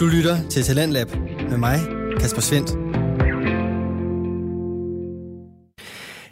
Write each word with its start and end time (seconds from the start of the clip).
Du 0.00 0.06
lytter 0.06 0.48
til 0.48 0.62
Talentlab 0.62 1.08
med 1.50 1.56
mig, 1.58 1.78
Kasper 2.20 2.40
Svendt. 2.40 2.70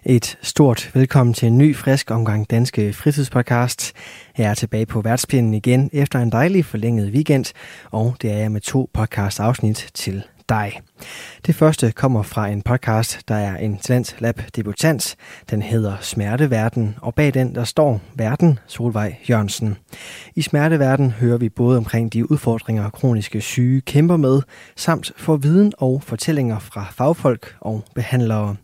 Et 0.05 0.39
stort 0.43 0.91
velkommen 0.95 1.35
til 1.35 1.49
en 1.49 1.59
ny, 1.59 1.77
frisk 1.77 2.11
omgang 2.11 2.51
Danske 2.51 2.93
Fritidspodcast. 2.93 3.93
Jeg 4.39 4.51
er 4.51 4.55
tilbage 4.55 4.87
på 4.87 5.01
værtspinden 5.01 5.55
igen 5.55 5.91
efter 5.93 6.19
en 6.19 6.33
dejlig 6.33 6.65
forlænget 6.65 7.11
weekend, 7.11 7.45
og 7.91 8.17
det 8.23 8.31
er 8.31 8.37
jeg 8.37 8.53
med 8.53 8.61
to 8.61 8.91
podcast 8.93 9.41
afsnit 9.41 9.91
til 9.95 10.23
dig. 10.49 10.81
Det 11.47 11.55
første 11.55 11.93
kommer 11.93 12.23
fra 12.23 12.49
en 12.49 12.63
podcast, 12.63 13.29
der 13.29 13.35
er 13.35 13.57
en 13.57 13.79
Talent 13.79 14.17
Lab 14.19 14.43
debutant. 14.57 15.17
Den 15.51 15.63
hedder 15.63 15.97
Smerteverden, 16.01 16.97
og 17.03 17.15
bag 17.15 17.35
den 17.35 17.55
der 17.55 17.65
står 17.65 18.01
Verden 18.15 18.59
Solvej 18.67 19.17
Jørgensen. 19.31 19.77
I 20.35 20.43
Smerteverden 20.43 21.11
hører 21.11 21.39
vi 21.39 21.49
både 21.49 21.79
omkring 21.79 22.13
de 22.13 22.31
udfordringer, 22.31 22.91
kroniske 22.91 23.41
syge 23.41 23.81
kæmper 23.81 24.17
med, 24.17 24.43
samt 24.77 25.13
får 25.17 25.37
viden 25.37 25.73
og 25.79 26.03
fortællinger 26.03 26.59
fra 26.59 26.87
fagfolk 26.93 27.57
og 27.61 27.85
behandlere. 27.95 28.57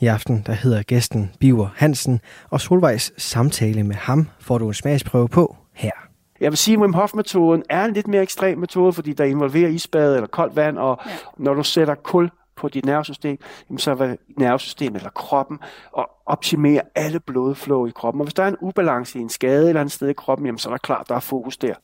I 0.00 0.06
aften 0.06 0.42
der 0.46 0.52
hedder 0.52 0.82
gæsten 0.82 1.30
Biver 1.40 1.68
Hansen, 1.76 2.20
og 2.50 2.60
Solvejs 2.60 3.12
samtale 3.18 3.82
med 3.82 3.96
ham 3.96 4.28
får 4.40 4.58
du 4.58 4.68
en 4.68 4.74
smagsprøve 4.74 5.28
på 5.28 5.56
her. 5.74 6.11
Jeg 6.42 6.50
vil 6.50 6.58
sige, 6.58 6.74
at 6.74 6.80
Wim 6.80 6.94
Hof-metoden 6.94 7.62
er 7.70 7.84
en 7.84 7.92
lidt 7.92 8.08
mere 8.08 8.22
ekstrem 8.22 8.58
metode, 8.58 8.92
fordi 8.92 9.12
der 9.12 9.24
involverer 9.24 9.68
isbad 9.68 10.14
eller 10.14 10.26
koldt 10.26 10.56
vand, 10.56 10.78
og 10.78 10.98
ja. 11.06 11.10
når 11.36 11.54
du 11.54 11.62
sætter 11.62 11.94
kul 11.94 12.30
på 12.56 12.68
dit 12.68 12.84
nervesystem, 12.84 13.38
så 13.78 13.94
vil 13.94 14.18
nervesystemet 14.38 14.96
eller 14.96 15.10
kroppen 15.10 15.58
og 15.92 16.10
optimere 16.26 16.80
alle 16.94 17.20
blodflow 17.20 17.86
i 17.86 17.90
kroppen. 17.90 18.20
Og 18.20 18.24
hvis 18.24 18.34
der 18.34 18.42
er 18.42 18.48
en 18.48 18.56
ubalance 18.60 19.18
i 19.18 19.22
en 19.22 19.28
skade 19.28 19.68
eller 19.68 19.80
andet 19.80 19.92
sted 19.92 20.08
i 20.08 20.12
kroppen, 20.12 20.46
jamen, 20.46 20.58
så 20.58 20.68
er 20.68 20.72
der 20.72 20.78
klart, 20.78 21.08
der 21.08 21.14
er 21.14 21.20
fokus 21.20 21.56
der. 21.56 21.74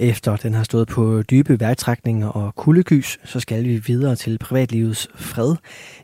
Efter 0.00 0.36
den 0.36 0.54
har 0.54 0.64
stået 0.64 0.88
på 0.88 1.22
dybe 1.22 1.60
værktrækninger 1.60 2.28
og 2.28 2.54
kuldegys, 2.54 3.18
så 3.24 3.40
skal 3.40 3.64
vi 3.64 3.76
videre 3.76 4.16
til 4.16 4.38
privatlivets 4.38 5.08
fred, 5.14 5.54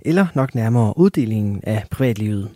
eller 0.00 0.26
nok 0.34 0.54
nærmere 0.54 0.98
uddelingen 0.98 1.60
af 1.62 1.84
privatlivet. 1.90 2.50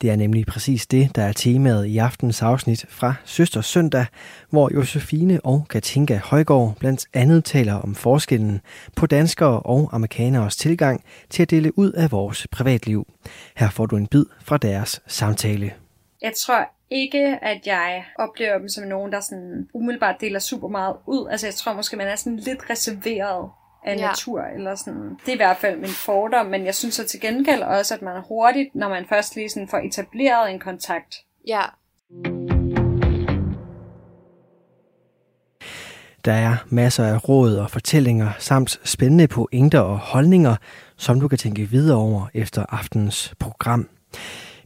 Det 0.00 0.10
er 0.10 0.16
nemlig 0.16 0.46
præcis 0.46 0.86
det, 0.86 1.16
der 1.16 1.22
er 1.22 1.32
temaet 1.32 1.86
i 1.86 1.98
aftens 1.98 2.42
afsnit 2.42 2.86
fra 2.88 3.14
Søster 3.24 3.60
Søndag, 3.60 4.06
hvor 4.50 4.70
Josefine 4.74 5.40
og 5.44 5.66
Katinka 5.70 6.20
Højgaard 6.24 6.76
blandt 6.80 7.06
andet 7.14 7.44
taler 7.44 7.74
om 7.74 7.94
forskellen 7.94 8.60
på 8.96 9.06
danskere 9.06 9.60
og 9.60 9.88
amerikaneres 9.92 10.56
tilgang 10.56 11.04
til 11.30 11.42
at 11.42 11.50
dele 11.50 11.78
ud 11.78 11.92
af 11.92 12.12
vores 12.12 12.46
privatliv. 12.52 13.06
Her 13.56 13.70
får 13.70 13.86
du 13.86 13.96
en 13.96 14.06
bid 14.06 14.24
fra 14.44 14.56
deres 14.56 15.02
samtale. 15.06 15.72
Jeg 16.22 16.32
tror 16.46 16.68
ikke, 16.90 17.38
at 17.42 17.66
jeg 17.66 18.04
oplever 18.18 18.58
dem 18.58 18.68
som 18.68 18.84
nogen, 18.84 19.12
der 19.12 19.20
sådan 19.20 19.68
umiddelbart 19.74 20.20
deler 20.20 20.38
super 20.38 20.68
meget 20.68 20.96
ud. 21.06 21.28
Altså 21.30 21.46
jeg 21.46 21.54
tror 21.54 21.72
måske, 21.74 21.96
man 21.96 22.06
er 22.06 22.16
sådan 22.16 22.36
lidt 22.36 22.70
reserveret 22.70 23.50
af 23.84 23.96
ja. 23.96 24.06
natur, 24.06 24.40
eller 24.40 24.74
sådan. 24.74 25.18
Det 25.20 25.28
er 25.28 25.32
i 25.32 25.36
hvert 25.36 25.56
fald 25.56 25.78
min 25.78 25.88
fordom, 25.88 26.46
men 26.46 26.64
jeg 26.66 26.74
synes 26.74 26.94
så 26.94 27.06
til 27.06 27.20
gengæld 27.20 27.62
også, 27.62 27.94
at 27.94 28.02
man 28.02 28.16
er 28.16 28.22
hurtigt, 28.22 28.74
når 28.74 28.88
man 28.88 29.06
først 29.08 29.36
lige 29.36 29.48
sådan 29.48 29.68
får 29.68 29.78
etableret 29.78 30.50
en 30.50 30.58
kontakt. 30.58 31.14
Ja. 31.48 31.62
Der 36.24 36.32
er 36.32 36.56
masser 36.68 37.04
af 37.04 37.28
råd 37.28 37.56
og 37.56 37.70
fortællinger, 37.70 38.30
samt 38.38 38.80
spændende 38.84 39.28
pointer 39.28 39.80
og 39.80 39.98
holdninger, 39.98 40.56
som 40.96 41.20
du 41.20 41.28
kan 41.28 41.38
tænke 41.38 41.62
videre 41.62 41.98
over 41.98 42.26
efter 42.34 42.64
aftens 42.68 43.34
program. 43.38 43.88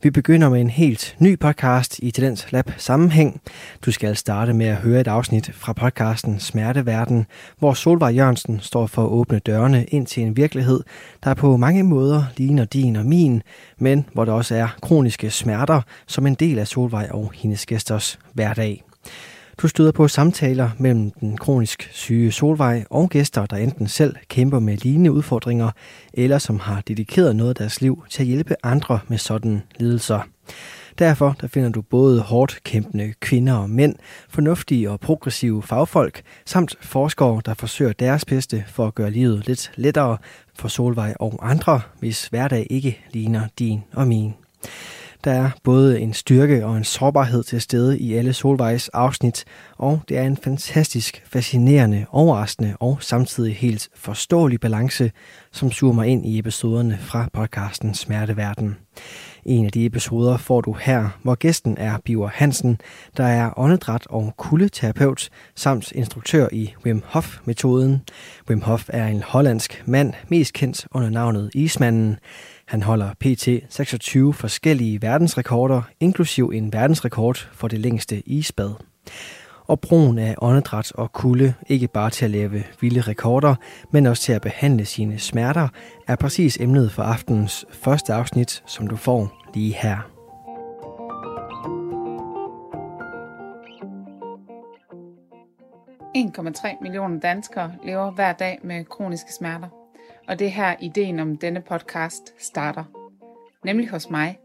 Vi 0.03 0.11
begynder 0.11 0.49
med 0.49 0.61
en 0.61 0.71
helt 0.71 1.17
ny 1.19 1.39
podcast 1.39 1.99
i 1.99 2.11
Talents 2.11 2.53
Lab 2.53 2.71
sammenhæng. 2.77 3.41
Du 3.85 3.93
skal 3.93 4.17
starte 4.17 4.53
med 4.53 4.67
at 4.67 4.77
høre 4.77 5.01
et 5.01 5.09
afsnit 5.09 5.51
fra 5.55 5.73
podcasten 5.73 6.41
Smerteverden, 6.41 7.27
hvor 7.59 7.75
Solvej 7.75 8.09
Jørgensen 8.09 8.61
står 8.61 8.87
for 8.87 9.03
at 9.03 9.09
åbne 9.09 9.39
dørene 9.39 9.85
ind 9.85 10.07
til 10.07 10.23
en 10.23 10.37
virkelighed, 10.37 10.81
der 11.25 11.35
på 11.35 11.57
mange 11.57 11.83
måder 11.83 12.25
ligner 12.37 12.65
din 12.65 12.97
og 12.97 13.07
min, 13.07 13.43
men 13.79 14.07
hvor 14.13 14.25
der 14.25 14.33
også 14.33 14.55
er 14.55 14.69
kroniske 14.83 15.31
smerter 15.31 15.83
som 16.07 16.27
en 16.27 16.35
del 16.35 16.59
af 16.59 16.69
Solvej 16.69 17.09
og 17.11 17.33
hendes 17.35 17.67
gæsters 17.67 18.19
hverdag. 18.33 18.88
Du 19.63 19.69
støder 19.69 19.93
på 19.93 20.09
samtaler 20.09 20.71
mellem 20.79 21.11
den 21.11 21.37
kronisk 21.37 21.89
syge 21.93 22.33
Solvej 22.33 22.85
og 22.91 23.11
gæster, 23.11 23.47
der 23.47 23.57
enten 23.57 23.89
selv 23.89 24.17
kæmper 24.29 24.59
med 24.59 24.77
lignende 24.77 25.13
udfordringer, 25.13 25.71
eller 26.15 26.39
som 26.39 26.59
har 26.59 26.81
dedikeret 26.81 27.37
noget 27.37 27.49
af 27.51 27.55
deres 27.55 27.81
liv 27.81 28.05
til 28.11 28.23
at 28.23 28.27
hjælpe 28.27 28.55
andre 28.63 29.01
med 29.09 29.19
sådan 29.19 29.63
lidelser. 29.79 30.21
Derfor 30.99 31.37
der 31.41 31.47
finder 31.47 31.69
du 31.69 31.83
både 31.83 32.21
hårdt 32.21 32.59
kæmpende 32.65 33.15
kvinder 33.21 33.55
og 33.55 33.71
mænd, 33.71 33.95
fornuftige 34.29 34.91
og 34.91 35.01
progressive 35.01 35.63
fagfolk, 35.63 36.23
samt 36.47 36.77
forskere, 36.81 37.43
der 37.47 37.55
forsøger 37.55 37.93
deres 37.93 38.25
bedste 38.25 38.65
for 38.69 38.87
at 38.87 38.95
gøre 38.95 39.11
livet 39.11 39.47
lidt 39.47 39.73
lettere 39.77 40.19
for 40.55 40.69
Solvej 40.69 41.15
og 41.21 41.51
andre, 41.51 41.81
hvis 42.01 42.27
hverdag 42.27 42.67
ikke 42.71 42.99
ligner 43.13 43.49
din 43.59 43.85
og 43.93 44.09
min. 44.09 44.35
Der 45.25 45.31
er 45.31 45.51
både 45.65 46.01
en 46.01 46.15
styrke 46.15 46.67
og 46.67 46.77
en 46.77 46.85
sårbarhed 46.85 47.43
til 47.43 47.61
stede 47.61 47.99
i 47.99 48.15
alle 48.15 48.33
Solvejs 48.33 48.89
afsnit, 48.89 49.45
og 49.77 50.01
det 50.09 50.19
er 50.19 50.23
en 50.23 50.37
fantastisk, 50.37 51.23
fascinerende, 51.27 52.07
overraskende 52.11 52.77
og 52.81 52.99
samtidig 53.01 53.57
helt 53.57 53.89
forståelig 53.95 54.61
balance, 54.61 55.11
som 55.53 55.73
zoomer 55.73 56.03
ind 56.03 56.27
i 56.27 56.39
episoderne 56.39 56.99
fra 57.01 57.29
podcasten 57.33 57.95
Smerteverden. 57.95 58.77
En 59.45 59.65
af 59.65 59.73
de 59.73 59.87
episoder 59.87 60.37
får 60.37 60.61
du 60.61 60.73
her, 60.73 61.09
hvor 61.23 61.35
gæsten 61.35 61.77
er 61.79 61.99
Biver 62.05 62.29
Hansen, 62.29 62.81
der 63.17 63.25
er 63.25 63.59
åndedræt 63.59 64.07
og 64.07 64.35
kuldeterapeut 64.37 65.29
samt 65.57 65.93
instruktør 65.93 66.49
i 66.53 66.75
Wim 66.85 67.03
Hof-metoden. 67.07 68.03
Wim 68.51 68.61
Hof 68.61 68.85
er 68.89 69.07
en 69.07 69.23
hollandsk 69.23 69.83
mand, 69.87 70.13
mest 70.29 70.53
kendt 70.53 70.87
under 70.91 71.11
navnet 71.11 71.51
Ismanden. 71.55 72.19
Han 72.69 72.83
holder 72.83 73.11
pt. 73.21 73.49
26 73.69 74.35
forskellige 74.35 75.03
verdensrekorder, 75.03 75.83
inklusiv 76.01 76.51
en 76.55 76.73
verdensrekord 76.73 77.49
for 77.53 77.69
det 77.69 77.79
længste 77.79 78.29
isbad. 78.29 78.71
Og 79.67 79.81
brugen 79.81 80.19
af 80.19 80.35
åndedræt 80.43 80.93
og 80.93 81.13
kulde, 81.13 81.55
ikke 81.67 81.89
bare 81.89 82.11
til 82.11 82.25
at 82.25 82.31
lave 82.31 82.65
vilde 82.81 83.01
rekorder, 83.01 83.55
men 83.91 84.07
også 84.07 84.23
til 84.23 84.33
at 84.33 84.43
behandle 84.43 84.85
sine 84.85 85.19
smerter, 85.19 85.69
er 86.07 86.17
præcis 86.17 86.57
emnet 86.61 86.93
for 86.93 87.03
aftenens 87.03 87.65
første 87.73 88.13
afsnit, 88.13 88.63
som 88.67 88.87
du 88.87 88.97
får 88.97 89.33
lige 89.55 89.75
her. 89.75 89.99
1,3 96.17 96.83
millioner 96.83 97.21
danskere 97.21 97.73
lever 97.85 98.11
hver 98.11 98.33
dag 98.33 98.59
med 98.63 98.85
kroniske 98.85 99.33
smerter 99.33 99.78
og 100.29 100.39
det 100.39 100.47
er 100.47 100.51
her 100.51 100.77
ideen 100.81 101.19
om 101.19 101.37
denne 101.37 101.61
podcast 101.61 102.35
starter. 102.39 102.85
Nemlig 103.65 103.89
hos 103.89 104.11
mig. 104.11 104.39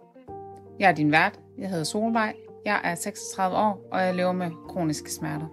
Jeg 0.79 0.89
er 0.89 0.95
din 0.95 1.11
vært, 1.11 1.39
jeg 1.57 1.69
hedder 1.69 1.83
Solvej, 1.83 2.35
jeg 2.65 2.81
er 2.83 2.95
36 2.95 3.57
år, 3.57 3.87
og 3.91 4.01
jeg 4.01 4.15
lever 4.15 4.31
med 4.31 4.51
kroniske 4.69 5.11
smerter. 5.11 5.47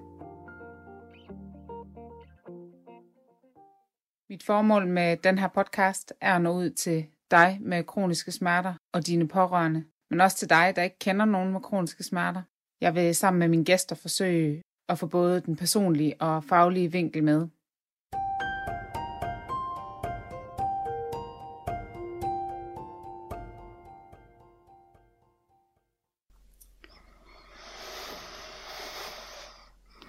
Mit 4.30 4.42
formål 4.42 4.86
med 4.86 5.16
den 5.16 5.38
her 5.38 5.48
podcast 5.48 6.12
er 6.20 6.34
at 6.34 6.42
nå 6.42 6.52
ud 6.52 6.70
til 6.70 7.06
dig 7.30 7.58
med 7.60 7.84
kroniske 7.84 8.32
smerter 8.32 8.74
og 8.94 9.06
dine 9.06 9.28
pårørende, 9.28 9.84
men 10.10 10.20
også 10.20 10.36
til 10.36 10.50
dig, 10.50 10.72
der 10.76 10.82
ikke 10.82 10.98
kender 10.98 11.24
nogen 11.24 11.52
med 11.52 11.60
kroniske 11.60 12.04
smerter. 12.04 12.42
Jeg 12.80 12.94
vil 12.94 13.14
sammen 13.14 13.38
med 13.38 13.48
mine 13.48 13.64
gæster 13.64 13.96
forsøge 13.96 14.62
at 14.88 14.98
få 14.98 15.06
både 15.06 15.40
den 15.40 15.56
personlige 15.56 16.14
og 16.20 16.44
faglige 16.44 16.92
vinkel 16.92 17.24
med. 17.24 17.48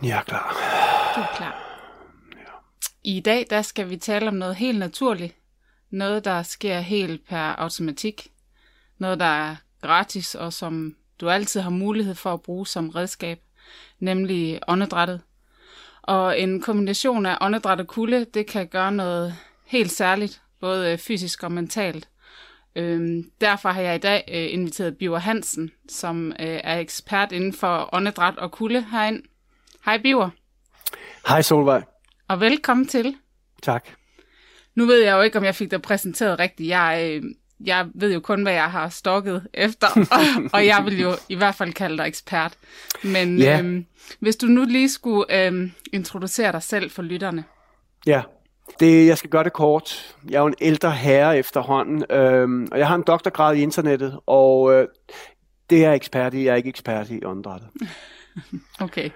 Jeg 0.04 0.18
er 0.18 0.24
klar. 0.24 0.54
Du 1.16 1.22
er 1.22 1.36
klar. 1.36 1.56
Ja. 2.36 2.52
I 3.04 3.20
dag 3.20 3.46
der 3.50 3.62
skal 3.62 3.90
vi 3.90 3.98
tale 3.98 4.28
om 4.28 4.34
noget 4.34 4.56
helt 4.56 4.80
naturligt. 4.80 5.36
Noget, 5.90 6.26
der 6.26 6.44
sker 6.44 6.80
helt 6.80 7.28
per 7.28 7.56
automatik. 7.56 8.28
Noget, 8.98 9.20
der 9.20 9.26
er 9.26 9.56
gratis 9.82 10.36
og 10.36 10.54
som 10.54 10.96
du 11.20 11.30
altid 11.30 11.62
har 11.62 11.70
mulighed 11.70 12.16
for 12.16 12.34
at 12.34 12.42
bruge 12.42 12.68
som 12.68 12.90
redskab. 12.90 13.40
Nemlig 14.00 14.60
åndedrættet. 14.68 15.22
Og 16.02 16.40
en 16.40 16.62
kombination 16.62 17.26
af 17.26 17.38
åndedræt 17.42 17.80
og 17.80 17.88
kulde, 17.88 18.26
det 18.26 18.48
kan 18.48 18.68
gøre 18.68 18.92
noget 18.92 19.36
helt 19.66 19.92
særligt, 19.92 20.42
både 20.60 20.98
fysisk 20.98 21.44
og 21.44 21.52
mentalt. 21.52 22.10
Øhm, 22.76 23.32
derfor 23.42 23.70
har 23.70 23.82
jeg 23.82 23.96
i 23.96 24.00
dag 24.00 24.24
øh, 24.28 24.54
inviteret 24.54 24.98
Biver 24.98 25.20
Hansen, 25.20 25.72
som 25.90 26.32
øh, 26.32 26.60
er 26.64 26.80
ekspert 26.80 27.32
inden 27.32 27.54
for 27.54 27.90
åndedræt 27.94 28.38
og 28.38 28.52
kulde 28.52 28.86
herind. 28.92 29.24
Hej 29.86 29.98
Biver. 30.02 30.30
Hej 31.28 31.42
Solvej. 31.42 31.82
Og 32.28 32.40
velkommen 32.40 32.88
til. 32.88 33.16
Tak. 33.64 33.90
Nu 34.76 34.86
ved 34.86 35.04
jeg 35.04 35.16
jo 35.16 35.22
ikke, 35.22 35.38
om 35.38 35.44
jeg 35.44 35.56
fik 35.56 35.72
dig 35.72 35.82
præsenteret 35.82 36.40
rigtigt. 36.40 36.70
Jeg, 36.70 37.20
øh, 37.24 37.24
jeg 37.66 37.88
ved 37.96 38.14
jo 38.14 38.20
kun, 38.20 38.44
hvad 38.44 38.54
jeg 38.54 38.72
har 38.72 38.90
stokket 38.90 39.48
efter, 39.54 39.88
og, 40.16 40.50
og 40.54 40.66
jeg 40.66 40.86
vil 40.86 41.00
jo 41.00 41.12
i 41.30 41.36
hvert 41.36 41.56
fald 41.56 41.74
kalde 41.74 41.98
dig 41.98 42.08
ekspert. 42.08 42.54
Men 43.04 43.38
ja. 43.38 43.60
øhm, 43.60 43.86
hvis 44.20 44.36
du 44.36 44.46
nu 44.46 44.66
lige 44.66 44.90
skulle 44.90 45.46
øhm, 45.46 45.72
introducere 45.94 46.52
dig 46.52 46.64
selv 46.64 46.92
for 46.92 47.02
lytterne. 47.02 47.44
Ja, 48.06 48.22
det, 48.80 49.08
jeg 49.08 49.18
skal 49.18 49.30
gøre 49.30 49.44
det 49.44 49.54
kort. 49.54 50.16
Jeg 50.30 50.36
er 50.38 50.42
jo 50.42 50.48
en 50.48 50.56
ældre 50.62 50.92
herre 50.92 51.38
efterhånden, 51.38 52.04
øhm, 52.12 52.68
og 52.72 52.80
jeg 52.80 52.88
har 52.88 52.96
en 52.96 53.04
doktorgrad 53.08 53.56
i 53.56 53.62
internettet, 53.62 54.20
og 54.26 54.74
øh, 54.74 54.88
det 55.70 55.78
er 55.78 55.88
jeg 55.88 55.96
ekspert 55.96 56.34
i. 56.34 56.46
Jeg 56.46 56.52
er 56.52 56.56
ikke 56.56 56.70
ekspert 56.70 57.10
i 57.10 57.26
åndedrættet. 57.26 57.70
Okay. 58.80 59.10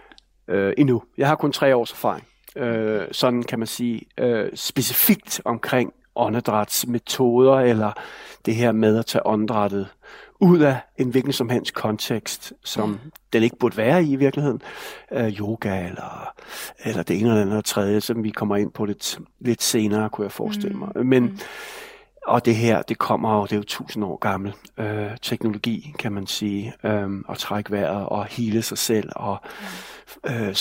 Øh, 0.48 0.74
endnu. 0.78 1.04
Jeg 1.18 1.28
har 1.28 1.36
kun 1.36 1.52
tre 1.52 1.76
års 1.76 1.92
erfaring. 1.92 2.28
Øh, 2.56 3.08
sådan 3.12 3.44
kan 3.44 3.60
man 3.60 3.68
sige 3.68 4.02
øh, 4.18 4.50
specifikt 4.56 5.42
omkring 5.46 5.94
åndedrætsmetoder, 6.16 7.56
eller 7.60 7.92
det 8.46 8.56
her 8.56 8.72
med 8.72 9.00
at 9.00 9.06
tage 9.06 9.28
åndedrættet 9.28 9.88
ud 10.40 10.60
af 10.60 10.78
en 10.98 11.10
hvilken 11.10 11.34
som 11.34 11.50
helst 11.50 11.74
kontekst, 11.74 12.54
som 12.64 12.90
mm. 12.90 13.00
den 13.34 13.44
ikke 13.44 13.56
burde 13.60 13.78
være 13.78 14.04
i 14.04 14.12
i 14.12 14.16
virkeligheden. 14.16 14.62
Øh, 15.12 15.28
yoga 15.28 15.86
eller, 15.86 16.34
eller 16.86 17.04
det 17.04 17.20
ene 17.20 17.30
eller 17.30 17.42
andet 17.42 17.66
tredje, 17.66 18.02
som 18.02 18.24
vi 18.24 18.30
kommer 18.30 18.58
ind 18.58 18.72
på 18.72 18.86
lidt, 18.86 19.20
lidt 19.40 19.64
senere, 19.64 20.10
kunne 20.10 20.26
jeg 20.26 20.32
forestille 20.32 20.78
mig. 20.78 20.90
Mm. 20.96 21.06
Men, 21.06 21.24
mm. 21.24 21.40
Og 22.26 22.46
det 22.46 22.56
her, 22.56 22.82
det 22.82 22.98
kommer 22.98 23.36
jo, 23.38 23.44
det 23.44 23.52
er 23.52 23.58
jo 23.58 23.64
tusind 23.64 24.06
år 24.06 24.18
gammel 24.18 24.54
øh, 24.78 25.12
teknologi, 25.22 25.94
kan 26.00 26.12
man 26.12 26.28
sige, 26.28 26.74
øh, 26.84 27.10
at 27.30 27.38
trække 27.38 27.72
vejret 27.72 28.06
og 28.06 28.26
hele 28.26 28.62
sig 28.62 28.78
selv 28.78 29.10
og 29.16 29.38
øh, 30.26 30.56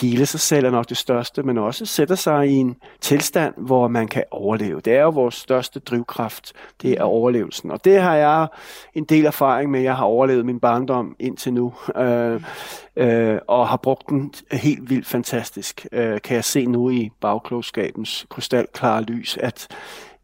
hele 0.00 0.26
sig 0.26 0.40
selv 0.40 0.66
er 0.66 0.70
nok 0.70 0.88
det 0.88 0.96
største, 0.96 1.42
men 1.42 1.58
også 1.58 1.86
sætter 1.86 2.14
sig 2.14 2.48
i 2.48 2.52
en 2.52 2.76
tilstand, 3.00 3.54
hvor 3.56 3.88
man 3.88 4.08
kan 4.08 4.24
overleve. 4.30 4.80
Det 4.80 4.92
er 4.92 5.02
jo 5.02 5.10
vores 5.10 5.34
største 5.34 5.80
drivkraft, 5.80 6.52
det 6.82 6.92
er 6.92 7.02
overlevelsen. 7.02 7.70
Og 7.70 7.84
det 7.84 8.00
har 8.00 8.14
jeg 8.14 8.48
en 8.94 9.04
del 9.04 9.24
erfaring 9.24 9.70
med. 9.70 9.80
Jeg 9.80 9.96
har 9.96 10.04
overlevet 10.04 10.46
min 10.46 10.60
barndom 10.60 11.16
indtil 11.18 11.52
nu, 11.52 11.74
øh, 11.96 12.42
øh, 12.96 13.38
og 13.48 13.68
har 13.68 13.76
brugt 13.76 14.08
den 14.08 14.34
helt 14.52 14.90
vildt 14.90 15.06
fantastisk. 15.06 15.86
Øh, 15.92 16.20
kan 16.20 16.34
jeg 16.36 16.44
se 16.44 16.66
nu 16.66 16.90
i 16.90 17.10
bagklogskabens 17.20 18.26
krystalklare 18.30 19.02
lys, 19.02 19.36
at 19.36 19.68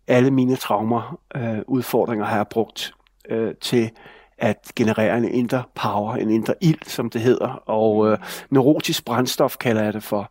alle 0.09 0.31
mine 0.31 0.57
traumer, 0.57 1.19
øh, 1.35 1.59
udfordringer 1.67 2.25
har 2.25 2.37
jeg 2.37 2.49
brugt 2.49 2.95
øh, 3.29 3.55
til 3.61 3.91
at 4.39 4.73
generere 4.77 5.19
en 5.19 5.25
indre 5.25 5.63
power, 5.75 6.15
en 6.15 6.31
indre 6.31 6.55
ild, 6.61 6.83
som 6.87 7.11
det 7.11 7.21
hedder, 7.21 7.49
og 7.67 8.09
øh, 8.11 8.19
neurotisk 8.51 9.05
brændstof 9.05 9.57
kalder 9.57 9.83
jeg 9.83 9.93
det 9.93 10.03
for. 10.03 10.31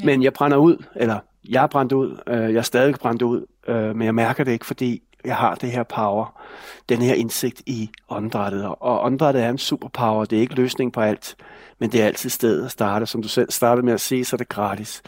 Ja. 0.00 0.04
Men 0.06 0.22
jeg 0.22 0.32
brænder 0.32 0.56
ud, 0.56 0.84
eller 0.96 1.18
jeg 1.48 1.62
er 1.62 1.66
brændt 1.66 1.92
ud, 1.92 2.20
øh, 2.26 2.40
jeg 2.40 2.58
er 2.58 2.62
stadig 2.62 2.94
brændt 2.94 3.22
ud, 3.22 3.46
øh, 3.68 3.96
men 3.96 4.02
jeg 4.02 4.14
mærker 4.14 4.44
det 4.44 4.52
ikke, 4.52 4.66
fordi 4.66 5.02
jeg 5.24 5.36
har 5.36 5.54
det 5.54 5.70
her 5.70 5.82
power, 5.82 6.40
den 6.88 7.02
her 7.02 7.14
indsigt 7.14 7.62
i 7.66 7.90
åndedrættet. 8.08 8.64
Og 8.64 9.04
åndedrættet 9.04 9.42
er 9.42 9.48
en 9.48 9.58
superpower, 9.58 10.24
det 10.24 10.36
er 10.36 10.40
ikke 10.40 10.54
løsning 10.54 10.92
på 10.92 11.00
alt, 11.00 11.36
men 11.80 11.92
det 11.92 12.02
er 12.02 12.06
altid 12.06 12.30
stedet 12.30 12.64
at 12.64 12.70
starte. 12.70 13.06
Som 13.06 13.22
du 13.22 13.28
selv 13.28 13.50
startede 13.50 13.86
med 13.86 13.92
at 13.92 14.00
sige, 14.00 14.24
så 14.24 14.36
er 14.36 14.38
det 14.38 14.48
gratis. 14.48 15.02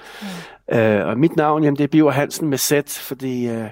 Ja. 0.68 1.00
Øh, 1.00 1.08
og 1.08 1.18
mit 1.18 1.36
navn, 1.36 1.64
jamen 1.64 1.76
det 1.76 1.84
er 1.84 1.88
Biver 1.88 2.10
Hansen 2.10 2.48
med 2.48 2.58
Z, 2.58 2.72
fordi... 2.98 3.48
Øh, 3.48 3.68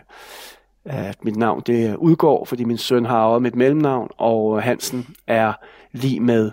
at 0.85 1.25
mit 1.25 1.37
navn 1.37 1.63
det 1.67 1.97
udgår, 1.97 2.45
fordi 2.45 2.65
min 2.65 2.79
søn 2.79 3.05
har 3.05 3.19
arvet 3.19 3.43
mit 3.43 3.57
mellemnavn, 3.57 4.09
og 4.19 4.63
Hansen 4.63 5.07
er 5.27 5.53
lige 5.93 6.21
med 6.21 6.51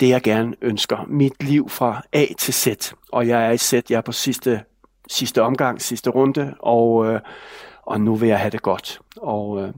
det, 0.00 0.08
jeg 0.08 0.22
gerne 0.22 0.54
ønsker. 0.62 1.04
Mit 1.08 1.42
liv 1.42 1.68
fra 1.68 2.02
A 2.12 2.24
til 2.38 2.54
Z, 2.54 2.92
og 3.12 3.28
jeg 3.28 3.46
er 3.46 3.50
i 3.50 3.58
Z, 3.58 3.72
jeg 3.72 3.96
er 3.96 4.00
på 4.00 4.12
sidste, 4.12 4.60
sidste 5.10 5.42
omgang, 5.42 5.82
sidste 5.82 6.10
runde, 6.10 6.54
og, 6.60 7.06
øh, 7.06 7.20
og 7.82 8.00
nu 8.00 8.14
vil 8.14 8.28
jeg 8.28 8.38
have 8.38 8.50
det 8.50 8.62
godt. 8.62 9.00
Og 9.16 9.62
øh, 9.62 9.68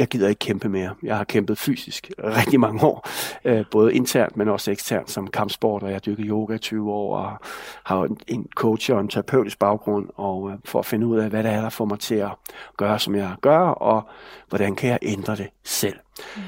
jeg 0.00 0.08
gider 0.08 0.28
ikke 0.28 0.38
kæmpe 0.38 0.68
mere. 0.68 0.94
Jeg 1.02 1.16
har 1.16 1.24
kæmpet 1.24 1.58
fysisk 1.58 2.10
rigtig 2.18 2.60
mange 2.60 2.84
år, 2.84 3.08
øh, 3.44 3.64
både 3.70 3.94
internt, 3.94 4.36
men 4.36 4.48
også 4.48 4.70
eksternt 4.70 5.10
som 5.10 5.26
kampsport, 5.26 5.82
og 5.82 5.90
jeg 5.90 6.00
har 6.06 6.14
yoga 6.18 6.54
i 6.54 6.58
20 6.58 6.92
år, 6.92 7.16
og 7.16 7.36
har 7.84 8.08
en 8.28 8.46
coach 8.54 8.92
og 8.92 9.00
en 9.00 9.08
terapeutisk 9.08 9.58
baggrund, 9.58 10.08
og 10.16 10.50
øh, 10.50 10.56
for 10.64 10.78
at 10.78 10.86
finde 10.86 11.06
ud 11.06 11.18
af, 11.18 11.30
hvad 11.30 11.42
det 11.42 11.52
er, 11.52 11.60
der 11.60 11.68
får 11.68 11.84
mig 11.84 11.98
til 11.98 12.14
at 12.14 12.30
gøre, 12.76 12.98
som 12.98 13.14
jeg 13.14 13.34
gør, 13.40 13.58
og 13.58 14.08
hvordan 14.48 14.76
kan 14.76 14.90
jeg 14.90 14.98
ændre 15.02 15.36
det 15.36 15.48
selv. 15.64 15.96
Mm. 16.36 16.42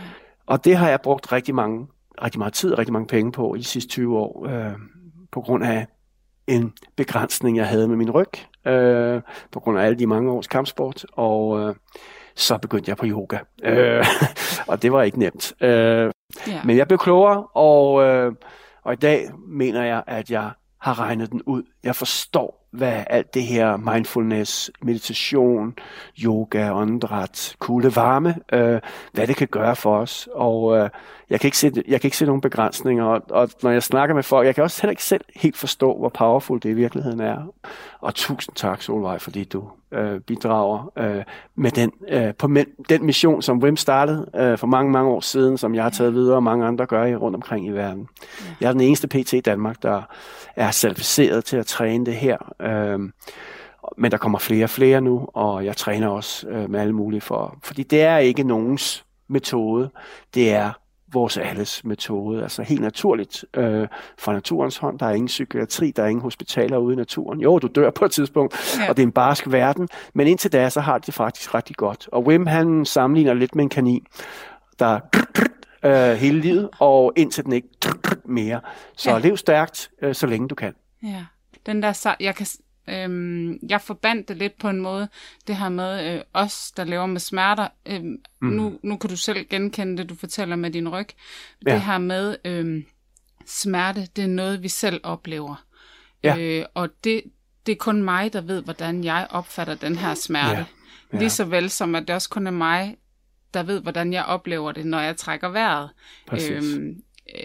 Og 0.47 0.65
det 0.65 0.77
har 0.77 0.89
jeg 0.89 1.01
brugt 1.01 1.33
rigtig 1.33 1.55
mange, 1.55 1.87
rigtig 2.23 2.39
meget 2.39 2.53
tid 2.53 2.73
og 2.73 2.79
rigtig 2.79 2.93
mange 2.93 3.07
penge 3.07 3.33
på 3.33 3.55
i 3.55 3.59
de 3.59 3.65
sidste 3.65 3.91
20 3.91 4.19
år, 4.19 4.47
øh, 4.47 4.73
på 5.33 5.41
grund 5.41 5.65
af 5.65 5.87
en 6.47 6.73
begrænsning, 6.97 7.57
jeg 7.57 7.69
havde 7.69 7.89
med 7.89 7.97
min 7.97 8.11
ryg, 8.11 8.33
øh, 8.67 9.23
på 9.51 9.61
grund 9.61 9.79
af 9.79 9.85
alle 9.85 9.99
de 9.99 10.07
mange 10.07 10.31
års 10.31 10.47
kampsport, 10.47 11.07
og 11.13 11.61
øh, 11.61 11.75
så 12.37 12.59
begyndte 12.59 12.89
jeg 12.89 12.97
på 12.97 13.07
yoga. 13.07 13.39
Øh, 13.63 14.07
og 14.71 14.83
det 14.83 14.93
var 14.93 15.03
ikke 15.03 15.19
nemt. 15.19 15.53
Øh, 15.61 16.11
ja. 16.47 16.61
Men 16.65 16.77
jeg 16.77 16.89
blev 16.89 16.99
klogere, 16.99 17.47
og, 17.47 18.03
øh, 18.03 18.33
og 18.85 18.93
i 18.93 18.97
dag 18.97 19.29
mener 19.49 19.85
jeg, 19.85 20.03
at 20.07 20.31
jeg 20.31 20.51
har 20.81 21.01
regnet 21.01 21.33
den 21.33 21.43
ud. 21.43 21.63
Jeg 21.85 21.97
forstår, 21.97 22.62
hvad 22.73 23.05
alt 23.07 23.35
det 23.35 23.43
her 23.43 23.77
mindfulness, 23.77 24.71
meditation, 24.83 25.75
yoga, 26.25 26.73
åndedræt, 26.73 27.57
kulde, 27.59 27.97
varme, 27.97 28.35
øh, 28.53 28.81
hvad 29.13 29.27
det 29.27 29.37
kan 29.37 29.49
gøre 29.49 29.77
for 29.77 29.97
os. 29.97 30.29
Og 30.35 30.77
øh, 30.77 30.91
jeg, 31.31 31.41
kan 31.41 31.49
ikke 31.49 31.59
se, 31.59 31.73
jeg 31.89 32.01
kan 32.01 32.09
ikke 32.09 32.17
se 32.17 32.27
nogen 32.27 32.41
begrænsninger. 32.41 33.05
Og, 33.05 33.23
og 33.31 33.49
når 33.63 33.71
jeg 33.71 33.83
snakker 33.83 34.15
med 34.15 34.23
folk, 34.23 34.47
jeg 34.47 34.55
kan 34.55 34.65
også 34.65 34.83
heller 34.83 34.93
ikke 34.93 35.05
selv 35.05 35.25
helt 35.37 35.57
forstå, 35.57 35.99
hvor 35.99 36.09
powerful 36.09 36.61
det 36.63 36.69
i 36.69 36.73
virkeligheden 36.73 37.21
er. 37.21 37.53
Og 38.01 38.15
tusind 38.15 38.55
tak, 38.57 38.83
Solvej, 38.83 39.19
fordi 39.19 39.45
du 39.45 39.65
øh, 39.93 40.21
bidrager 40.21 40.93
øh, 40.97 41.23
med 41.55 41.71
den, 41.71 41.93
øh, 42.09 42.35
på 42.35 42.49
men, 42.49 42.67
den 42.89 43.07
mission, 43.07 43.43
som 43.43 43.59
Wim 43.59 43.77
startede 43.77 44.31
øh, 44.37 44.59
for 44.59 44.67
mange, 44.67 44.93
mange 44.93 45.11
år 45.11 45.21
siden, 45.21 45.59
som 45.59 45.75
jeg 45.75 45.83
har 45.83 45.91
taget 45.91 46.15
videre, 46.15 46.37
og 46.37 46.43
mange 46.43 46.67
andre 46.67 46.87
gør 46.87 47.05
i, 47.05 47.17
rundt 47.17 47.37
omkring 47.37 47.67
i 47.67 47.71
verden. 47.71 48.09
Jeg 48.61 48.69
er 48.69 48.73
den 48.73 48.81
eneste 48.81 49.09
PT 49.09 49.33
i 49.33 49.41
Danmark, 49.41 49.83
der 49.83 50.03
er 50.57 50.71
certificeret 50.71 51.45
til 51.45 51.57
at 51.57 51.67
træne 51.67 52.07
det 52.07 52.15
her. 52.15 52.37
Øh, 52.63 53.01
men 53.97 54.11
der 54.11 54.17
kommer 54.17 54.39
flere 54.39 54.65
og 54.65 54.71
flere 54.71 55.01
nu, 55.01 55.29
og 55.35 55.65
jeg 55.65 55.77
træner 55.77 56.09
også 56.09 56.49
øh, 56.49 56.71
med 56.71 56.81
alle 56.81 56.93
mulige 56.93 57.21
for, 57.21 57.59
fordi 57.63 57.83
det 57.83 58.03
er 58.03 58.19
ikke 58.19 58.43
nogens 58.43 59.05
metode, 59.29 59.91
det 60.35 60.53
er 60.53 60.73
vores 61.13 61.37
alles 61.37 61.85
metode. 61.85 62.43
Altså 62.43 62.63
helt 62.63 62.81
naturligt 62.81 63.45
øh, 63.55 63.89
fra 64.19 64.33
naturens 64.33 64.77
hånd. 64.77 64.99
Der 64.99 65.07
er 65.07 65.11
ingen 65.11 65.27
psykiatri, 65.27 65.91
der 65.91 66.03
er 66.03 66.07
ingen 66.07 66.23
hospitaler 66.23 66.77
ude 66.77 66.93
i 66.93 66.97
naturen. 66.97 67.41
Jo, 67.41 67.59
du 67.59 67.67
dør 67.67 67.91
på 67.91 68.05
et 68.05 68.11
tidspunkt, 68.11 68.79
ja. 68.79 68.89
og 68.89 68.97
det 68.97 69.03
er 69.03 69.07
en 69.07 69.13
barsk 69.13 69.53
verden. 69.53 69.89
Men 70.15 70.27
indtil 70.27 70.53
da, 70.53 70.71
så 70.71 70.81
har 70.81 70.99
det 70.99 71.15
faktisk 71.15 71.55
rigtig 71.55 71.77
godt. 71.77 72.09
Og 72.13 72.27
Wim, 72.27 72.47
han 72.47 72.85
sammenligner 72.85 73.35
lidt 73.35 73.55
med 73.55 73.65
en 73.65 73.71
kanin, 73.71 74.07
der 74.79 75.01
øh, 75.85 76.17
hele 76.17 76.41
livet, 76.41 76.69
og 76.79 77.13
indtil 77.17 77.45
den 77.45 77.53
ikke 77.53 77.69
mere. 78.25 78.61
Så 78.97 79.11
ja. 79.11 79.19
lev 79.19 79.37
stærkt, 79.37 79.91
øh, 80.03 80.15
så 80.15 80.27
længe 80.27 80.49
du 80.49 80.55
kan. 80.55 80.75
Ja, 81.03 81.25
den 81.67 81.83
der, 81.83 82.15
jeg 82.21 82.35
kan, 82.35 82.47
Øhm, 82.89 83.59
jeg 83.69 83.81
forbandt 83.81 84.29
det 84.29 84.37
lidt 84.37 84.59
på 84.59 84.69
en 84.69 84.81
måde, 84.81 85.09
det 85.47 85.57
her 85.57 85.69
med 85.69 86.15
øh, 86.15 86.23
os, 86.33 86.73
der 86.77 86.85
lever 86.85 87.07
med 87.07 87.21
smerter. 87.21 87.69
Øhm, 87.87 88.23
mm. 88.41 88.49
nu, 88.49 88.79
nu 88.83 88.97
kan 88.97 89.11
du 89.11 89.17
selv 89.17 89.47
genkende 89.51 89.97
det, 89.97 90.09
du 90.09 90.15
fortæller 90.15 90.57
med 90.57 90.71
din 90.71 90.89
ryg. 90.89 91.09
Ja. 91.67 91.73
Det 91.73 91.83
her 91.83 91.99
med 91.99 92.37
øh, 92.45 92.83
smerte, 93.47 94.09
det 94.17 94.25
er 94.25 94.29
noget, 94.29 94.63
vi 94.63 94.69
selv 94.69 95.01
oplever. 95.03 95.65
Ja. 96.23 96.37
Øh, 96.37 96.65
og 96.75 96.89
det, 97.05 97.23
det 97.67 97.73
er 97.73 97.77
kun 97.77 98.03
mig, 98.03 98.33
der 98.33 98.41
ved, 98.41 98.63
hvordan 98.63 99.05
jeg 99.05 99.27
opfatter 99.31 99.75
den 99.75 99.97
her 99.97 100.15
smerte. 100.15 100.51
Ja. 100.51 100.65
Ja. 101.13 101.19
Lige 101.19 101.31
så 101.31 101.45
vel 101.45 101.71
som, 101.71 101.95
at 101.95 102.09
det 102.09 102.15
også 102.15 102.29
kun 102.29 102.47
er 102.47 102.51
mig, 102.51 102.97
der 103.55 103.63
ved, 103.63 103.81
hvordan 103.81 104.13
jeg 104.13 104.25
oplever 104.25 104.73
det, 104.73 104.87
når 104.87 105.01
jeg 105.01 105.17
trækker 105.17 105.49
vejret. 105.49 105.91
Øhm, 106.33 107.03
øh, 107.35 107.43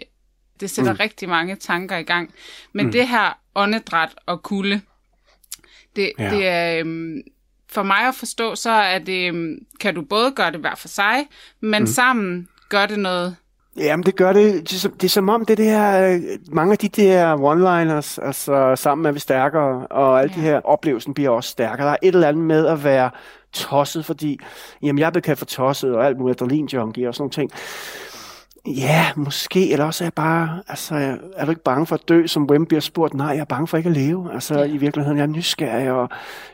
det 0.60 0.70
sætter 0.70 0.94
mm. 0.94 0.98
rigtig 1.00 1.30
mange 1.30 1.56
tanker 1.56 1.98
i 1.98 2.04
gang. 2.04 2.34
Men 2.74 2.86
mm. 2.86 2.92
det 2.92 3.08
her 3.08 3.40
åndedræt 3.58 4.16
og 4.26 4.44
kulde, 4.44 4.82
det, 5.96 6.12
ja. 6.20 6.30
det 6.30 6.48
er... 6.48 6.80
Øhm, 6.80 7.22
for 7.70 7.84
mig 7.84 8.08
at 8.08 8.16
forstå, 8.16 8.56
så 8.56 8.70
er 8.70 9.00
det, 9.00 9.28
øhm, 9.28 9.58
kan 9.80 9.96
du 9.96 10.02
både 10.02 10.32
gøre 10.32 10.52
det 10.52 10.60
hver 10.60 10.76
for 10.76 10.88
sig, 10.88 11.28
men 11.60 11.82
mm. 11.82 11.88
sammen 11.88 12.48
gør 12.70 12.86
det 12.86 13.00
noget 13.00 13.36
Jamen, 13.78 14.06
det 14.06 14.16
gør 14.16 14.34
det. 14.34 14.72
Det 14.72 14.86
er, 14.86 14.90
det 14.90 15.04
er 15.04 15.10
som 15.10 15.30
om, 15.30 15.46
det, 15.46 15.60
her, 15.60 16.14
øh, 16.14 16.22
mange 16.52 16.72
af 16.72 16.78
de 16.78 16.90
der 16.90 17.36
one-liners, 17.36 18.26
altså 18.26 18.76
sammen 18.76 19.06
er 19.06 19.12
vi 19.12 19.20
stærkere, 19.20 19.88
og 19.88 20.22
alle 20.22 20.34
ja. 20.36 20.42
de 20.42 20.46
her 20.46 20.62
oplevelsen 20.64 21.14
bliver 21.14 21.30
også 21.30 21.50
stærkere. 21.50 21.88
Der 21.88 21.94
er 21.94 21.98
et 22.02 22.16
eller 22.16 22.28
andet 22.28 22.44
med 22.44 22.68
at 22.68 22.84
være 22.84 23.10
tosset, 23.54 24.06
fordi 24.06 24.40
jamen, 24.84 25.00
jeg 25.00 25.06
er 25.06 25.12
blevet 25.12 25.38
for 25.38 25.46
tosset, 25.46 25.96
og 25.96 26.06
alt 26.06 26.18
muligt 26.18 26.42
adrenalin-junkie 26.42 27.08
og 27.08 27.16
sådan 27.16 27.22
nogle 27.22 27.32
ting. 27.32 27.52
Ja, 28.68 29.06
måske, 29.16 29.72
eller 29.72 29.86
også 29.86 30.04
er 30.04 30.06
jeg 30.06 30.14
bare, 30.14 30.62
altså, 30.68 31.18
er 31.36 31.46
du 31.46 31.52
ikke 31.52 31.64
bange 31.64 31.86
for 31.86 31.96
at 31.96 32.10
dø, 32.10 32.28
som 32.28 32.50
Wim 32.50 32.66
bliver 32.66 32.82
spurgt? 32.82 33.14
Nej, 33.14 33.28
jeg 33.28 33.40
er 33.40 33.46
bange 33.46 33.68
for 33.68 33.78
ikke 33.78 33.90
at 33.90 33.98
leve. 33.98 34.34
Altså, 34.34 34.60
ja. 34.60 34.66
i 34.66 34.78
virkeligheden, 34.78 35.18
jeg 35.18 35.24
er 35.24 35.28
nysgerrig, 35.28 35.92
og 35.92 36.10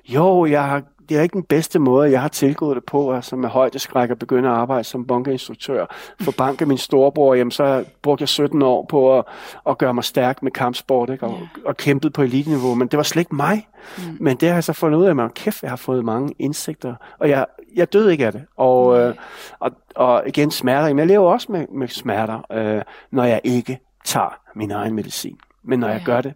jo, 0.05 0.46
jeg 0.46 0.63
har 0.63 0.84
det 1.10 1.17
er 1.17 1.22
ikke 1.22 1.33
den 1.33 1.43
bedste 1.43 1.79
måde, 1.79 2.12
jeg 2.12 2.22
har 2.22 2.27
tilgået 2.27 2.75
det 2.75 2.86
på, 2.86 3.13
altså 3.13 3.36
med 3.36 3.50
højdeskræk 3.50 4.10
at 4.10 4.19
begynde 4.19 4.50
at 4.50 4.55
arbejde 4.55 4.83
som 4.83 5.05
bunkerinstruktør. 5.05 5.86
For 6.22 6.31
banke 6.38 6.65
min 6.65 6.77
storebror, 6.77 7.33
jamen, 7.33 7.51
så 7.51 7.86
brugte 8.01 8.22
jeg 8.22 8.29
17 8.29 8.62
år 8.62 8.86
på 8.89 9.17
at, 9.17 9.25
at 9.69 9.77
gøre 9.77 9.93
mig 9.93 10.03
stærk 10.03 10.43
med 10.43 10.51
kampsport, 10.51 11.10
ikke? 11.10 11.25
Og, 11.25 11.39
og 11.65 11.77
kæmpet 11.77 12.13
på 12.13 12.22
eliteniveau, 12.22 12.75
men 12.75 12.88
det 12.88 12.98
var 12.98 13.03
slet 13.03 13.22
ikke 13.22 13.36
mig. 13.36 13.67
Mm. 13.98 14.17
Men 14.19 14.38
det 14.38 14.50
har 14.50 14.55
jeg 14.55 14.63
så 14.63 14.74
fundet 14.74 15.00
ud 15.00 15.05
af, 15.05 15.24
at 15.24 15.33
kæft, 15.33 15.63
jeg 15.63 15.72
har 15.72 15.77
fået 15.77 16.05
mange 16.05 16.33
indsigter, 16.39 16.95
og 17.19 17.29
jeg, 17.29 17.45
jeg 17.75 17.93
døde 17.93 18.12
ikke 18.12 18.25
af 18.25 18.31
det. 18.31 18.45
Og, 18.57 19.00
øh, 19.00 19.15
og, 19.60 19.72
og 19.95 20.24
igen 20.27 20.51
smerter, 20.51 20.88
men 20.88 21.00
jeg 21.00 21.07
lever 21.07 21.31
også 21.31 21.51
med, 21.51 21.65
med 21.72 21.88
smerter, 21.88 22.51
øh, 22.51 22.81
når 23.12 23.24
jeg 23.24 23.41
ikke 23.43 23.79
tager 24.05 24.39
min 24.55 24.72
egen 24.72 24.95
medicin. 24.95 25.38
Men 25.63 25.79
når 25.79 25.88
ja. 25.88 25.93
jeg 25.93 26.01
gør 26.05 26.22
det, 26.22 26.33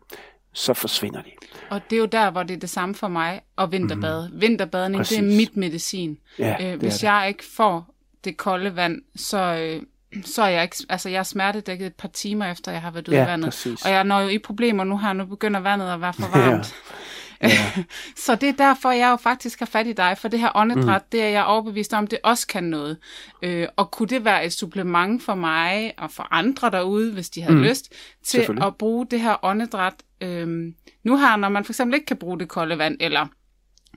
så 0.58 0.74
forsvinder 0.74 1.22
de. 1.22 1.30
Og 1.70 1.82
det 1.90 1.96
er 1.96 2.00
jo 2.00 2.06
der, 2.06 2.32
hvor 2.32 2.44
det 2.44 2.54
er 2.54 2.60
det 2.60 2.70
samme 2.70 2.96
for 2.96 3.08
mig 3.08 3.42
og 3.56 3.72
vinterbade. 3.72 4.30
Mm. 4.34 4.42
Vinterbadning, 4.42 5.00
Præcis. 5.00 5.18
det 5.18 5.34
er 5.34 5.38
mit 5.38 5.58
medicin. 5.58 6.18
Ja, 6.40 6.74
øh, 6.74 6.80
hvis 6.80 7.04
jeg 7.04 7.26
ikke 7.28 7.44
får 7.56 7.94
det 8.24 8.38
kolde 8.38 8.76
vand, 8.76 9.02
så, 9.16 9.38
øh, 9.38 9.82
så 10.26 10.42
er 10.44 10.48
jeg 10.48 10.64
ikke, 10.64 10.76
altså 10.90 11.10
jeg 11.10 11.20
er 11.20 11.24
smertedækket 11.24 11.88
et 11.88 11.96
par 11.96 12.08
timer 12.08 12.52
efter, 12.52 12.72
jeg 12.72 12.82
har 12.82 12.92
været 12.92 13.08
ude 13.08 13.18
ja, 13.18 13.24
i 13.24 13.28
vandet. 13.28 13.48
Præcis. 13.48 13.86
Og 13.86 13.92
jeg 13.92 14.04
når 14.04 14.20
jo 14.20 14.28
i 14.28 14.38
problemer 14.38 14.84
nu 14.84 14.98
her, 14.98 15.14
nu 15.14 15.26
begynder 15.26 15.60
vandet 15.60 15.94
at 15.94 16.02
være 16.02 16.14
for 16.14 16.38
varmt. 16.38 16.76
Ja. 16.90 16.96
Ja. 17.42 17.84
så 18.26 18.36
det 18.36 18.50
er 18.50 18.54
derfor, 18.54 18.92
jeg 18.92 19.10
jo 19.12 19.16
faktisk 19.16 19.60
har 19.60 19.66
fat 19.66 19.88
i 19.88 19.94
dig, 19.94 20.18
for 20.18 20.28
det 20.28 20.40
her 20.40 20.52
åndedræt, 20.56 21.02
mm. 21.02 21.08
det 21.12 21.22
er 21.22 21.30
jeg 21.30 21.46
overbevist 21.46 21.94
om, 21.94 22.08
det 22.08 22.20
også 22.24 22.48
kan 22.48 22.64
noget. 22.64 22.98
Øh, 23.42 23.68
og 23.76 23.92
kunne 23.92 24.08
det 24.08 24.26
være 24.26 24.46
et 24.46 24.54
supplement 24.54 25.24
for 25.24 25.36
mig 25.36 25.94
og 25.98 26.12
for 26.12 26.28
andre 26.32 26.70
derude, 26.70 27.14
hvis 27.14 27.30
de 27.30 27.42
havde 27.42 27.58
mm. 27.58 27.64
lyst, 27.64 27.94
til 28.24 28.58
at 28.62 28.76
bruge 28.76 29.08
det 29.12 29.22
her 29.22 29.46
åndedræt 29.46 29.94
øh, 30.22 30.74
nu 31.04 31.18
her, 31.18 31.36
når 31.36 31.50
man 31.50 31.66
for 31.66 31.72
eksempel 31.72 31.96
ikke 31.96 32.06
kan 32.06 32.18
bruge 32.18 32.40
det 32.40 32.48
kolde 32.48 32.78
vand, 32.78 32.98
eller 33.00 33.28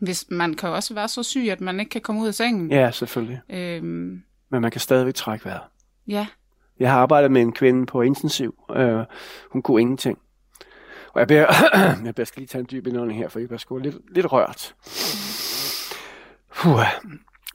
hvis 0.01 0.25
man 0.31 0.55
kan 0.55 0.69
også 0.69 0.95
være 0.95 1.09
så 1.09 1.23
syg, 1.23 1.49
at 1.51 1.61
man 1.61 1.81
ikke 1.81 1.91
kan 1.91 2.01
komme 2.01 2.23
ud 2.23 2.27
af 2.27 2.35
sengen. 2.35 2.71
Ja, 2.71 2.91
selvfølgelig. 2.91 3.41
Øh, 3.49 3.83
Men 3.83 4.23
man 4.51 4.71
kan 4.71 4.81
stadigvæk 4.81 5.15
trække 5.15 5.45
vejret. 5.45 5.63
Ja. 6.09 6.27
Jeg 6.81 6.91
har 6.93 6.99
arbejdet 6.99 7.31
med 7.31 7.43
en 7.43 7.53
kvinde 7.53 7.87
på 7.87 8.03
intensiv. 8.03 8.55
Øh, 8.77 9.05
hun 9.51 9.63
kunne 9.63 9.81
ingenting. 9.81 10.19
Og 11.13 11.21
jeg 11.21 11.29
beder, 11.29 11.47
jeg 12.05 12.15
beder 12.15 12.25
skal 12.25 12.41
lige 12.41 12.49
tage 12.49 12.61
en 12.61 12.69
dyb 12.71 12.87
indånding 12.87 13.19
her, 13.19 13.29
for 13.29 13.39
jeg 13.39 13.49
bliver 13.49 13.59
sgu 13.59 13.79
lidt, 13.79 13.97
lidt 14.15 14.33
rørt. 14.33 14.75
Puh. 16.57 16.85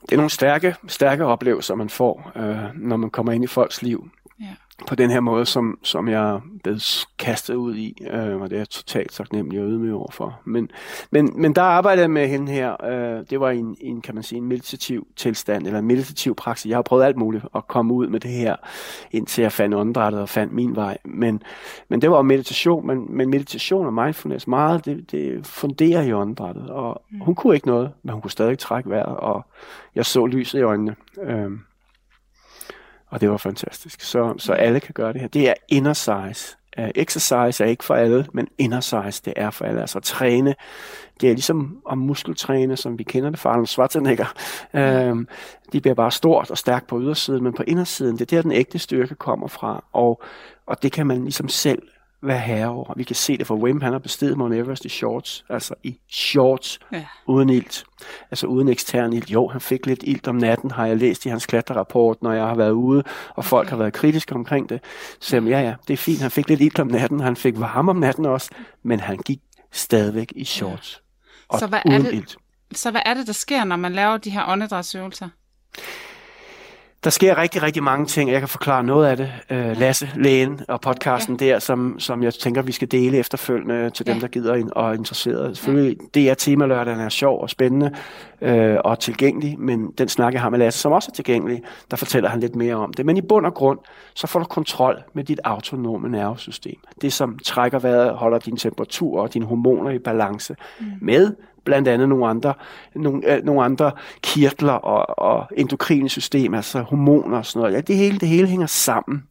Det 0.02 0.12
er 0.12 0.16
nogle 0.16 0.30
stærke, 0.30 0.76
stærke 0.88 1.24
oplevelser, 1.24 1.74
man 1.74 1.88
får, 1.90 2.32
øh, 2.36 2.74
når 2.74 2.96
man 2.96 3.10
kommer 3.10 3.32
ind 3.32 3.44
i 3.44 3.46
folks 3.46 3.82
liv 3.82 4.10
Ja 4.40 4.54
på 4.88 4.94
den 4.94 5.10
her 5.10 5.20
måde, 5.20 5.46
som, 5.46 5.78
som 5.82 6.08
jeg 6.08 6.40
blevet 6.62 7.06
kastet 7.18 7.54
ud 7.54 7.76
i, 7.76 8.06
øh, 8.10 8.40
og 8.40 8.50
det 8.50 8.56
er 8.56 8.60
jeg 8.60 8.68
totalt 8.68 9.12
taknemmelig 9.12 9.60
og 9.60 9.68
ydmyg 9.68 9.94
overfor. 9.94 10.40
Men, 10.44 10.70
men, 11.10 11.32
men 11.36 11.54
der 11.54 11.62
arbejdede 11.62 12.02
jeg 12.02 12.10
med 12.10 12.28
hende 12.28 12.52
her, 12.52 12.84
øh, 12.84 13.24
det 13.30 13.40
var 13.40 13.50
en, 13.50 13.76
en, 13.80 14.00
kan 14.00 14.14
man 14.14 14.24
sige, 14.24 14.38
en 14.38 14.44
meditativ 14.44 15.06
tilstand, 15.16 15.66
eller 15.66 15.78
en 15.78 15.86
meditativ 15.86 16.34
praksis. 16.34 16.68
Jeg 16.68 16.76
har 16.76 16.82
prøvet 16.82 17.04
alt 17.04 17.16
muligt 17.16 17.44
at 17.54 17.68
komme 17.68 17.94
ud 17.94 18.06
med 18.06 18.20
det 18.20 18.30
her, 18.30 18.56
indtil 19.10 19.42
jeg 19.42 19.52
fandt 19.52 19.74
åndedrættet 19.74 20.20
og 20.20 20.28
fandt 20.28 20.52
min 20.52 20.76
vej. 20.76 20.98
Men, 21.04 21.42
men 21.88 22.02
det 22.02 22.10
var 22.10 22.22
meditation, 22.22 22.86
men, 22.86 23.06
men 23.08 23.30
meditation 23.30 23.86
og 23.86 23.94
mindfulness, 23.94 24.46
meget, 24.46 24.84
det, 24.84 25.10
det 25.10 25.46
funderer 25.46 26.02
i 26.02 26.12
åndedrættet, 26.12 26.70
og 26.70 27.02
mm. 27.10 27.20
hun 27.20 27.34
kunne 27.34 27.54
ikke 27.54 27.66
noget, 27.66 27.90
men 28.02 28.12
hun 28.12 28.22
kunne 28.22 28.30
stadig 28.30 28.58
trække 28.58 28.90
vejret, 28.90 29.16
og 29.16 29.46
jeg 29.94 30.06
så 30.06 30.26
lyset 30.26 30.58
i 30.58 30.62
øjnene. 30.62 30.96
Øh, 31.22 31.50
og 33.10 33.20
det 33.20 33.30
var 33.30 33.36
fantastisk. 33.36 34.00
Så, 34.00 34.34
så 34.38 34.52
alle 34.52 34.80
kan 34.80 34.94
gøre 34.94 35.12
det 35.12 35.20
her. 35.20 35.28
Det 35.28 35.48
er 35.48 35.54
inner 35.68 35.92
size. 35.92 36.56
Uh, 36.78 36.88
exercise 36.94 37.64
er 37.64 37.68
ikke 37.68 37.84
for 37.84 37.94
alle, 37.94 38.26
men 38.32 38.48
inner 38.58 38.80
size, 38.80 39.22
det 39.24 39.32
er 39.36 39.50
for 39.50 39.64
alle. 39.64 39.80
Altså 39.80 40.00
træne, 40.00 40.54
det 41.20 41.30
er 41.30 41.34
ligesom 41.34 41.82
at 41.90 41.98
muskeltræne, 41.98 42.76
som 42.76 42.98
vi 42.98 43.02
kender 43.02 43.30
det 43.30 43.38
fra 43.38 43.50
Arnold 43.50 43.66
Schwarzenegger. 43.66 44.34
Uh, 44.74 45.24
de 45.72 45.80
bliver 45.80 45.94
bare 45.94 46.10
stort 46.10 46.50
og 46.50 46.58
stærkt 46.58 46.86
på 46.86 47.00
ydersiden, 47.00 47.44
men 47.44 47.52
på 47.52 47.62
indersiden, 47.66 48.18
det 48.18 48.32
er 48.32 48.36
der, 48.36 48.42
den 48.42 48.52
ægte 48.52 48.78
styrke 48.78 49.14
kommer 49.14 49.48
fra. 49.48 49.84
Og, 49.92 50.22
og 50.66 50.82
det 50.82 50.92
kan 50.92 51.06
man 51.06 51.22
ligesom 51.22 51.48
selv 51.48 51.82
være 52.22 52.38
herre 52.38 52.68
over. 52.68 52.94
Vi 52.96 53.04
kan 53.04 53.16
se 53.16 53.38
det, 53.38 53.46
for 53.46 53.54
Wim 53.56 53.80
han 53.80 53.92
har 53.92 53.98
bestedet 53.98 54.38
Mount 54.38 54.54
Everest 54.54 54.84
i 54.84 54.88
shorts, 54.88 55.44
altså 55.48 55.74
i 55.82 56.00
shorts, 56.10 56.78
ja. 56.92 57.06
uden 57.26 57.50
ilt, 57.50 57.84
altså 58.30 58.46
uden 58.46 58.68
ekstern 58.68 59.12
ilt. 59.12 59.30
Jo, 59.30 59.48
han 59.48 59.60
fik 59.60 59.86
lidt 59.86 60.02
ilt 60.02 60.28
om 60.28 60.34
natten, 60.34 60.70
har 60.70 60.86
jeg 60.86 60.96
læst 60.96 61.26
i 61.26 61.28
hans 61.28 61.46
klatrerapport, 61.46 62.22
når 62.22 62.32
jeg 62.32 62.46
har 62.46 62.54
været 62.54 62.70
ude, 62.70 63.02
og 63.28 63.34
okay. 63.36 63.48
folk 63.48 63.68
har 63.68 63.76
været 63.76 63.92
kritiske 63.92 64.34
omkring 64.34 64.68
det. 64.68 64.80
Så 65.20 65.36
ja, 65.36 65.60
ja, 65.60 65.74
det 65.88 65.92
er 65.92 65.98
fint, 65.98 66.20
han 66.20 66.30
fik 66.30 66.48
lidt 66.48 66.60
ilt 66.60 66.78
om 66.78 66.86
natten, 66.86 67.20
han 67.20 67.36
fik 67.36 67.60
varme 67.60 67.90
om 67.90 67.96
natten 67.96 68.26
også, 68.26 68.50
men 68.82 69.00
han 69.00 69.16
gik 69.16 69.40
stadigvæk 69.72 70.32
i 70.36 70.44
shorts. 70.44 71.02
Ja. 71.50 71.54
Og 71.54 71.60
så 71.60 71.66
hvad, 71.66 71.80
uden 71.86 72.00
er 72.00 72.02
det, 72.02 72.14
ilt. 72.14 72.36
så 72.74 72.90
hvad 72.90 73.02
er 73.04 73.14
det, 73.14 73.26
der 73.26 73.32
sker, 73.32 73.64
når 73.64 73.76
man 73.76 73.92
laver 73.92 74.16
de 74.16 74.30
her 74.30 74.48
åndedrætsøvelser? 74.48 75.28
Der 77.04 77.10
sker 77.10 77.38
rigtig, 77.38 77.62
rigtig 77.62 77.82
mange 77.82 78.06
ting, 78.06 78.30
jeg 78.30 78.40
kan 78.40 78.48
forklare 78.48 78.84
noget 78.84 79.06
af 79.06 79.16
det. 79.16 79.32
Uh, 79.50 79.80
Lasse, 79.80 80.10
lægen 80.14 80.60
og 80.68 80.80
podcasten 80.80 81.36
ja. 81.40 81.46
der, 81.46 81.58
som, 81.58 82.00
som 82.00 82.22
jeg 82.22 82.34
tænker, 82.34 82.62
vi 82.62 82.72
skal 82.72 82.90
dele 82.90 83.18
efterfølgende 83.18 83.90
til 83.90 84.04
ja. 84.06 84.12
dem, 84.12 84.20
der 84.20 84.28
gider 84.28 84.64
og 84.76 84.90
er 84.90 84.92
interesseret. 84.92 85.56
Selvfølgelig, 85.56 85.96
ja. 86.00 86.06
det 86.14 86.30
er 86.30 86.34
temalørdagen 86.34 87.00
er 87.00 87.08
sjov 87.08 87.42
og 87.42 87.50
spændende 87.50 87.92
uh, 88.40 88.76
og 88.84 88.98
tilgængelig, 88.98 89.60
men 89.60 89.90
den 89.98 90.08
snak, 90.08 90.32
jeg 90.32 90.42
har 90.42 90.50
med 90.50 90.58
Lasse, 90.58 90.80
som 90.80 90.92
også 90.92 91.08
er 91.12 91.14
tilgængelig, 91.14 91.62
der 91.90 91.96
fortæller 91.96 92.28
han 92.28 92.40
lidt 92.40 92.56
mere 92.56 92.74
om 92.74 92.92
det. 92.92 93.06
Men 93.06 93.16
i 93.16 93.22
bund 93.22 93.46
og 93.46 93.54
grund, 93.54 93.78
så 94.14 94.26
får 94.26 94.38
du 94.38 94.46
kontrol 94.46 95.02
med 95.14 95.24
dit 95.24 95.40
autonome 95.44 96.08
nervesystem. 96.08 96.78
Det, 97.02 97.12
som 97.12 97.38
trækker 97.38 97.78
vejret, 97.78 98.14
holder 98.14 98.38
din 98.38 98.56
temperatur 98.56 99.20
og 99.20 99.34
dine 99.34 99.46
hormoner 99.46 99.90
i 99.90 99.98
balance 99.98 100.56
mm. 100.80 100.86
med 101.00 101.32
blandt 101.66 101.88
andet 101.88 102.08
nogle 102.08 102.26
andre, 102.26 102.54
nogle, 102.94 103.34
øh, 103.34 103.44
nogle 103.44 103.64
andre 103.64 103.92
kirtler 104.22 104.72
og, 104.72 105.18
og 105.18 105.46
endokrine 105.56 106.08
system, 106.08 106.54
altså 106.54 106.80
hormoner 106.80 107.38
og 107.38 107.46
sådan 107.46 107.60
noget. 107.60 107.74
Ja, 107.74 107.80
det 107.80 107.96
hele, 107.96 108.18
det 108.18 108.28
hele 108.28 108.48
hænger 108.48 108.66
sammen. 108.66 109.24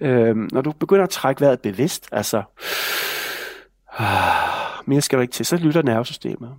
Mm. 0.00 0.06
Øhm, 0.06 0.48
når 0.52 0.60
du 0.60 0.72
begynder 0.72 1.04
at 1.04 1.10
trække 1.10 1.40
vejret 1.40 1.60
bevidst, 1.60 2.08
altså 2.12 2.42
øh, 4.00 4.06
mere 4.88 5.00
skal 5.00 5.16
du 5.16 5.22
ikke 5.22 5.32
til, 5.32 5.46
så 5.46 5.56
lytter 5.56 5.82
nervesystemet. 5.82 6.50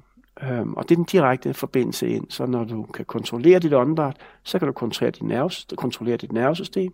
Øhm, 0.43 0.73
og 0.73 0.83
det 0.83 0.91
er 0.91 0.95
den 0.95 1.05
direkte 1.05 1.53
forbindelse 1.53 2.07
ind. 2.07 2.25
Så 2.29 2.45
når 2.45 2.63
du 2.63 2.83
kan 2.83 3.05
kontrollere 3.05 3.59
dit 3.59 3.73
åndedræt, 3.73 4.15
så 4.43 4.59
kan 4.59 4.65
du 4.65 4.71
kontrollere 4.71 5.11
dit, 5.11 5.23
nervesystem, 5.23 5.75
kontrollere 5.75 6.17
dit 6.17 6.31
nervesystem. 6.31 6.93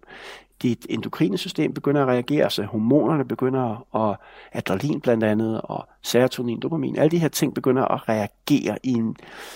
Dit 0.63 0.85
endokrine 0.89 1.37
system 1.37 1.73
begynder 1.73 2.01
at 2.01 2.07
reagere, 2.07 2.49
så 2.49 2.63
hormonerne 2.63 3.25
begynder 3.25 3.85
at, 3.95 4.17
adrenalin 4.51 5.01
blandt 5.01 5.23
andet, 5.23 5.61
og 5.63 5.87
serotonin, 6.01 6.59
dopamin, 6.59 6.97
alle 6.97 7.11
de 7.11 7.17
her 7.17 7.27
ting 7.27 7.53
begynder 7.53 7.85
at 7.85 8.09
reagere 8.09 8.77
i 8.83 8.93
en, 8.93 9.15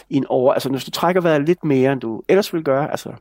i 0.10 0.16
en 0.16 0.26
over... 0.30 0.54
Altså 0.54 0.70
hvis 0.70 0.86
du 0.86 0.92
trækker 0.92 1.22
vejret 1.22 1.46
lidt 1.46 1.64
mere, 1.64 1.92
end 1.92 2.02
du 2.02 2.22
ellers 2.30 2.54
vil 2.54 2.64
gøre, 2.64 2.92
altså 2.92 3.14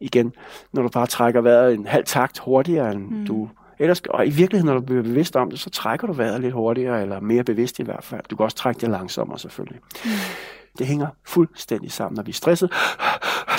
igen, 0.00 0.32
når 0.72 0.82
du 0.82 0.88
bare 0.88 1.06
trækker 1.06 1.40
vejret 1.40 1.74
en 1.74 1.86
halv 1.86 2.04
takt 2.04 2.38
hurtigere, 2.38 2.92
end 2.92 3.10
mm. 3.10 3.26
du 3.26 3.48
Ellers, 3.80 4.00
og 4.00 4.26
i 4.26 4.30
virkeligheden, 4.30 4.74
når 4.74 4.80
du 4.80 4.86
bliver 4.86 5.02
bevidst 5.02 5.36
om 5.36 5.50
det, 5.50 5.60
så 5.60 5.70
trækker 5.70 6.06
du 6.06 6.12
vejret 6.12 6.40
lidt 6.40 6.52
hurtigere, 6.52 7.02
eller 7.02 7.20
mere 7.20 7.44
bevidst 7.44 7.78
i 7.78 7.82
hvert 7.82 8.04
fald. 8.04 8.20
Du 8.30 8.36
kan 8.36 8.44
også 8.44 8.56
trække 8.56 8.80
det 8.80 8.88
langsommere 8.88 9.38
selvfølgelig. 9.38 9.80
Mm. 10.04 10.10
Det 10.78 10.86
hænger 10.86 11.06
fuldstændig 11.24 11.92
sammen. 11.92 12.16
Når 12.16 12.22
vi 12.22 12.30
er 12.30 12.34
stresset, 12.34 12.72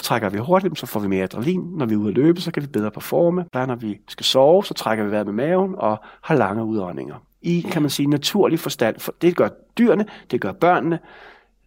trækker 0.01 0.29
vi 0.29 0.37
hurtigt, 0.37 0.79
så 0.79 0.85
får 0.85 0.99
vi 0.99 1.07
mere 1.07 1.23
adrenalin. 1.23 1.59
Når 1.59 1.85
vi 1.85 1.93
er 1.93 1.97
ude 1.97 2.09
at 2.09 2.15
løbe, 2.15 2.41
så 2.41 2.51
kan 2.51 2.63
vi 2.63 2.67
bedre 2.67 2.91
performe. 2.91 3.45
Bare 3.51 3.67
når 3.67 3.75
vi 3.75 3.99
skal 4.07 4.25
sove, 4.25 4.65
så 4.65 4.73
trækker 4.73 5.03
vi 5.03 5.11
vejret 5.11 5.25
med 5.25 5.33
maven 5.33 5.75
og 5.77 5.99
har 6.21 6.35
lange 6.35 6.63
udåndinger. 6.63 7.15
I, 7.41 7.65
kan 7.71 7.81
man 7.81 7.91
sige, 7.91 8.07
naturlig 8.07 8.59
forstand. 8.59 8.99
For 8.99 9.13
det 9.21 9.35
gør 9.35 9.49
dyrene, 9.77 10.05
det 10.31 10.41
gør 10.41 10.51
børnene, 10.51 10.99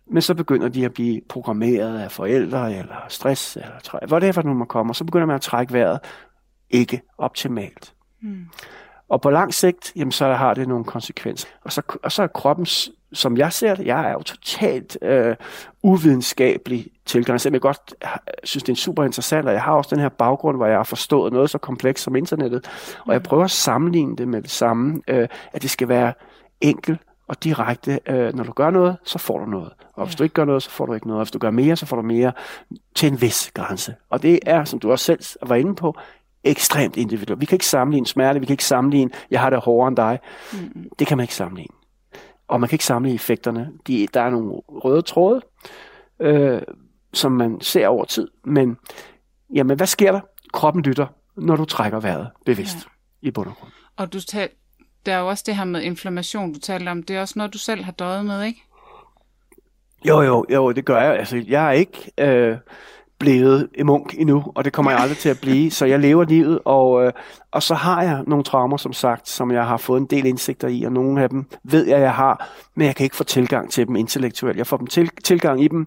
men 0.06 0.22
så 0.22 0.34
begynder 0.34 0.68
de 0.68 0.84
at 0.84 0.92
blive 0.94 1.20
programmeret 1.28 1.99
af 1.99 2.11
forældre, 2.11 2.75
eller 2.75 2.94
stress, 3.08 3.56
eller 3.56 4.11
whatever 4.12 4.42
nu 4.42 4.54
man 4.54 4.66
kommer. 4.66 4.92
Så 4.92 5.04
begynder 5.04 5.26
man 5.26 5.37
at 5.37 5.40
trække 5.40 5.72
vejret 5.72 5.99
ikke 6.70 7.00
optimalt. 7.18 7.94
Mm. 8.20 8.46
Og 9.12 9.21
på 9.21 9.31
lang 9.31 9.54
sigt, 9.54 9.92
jamen, 9.97 10.12
så 10.12 10.26
har 10.26 10.54
det 10.54 10.69
nogle 10.69 10.85
konsekvenser. 10.85 11.49
Og 11.64 11.73
så, 11.73 11.83
og 12.02 12.12
så 12.12 12.23
er 12.23 12.26
kroppen, 12.26 12.66
som 13.12 13.37
jeg 13.37 13.52
ser 13.52 13.75
det, 13.75 13.87
jeg 13.87 14.09
er 14.09 14.12
jo 14.12 14.23
totalt 14.23 14.99
øh, 15.02 15.37
uvidenskabelig 15.83 16.87
tilgang. 17.07 17.40
Så 17.40 17.50
jeg 17.52 17.61
godt 17.61 17.95
synes, 18.45 18.62
det 18.62 18.73
er 18.73 18.76
super 18.76 19.04
interessant, 19.04 19.47
og 19.47 19.52
jeg 19.52 19.62
har 19.62 19.73
også 19.73 19.95
den 19.95 20.02
her 20.02 20.09
baggrund, 20.09 20.57
hvor 20.57 20.66
jeg 20.66 20.76
har 20.76 20.85
forstået 20.85 21.33
noget 21.33 21.50
så 21.50 21.59
komplekst 21.59 22.04
som 22.04 22.16
internettet. 22.16 22.71
Og 23.07 23.12
jeg 23.12 23.19
mm. 23.19 23.23
prøver 23.23 23.45
at 23.45 23.50
sammenligne 23.50 24.16
det 24.16 24.28
med 24.28 24.42
det 24.42 24.50
samme, 24.50 25.02
øh, 25.09 25.28
at 25.52 25.62
det 25.62 25.71
skal 25.71 25.88
være 25.88 26.12
enkelt 26.61 27.00
og 27.28 27.45
direkte. 27.45 28.00
Øh, 28.07 28.35
når 28.35 28.45
du 28.45 28.52
gør 28.52 28.71
noget, 28.71 28.97
så 29.04 29.19
får 29.19 29.38
du 29.38 29.47
noget. 29.47 29.73
Og 29.95 30.07
hvis 30.07 30.14
ja. 30.14 30.19
du 30.19 30.23
ikke 30.23 30.35
gør 30.35 30.45
noget, 30.45 30.62
så 30.62 30.71
får 30.71 30.87
du 30.87 30.92
ikke 30.95 31.07
noget. 31.07 31.21
Og 31.21 31.25
hvis 31.25 31.33
du 31.33 31.38
gør 31.38 31.50
mere, 31.50 31.76
så 31.76 31.87
får 31.87 31.97
du 31.97 32.02
mere 32.02 32.33
til 32.95 33.12
en 33.12 33.21
vis 33.21 33.50
grænse. 33.54 33.95
Og 34.11 34.23
det 34.23 34.38
er, 34.47 34.64
som 34.64 34.78
du 34.78 34.90
også 34.90 35.04
selv 35.04 35.49
var 35.49 35.57
inde 35.57 35.75
på, 35.75 35.97
ekstremt 36.44 36.96
individuelt. 36.96 37.40
Vi 37.40 37.46
kan 37.46 37.56
ikke 37.56 37.66
sammenligne 37.66 38.06
smerte, 38.06 38.40
vi 38.40 38.46
kan 38.46 38.54
ikke 38.54 38.64
sammenligne, 38.64 39.11
jeg 39.30 39.40
har 39.40 39.50
det 39.50 39.61
hårdere 39.61 39.88
end 39.88 39.96
dig. 39.96 40.18
Mm. 40.52 40.90
Det 40.99 41.06
kan 41.06 41.16
man 41.16 41.25
ikke 41.25 41.34
sammenligne. 41.34 41.75
Og 42.49 42.61
man 42.61 42.68
kan 42.68 42.75
ikke 42.75 42.84
sammenligne 42.84 43.14
effekterne. 43.14 43.70
De, 43.87 44.08
der 44.14 44.20
er 44.20 44.30
nogle 44.30 44.52
røde 44.68 45.02
tråde, 45.02 45.40
øh, 46.20 46.62
som 47.12 47.32
man 47.32 47.61
ser 47.61 47.88
over 47.88 48.04
tid. 48.04 48.28
Men 48.44 48.76
jamen, 49.54 49.76
hvad 49.76 49.87
sker 49.87 50.12
der? 50.12 50.20
Kroppen 50.52 50.82
lytter, 50.82 51.06
når 51.37 51.56
du 51.56 51.64
trækker 51.64 52.00
vejret 52.00 52.30
bevidst 52.46 52.76
ja. 52.76 53.28
i 53.28 53.30
bund 53.30 53.49
og 53.49 53.54
grund. 53.56 53.72
Og 53.96 54.12
du 54.12 54.20
tal, 54.20 54.49
der 55.06 55.14
er 55.14 55.18
jo 55.18 55.28
også 55.28 55.44
det 55.46 55.56
her 55.56 55.64
med 55.64 55.82
inflammation, 55.82 56.52
du 56.52 56.58
taler 56.58 56.90
om. 56.90 57.02
Det 57.02 57.16
er 57.16 57.20
også 57.20 57.34
noget, 57.37 57.52
du 57.52 57.58
selv 57.58 57.84
har 57.84 57.92
døjet 57.92 58.25
med, 58.25 58.42
ikke? 58.42 58.62
Jo, 60.08 60.20
jo, 60.20 60.46
jo, 60.50 60.72
det 60.72 60.84
gør 60.84 61.02
jeg. 61.02 61.18
Altså, 61.18 61.44
jeg 61.49 61.66
er 61.66 61.72
ikke... 61.72 62.11
Øh, 62.18 62.56
blevet 63.22 63.68
munk 63.84 64.14
endnu, 64.18 64.42
og 64.54 64.64
det 64.64 64.72
kommer 64.72 64.90
jeg 64.90 65.00
aldrig 65.00 65.18
til 65.18 65.28
at 65.28 65.40
blive. 65.40 65.70
Så 65.70 65.86
jeg 65.86 65.98
lever 66.00 66.24
livet, 66.24 66.58
og, 66.64 67.04
øh, 67.04 67.12
og 67.52 67.62
så 67.62 67.75
har 67.75 68.02
jeg 68.02 68.23
nogle 68.26 68.44
traumer, 68.44 68.76
som 68.76 68.92
sagt, 68.92 69.28
som 69.28 69.50
jeg 69.50 69.66
har 69.66 69.76
fået 69.76 70.00
en 70.00 70.06
del 70.06 70.26
indsigter 70.26 70.68
i, 70.68 70.82
og 70.85 70.92
nogle 70.92 71.23
af 71.23 71.28
dem 71.28 71.47
ved 71.64 71.87
jeg, 71.87 72.00
jeg 72.00 72.14
har, 72.14 72.49
men 72.75 72.87
jeg 72.87 72.97
kan 72.97 73.04
ikke 73.04 73.16
få 73.16 73.25
tilgang 73.25 73.71
til 73.71 73.87
dem 73.87 73.97
intellektuelt. 73.97 74.59
Jeg 74.59 74.66
får 74.66 74.76
dem 74.76 74.87
til, 74.87 75.11
tilgang 75.25 75.64
i 75.64 75.68
dem 75.68 75.87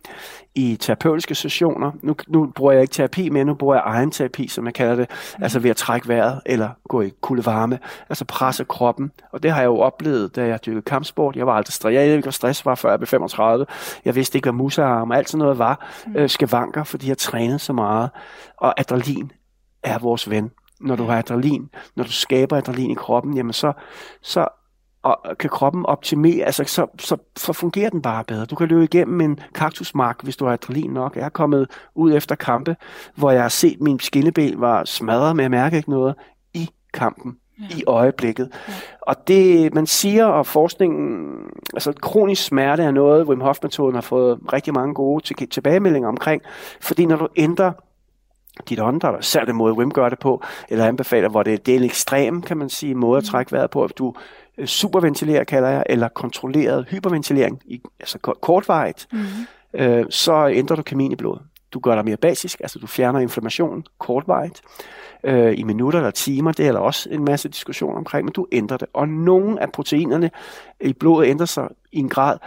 i 0.55 0.77
terapeutiske 0.79 1.36
sessioner. 1.36 1.91
Nu, 2.01 2.15
nu 2.27 2.51
bruger 2.55 2.72
jeg 2.72 2.81
ikke 2.81 2.91
terapi 2.91 3.29
mere, 3.29 3.45
nu 3.45 3.53
bruger 3.53 3.75
jeg 3.75 3.84
egen 3.86 4.12
terapi, 4.12 4.48
som 4.48 4.65
jeg 4.65 4.74
kalder 4.74 4.95
det, 4.95 5.10
mm. 5.38 5.43
altså 5.43 5.60
ved 5.60 5.69
at 5.69 5.75
trække 5.75 6.07
vejret 6.07 6.41
eller 6.45 6.69
gå 6.89 7.01
i 7.01 7.12
kulde 7.22 7.45
varme, 7.45 7.79
altså 8.10 8.25
presse 8.25 8.63
kroppen. 8.63 9.12
Og 9.31 9.43
det 9.43 9.51
har 9.51 9.60
jeg 9.60 9.67
jo 9.67 9.79
oplevet, 9.79 10.36
da 10.36 10.48
jeg 10.48 10.65
dyrkede 10.65 10.81
kampsport. 10.81 11.36
Jeg 11.36 11.48
var 11.48 11.53
aldrig 11.53 11.74
stress. 11.74 11.93
Jeg 11.93 12.07
ikke, 12.07 12.22
hvad 12.22 12.31
stress 12.31 12.65
var, 12.65 12.75
før 12.75 12.89
jeg 12.89 13.00
blev 13.00 13.07
35. 13.07 13.65
Jeg 14.05 14.15
vidste 14.15 14.38
ikke, 14.38 14.45
hvad 14.45 14.53
musearm 14.53 15.12
og 15.12 15.17
alt 15.17 15.29
sådan 15.29 15.39
noget 15.39 15.57
var. 15.57 15.88
Mm. 16.07 16.15
Øh, 16.15 16.29
skavanker, 16.29 16.84
fordi 16.84 17.10
jeg 17.10 17.17
trænede 17.17 17.60
så 17.60 17.74
meget. 17.74 18.10
Og 18.57 18.79
adrenalin 18.79 19.31
er 19.84 20.00
vores 20.00 20.29
ven 20.29 20.51
når 20.82 20.96
du 20.96 21.03
har 21.03 21.17
adrenalin, 21.17 21.70
når 21.96 22.03
du 22.03 22.12
skaber 22.12 22.58
adrenalin 22.58 22.91
i 22.91 22.96
kroppen, 22.96 23.34
jamen 23.34 23.53
så, 23.53 23.74
så 24.22 24.48
og 25.05 25.38
kan 25.39 25.50
kroppen 25.50 25.86
optimere, 25.86 26.46
altså 26.46 26.63
så, 26.67 26.88
så, 27.00 27.17
så 27.38 27.53
fungerer 27.53 27.89
den 27.89 28.01
bare 28.01 28.24
bedre. 28.24 28.46
Du 28.46 28.55
kan 28.55 28.67
løbe 28.67 28.84
igennem 28.84 29.22
en 29.22 29.39
kaktusmark, 29.55 30.24
hvis 30.24 30.38
du 30.38 30.46
har 30.46 30.53
adrenalin 30.53 30.91
nok. 30.91 31.15
Jeg 31.15 31.25
er 31.25 31.29
kommet 31.29 31.72
ud 31.96 32.13
efter 32.13 32.36
kampe, 32.36 32.75
hvor 33.15 33.32
jeg 33.32 33.41
har 33.41 33.50
set, 33.50 33.74
at 33.74 33.82
min 33.82 34.00
skinneben 34.00 34.62
var 34.62 34.86
smadret, 34.86 35.36
men 35.36 35.44
jeg 35.44 35.51
mærker 35.51 35.77
ikke 35.77 35.89
noget 35.89 36.15
i 36.53 36.70
kampen 36.94 37.38
ja. 37.60 37.77
i 37.77 37.84
øjeblikket. 37.88 38.50
Ja. 38.67 38.74
Og 39.01 39.27
det, 39.27 39.74
man 39.74 39.86
siger, 39.86 40.25
og 40.25 40.46
forskningen, 40.46 41.36
altså 41.74 41.94
kronisk 42.01 42.44
smerte 42.44 42.84
er 42.84 42.91
noget, 42.91 43.27
Wim 43.27 43.41
Hof-metoden 43.41 43.96
har 43.96 44.01
fået 44.01 44.39
rigtig 44.53 44.74
mange 44.74 44.94
gode 44.94 45.46
tilbagemeldinger 45.46 46.10
omkring, 46.10 46.41
fordi 46.82 47.05
når 47.05 47.15
du 47.15 47.27
ændrer 47.36 47.72
dit 48.69 48.79
åndedræt, 48.79 49.25
særligt 49.25 49.55
måde 49.55 49.74
Wim 49.74 49.91
gør 49.91 50.09
det 50.09 50.19
på, 50.19 50.43
eller 50.69 50.85
anbefaler, 50.85 51.29
hvor 51.29 51.43
det, 51.43 51.65
det 51.65 51.71
er 51.71 51.77
en 51.77 51.83
ekstrem, 51.83 52.41
kan 52.41 52.57
man 52.57 52.69
sige, 52.69 52.95
måde 52.95 53.17
at 53.17 53.24
mm. 53.24 53.27
trække 53.27 53.51
vejret 53.51 53.69
på, 53.69 53.83
at 53.83 53.97
du 53.97 54.13
øh, 54.57 54.65
superventilerer, 54.65 55.43
kalder 55.43 55.69
jeg, 55.69 55.83
eller 55.89 56.07
kontrolleret 56.07 56.88
hyperventilering, 56.89 57.62
i, 57.65 57.81
altså 58.00 58.19
kortvarigt, 58.19 59.07
mm. 59.12 59.19
øh, 59.74 60.05
så 60.09 60.47
ændrer 60.47 60.75
du 60.75 60.83
kemien 60.83 61.12
i 61.12 61.15
blodet. 61.15 61.41
Du 61.74 61.79
gør 61.79 61.95
dig 61.95 62.05
mere 62.05 62.17
basisk, 62.17 62.59
altså 62.59 62.79
du 62.79 62.88
fjerner 62.88 63.19
inflammationen 63.19 63.85
kortvarigt 64.00 64.62
øh, 65.24 65.59
i 65.59 65.63
minutter 65.63 66.00
eller 66.00 66.12
timer. 66.12 66.51
Det 66.51 66.67
er 66.67 66.71
der 66.71 66.79
også 66.79 67.09
en 67.12 67.25
masse 67.25 67.50
diskussion 67.50 67.97
omkring, 67.97 68.25
men 68.25 68.33
du 68.33 68.47
ændrer 68.51 68.77
det. 68.77 68.88
Og 68.93 69.09
nogle 69.09 69.62
af 69.62 69.71
proteinerne 69.71 70.31
i 70.81 70.93
blodet 70.93 71.27
ændrer 71.27 71.45
sig 71.45 71.67
i 71.91 72.00
en 72.00 72.09
grad, 72.09 72.38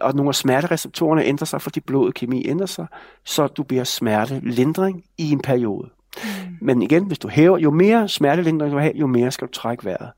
og 0.00 0.14
nogle 0.14 0.28
af 0.28 0.34
smertereceptorerne 0.34 1.24
ændrer 1.24 1.46
sig, 1.46 1.62
fordi 1.62 1.80
blodet 1.80 2.14
kemi 2.14 2.48
ændrer 2.48 2.66
sig, 2.66 2.86
så 3.24 3.46
du 3.46 3.62
bliver 3.62 3.84
smertelindring 3.84 5.04
i 5.18 5.30
en 5.30 5.40
periode. 5.40 5.88
Mm. 6.24 6.56
Men 6.60 6.82
igen, 6.82 7.04
hvis 7.04 7.18
du 7.18 7.28
hæver, 7.28 7.58
jo 7.58 7.70
mere 7.70 8.08
smertelindring 8.08 8.72
du 8.72 8.78
har, 8.78 8.92
jo 8.94 9.06
mere 9.06 9.30
skal 9.30 9.46
du 9.46 9.52
trække 9.52 9.84
vejret. 9.84 10.10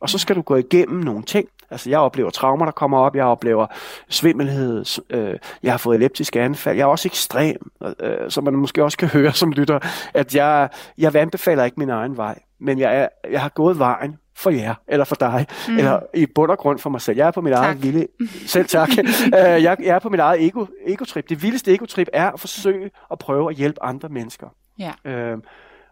Og 0.00 0.10
så 0.10 0.18
skal 0.18 0.36
du 0.36 0.42
gå 0.42 0.56
igennem 0.56 1.00
nogle 1.00 1.22
ting. 1.22 1.48
Altså, 1.70 1.90
jeg 1.90 1.98
oplever 1.98 2.30
traumer, 2.30 2.64
der 2.64 2.72
kommer 2.72 2.98
op. 2.98 3.16
Jeg 3.16 3.24
oplever 3.24 3.66
svimmelhed. 4.08 4.84
Øh, 5.10 5.34
jeg 5.62 5.72
har 5.72 5.78
fået 5.78 5.94
elliptiske 5.94 6.40
anfald. 6.40 6.76
Jeg 6.76 6.82
er 6.82 6.86
også 6.86 7.08
ekstrem, 7.08 7.70
øh, 8.00 8.30
som 8.30 8.44
man 8.44 8.54
måske 8.54 8.84
også 8.84 8.98
kan 8.98 9.08
høre 9.08 9.32
som 9.32 9.52
lytter, 9.52 9.78
at 10.14 10.34
jeg, 10.34 10.68
jeg 10.98 11.14
anbefaler 11.14 11.64
ikke 11.64 11.80
min 11.80 11.90
egen 11.90 12.16
vej. 12.16 12.38
Men 12.60 12.78
jeg, 12.78 12.96
er, 12.96 13.08
jeg 13.30 13.40
har 13.40 13.48
gået 13.48 13.78
vejen 13.78 14.16
for 14.38 14.50
jer, 14.50 14.74
eller 14.88 15.04
for 15.04 15.14
dig, 15.14 15.46
mm. 15.68 15.78
eller 15.78 16.00
i 16.14 16.26
bund 16.26 16.50
og 16.50 16.58
grund 16.58 16.78
for 16.78 16.90
mig 16.90 17.00
selv. 17.00 17.16
Jeg 17.16 17.26
er 17.26 17.30
på 17.30 17.40
mit 17.40 17.52
tak. 17.52 17.64
eget 17.64 17.82
vilde... 17.82 18.06
Selv 18.46 18.66
tak. 18.66 18.88
uh, 18.88 19.32
jeg, 19.32 19.76
jeg 19.80 19.94
er 19.94 19.98
på 19.98 20.08
mit 20.08 20.20
eget 20.20 20.46
ego, 20.46 20.66
egotrip. 20.86 21.28
Det 21.28 21.42
vildeste 21.42 21.74
egotrip 21.74 22.08
er 22.12 22.30
at 22.30 22.40
forsøge 22.40 22.90
at 23.10 23.18
prøve 23.18 23.50
at 23.50 23.56
hjælpe 23.56 23.82
andre 23.82 24.08
mennesker. 24.08 24.48
Ja. 24.78 25.32
Uh, 25.34 25.40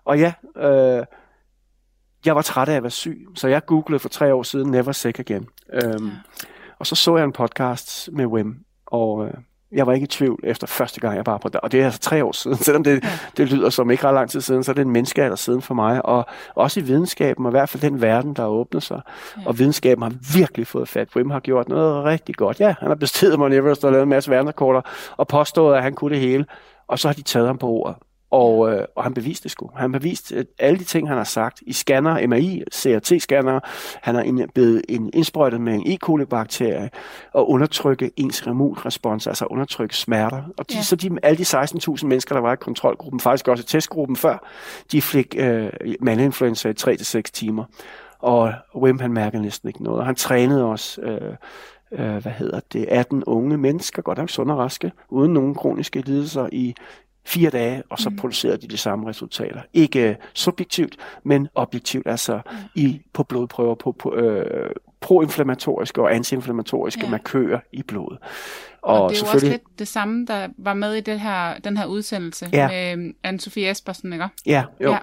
og 0.05 0.19
ja, 0.19 0.33
uh, 0.55 1.05
jeg 2.27 2.37
var 2.37 2.43
træt 2.43 2.69
af 2.69 2.77
at 2.77 2.83
være 2.83 2.91
syg, 2.91 3.27
så 3.35 3.49
jeg 3.49 3.65
googlede 3.67 3.99
for 3.99 4.09
tre 4.09 4.35
år 4.35 4.43
siden 4.43 4.71
Never 4.71 4.93
Sick 4.93 5.19
Again. 5.19 5.49
Øhm, 5.73 6.07
ja. 6.07 6.13
Og 6.79 6.87
så 6.87 6.95
så 6.95 7.17
jeg 7.17 7.25
en 7.25 7.33
podcast 7.33 8.09
med 8.13 8.27
Wim, 8.27 8.57
og 8.87 9.27
øh, 9.27 9.35
jeg 9.73 9.87
var 9.87 9.93
ikke 9.93 10.05
i 10.05 10.07
tvivl 10.07 10.41
efter 10.45 10.67
første 10.67 11.01
gang, 11.01 11.17
jeg 11.17 11.27
var 11.27 11.39
på 11.39 11.49
det. 11.49 11.61
Og 11.61 11.73
det 11.73 11.81
er 11.81 11.85
altså 11.85 12.01
tre 12.01 12.25
år 12.25 12.33
siden, 12.33 12.57
selvom 12.57 12.85
det, 12.85 13.05
det 13.37 13.53
lyder 13.53 13.71
som 13.71 13.91
ikke 13.91 14.05
ret 14.05 14.15
lang 14.15 14.31
tid 14.31 14.41
siden, 14.41 14.65
så 14.65 14.73
er 14.73 14.75
det 14.75 14.83
en 14.83 14.91
menneskealder 14.91 15.37
siden 15.37 15.63
for 15.63 15.75
mig. 15.75 16.05
Og 16.05 16.27
også 16.55 16.81
i 16.81 16.83
videnskaben, 16.83 17.47
og 17.47 17.51
i 17.51 17.55
hvert 17.55 17.69
fald 17.69 17.83
den 17.83 18.01
verden, 18.01 18.35
der 18.35 18.47
åbner 18.47 18.81
sig. 18.81 19.01
Ja. 19.37 19.43
Og 19.47 19.59
videnskaben 19.59 20.03
har 20.03 20.13
virkelig 20.35 20.67
fået 20.67 20.89
fat. 20.89 21.09
Wim 21.17 21.31
har 21.31 21.41
gjort 21.41 21.69
noget 21.69 22.05
rigtig 22.05 22.35
godt. 22.35 22.61
Ja, 22.61 22.75
han 22.79 22.89
har 22.89 22.95
bestedet 22.95 23.39
Mount 23.39 23.55
Everest 23.55 23.85
og 23.85 23.93
lavet 23.93 24.03
en 24.03 24.09
masse 24.09 24.31
verdensrekorder, 24.31 24.81
og 25.17 25.29
påstået, 25.29 25.77
at 25.77 25.83
han 25.83 25.95
kunne 25.95 26.15
det 26.15 26.21
hele. 26.21 26.47
Og 26.89 26.99
så 26.99 27.09
har 27.09 27.13
de 27.13 27.23
taget 27.23 27.47
ham 27.47 27.59
på 27.59 27.67
ordet. 27.67 27.97
Og, 28.31 28.73
øh, 28.73 28.85
og 28.97 29.03
han 29.03 29.15
beviste 29.15 29.43
det 29.43 29.51
sgu. 29.51 29.71
Han 29.77 29.93
beviste 29.93 30.37
at 30.37 30.47
alle 30.59 30.79
de 30.79 30.85
ting, 30.85 31.09
han 31.09 31.17
har 31.17 31.25
sagt 31.25 31.63
i 31.67 31.73
scanner, 31.73 32.27
MRI, 32.27 32.63
CRT-scanner. 32.75 33.61
Han 34.03 34.15
har 34.15 34.47
blevet 34.55 34.83
en, 34.89 35.11
indsprøjtet 35.15 35.61
med 35.61 35.75
en 35.75 35.93
E. 35.93 35.97
coli-bakterie 35.97 36.91
og 37.33 37.51
undertrykke 37.51 38.11
ens 38.17 38.43
immunrespons, 38.47 39.27
altså 39.27 39.45
undertrykke 39.45 39.97
smerter. 39.97 40.43
Og 40.59 40.71
de, 40.71 40.77
ja. 40.77 40.83
så 40.83 40.97
de, 40.97 41.11
alle 41.23 41.39
de 41.39 41.43
16.000 41.43 42.07
mennesker, 42.07 42.35
der 42.35 42.43
var 42.43 42.53
i 42.53 42.57
kontrolgruppen, 42.57 43.21
faktisk 43.21 43.49
også 43.49 43.63
i 43.63 43.67
testgruppen 43.67 44.17
før, 44.17 44.49
de 44.93 45.03
fik 45.03 45.35
øh, 45.39 45.73
mandinfluenza 46.01 46.69
i 46.69 46.75
3-6 46.81 47.21
timer. 47.33 47.65
Og 48.19 48.53
Wim, 48.75 48.99
han 48.99 49.13
mærkede 49.13 49.43
næsten 49.43 49.69
ikke 49.69 49.83
noget. 49.83 50.01
Og 50.01 50.07
han 50.07 50.15
trænede 50.15 50.65
også... 50.65 51.01
Øh, 51.01 51.35
øh, 51.93 52.17
hvad 52.17 52.33
hedder 52.33 52.61
det, 52.73 52.87
18 52.89 53.25
unge 53.25 53.57
mennesker, 53.57 54.03
godt 54.03 54.19
nok 54.19 54.31
sunde 54.31 54.55
og 54.55 54.59
raske, 54.59 54.93
uden 55.09 55.33
nogen 55.33 55.55
kroniske 55.55 56.01
lidelser 56.01 56.49
i 56.53 56.75
fire 57.27 57.51
dage, 57.51 57.83
og 57.91 57.99
så 57.99 58.11
mm. 58.11 58.17
producerede 58.17 58.57
de 58.57 58.67
de 58.67 58.77
samme 58.77 59.09
resultater. 59.09 59.61
Ikke 59.73 60.11
uh, 60.11 60.27
subjektivt, 60.35 60.97
men 61.25 61.49
objektivt, 61.55 62.07
altså 62.07 62.41
mm. 62.51 62.57
i, 62.75 63.01
på 63.13 63.23
blodprøver, 63.23 63.75
på, 63.75 63.93
på 63.93 64.15
øh, 64.15 64.71
proinflammatoriske 65.01 66.03
og 66.03 66.15
antiinflammatoriske 66.15 67.05
ja. 67.05 67.11
markører 67.11 67.61
i 67.73 67.83
blodet. 67.83 68.19
Og, 68.83 69.03
og 69.03 69.11
det 69.11 69.23
er 69.23 69.27
jo 69.27 69.33
også 69.33 69.47
lidt 69.47 69.63
det 69.79 69.89
samme, 69.89 70.27
der 70.27 70.49
var 70.59 70.75
med 70.75 70.95
i 70.95 71.01
det 71.01 71.21
her, 71.21 71.59
den 71.59 71.77
her 71.77 71.87
udsendelse 71.87 72.49
ja. 72.53 72.69
med 72.69 73.13
Anne-Sophie 73.27 73.71
Espersen, 73.71 74.13
ikke? 74.13 74.29
Ja, 74.47 74.65
jo. 74.81 74.91
Ja. 74.91 74.99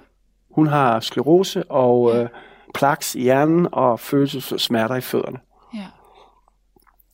Hun 0.51 0.67
har 0.67 0.99
sklerose 0.99 1.63
og 1.71 2.11
ja. 2.13 2.23
øh, 2.23 2.29
plaks 2.73 3.15
i 3.15 3.21
hjernen 3.21 3.67
og 3.71 3.99
følelsessmerter 3.99 4.95
i 4.95 5.01
fødderne. 5.01 5.37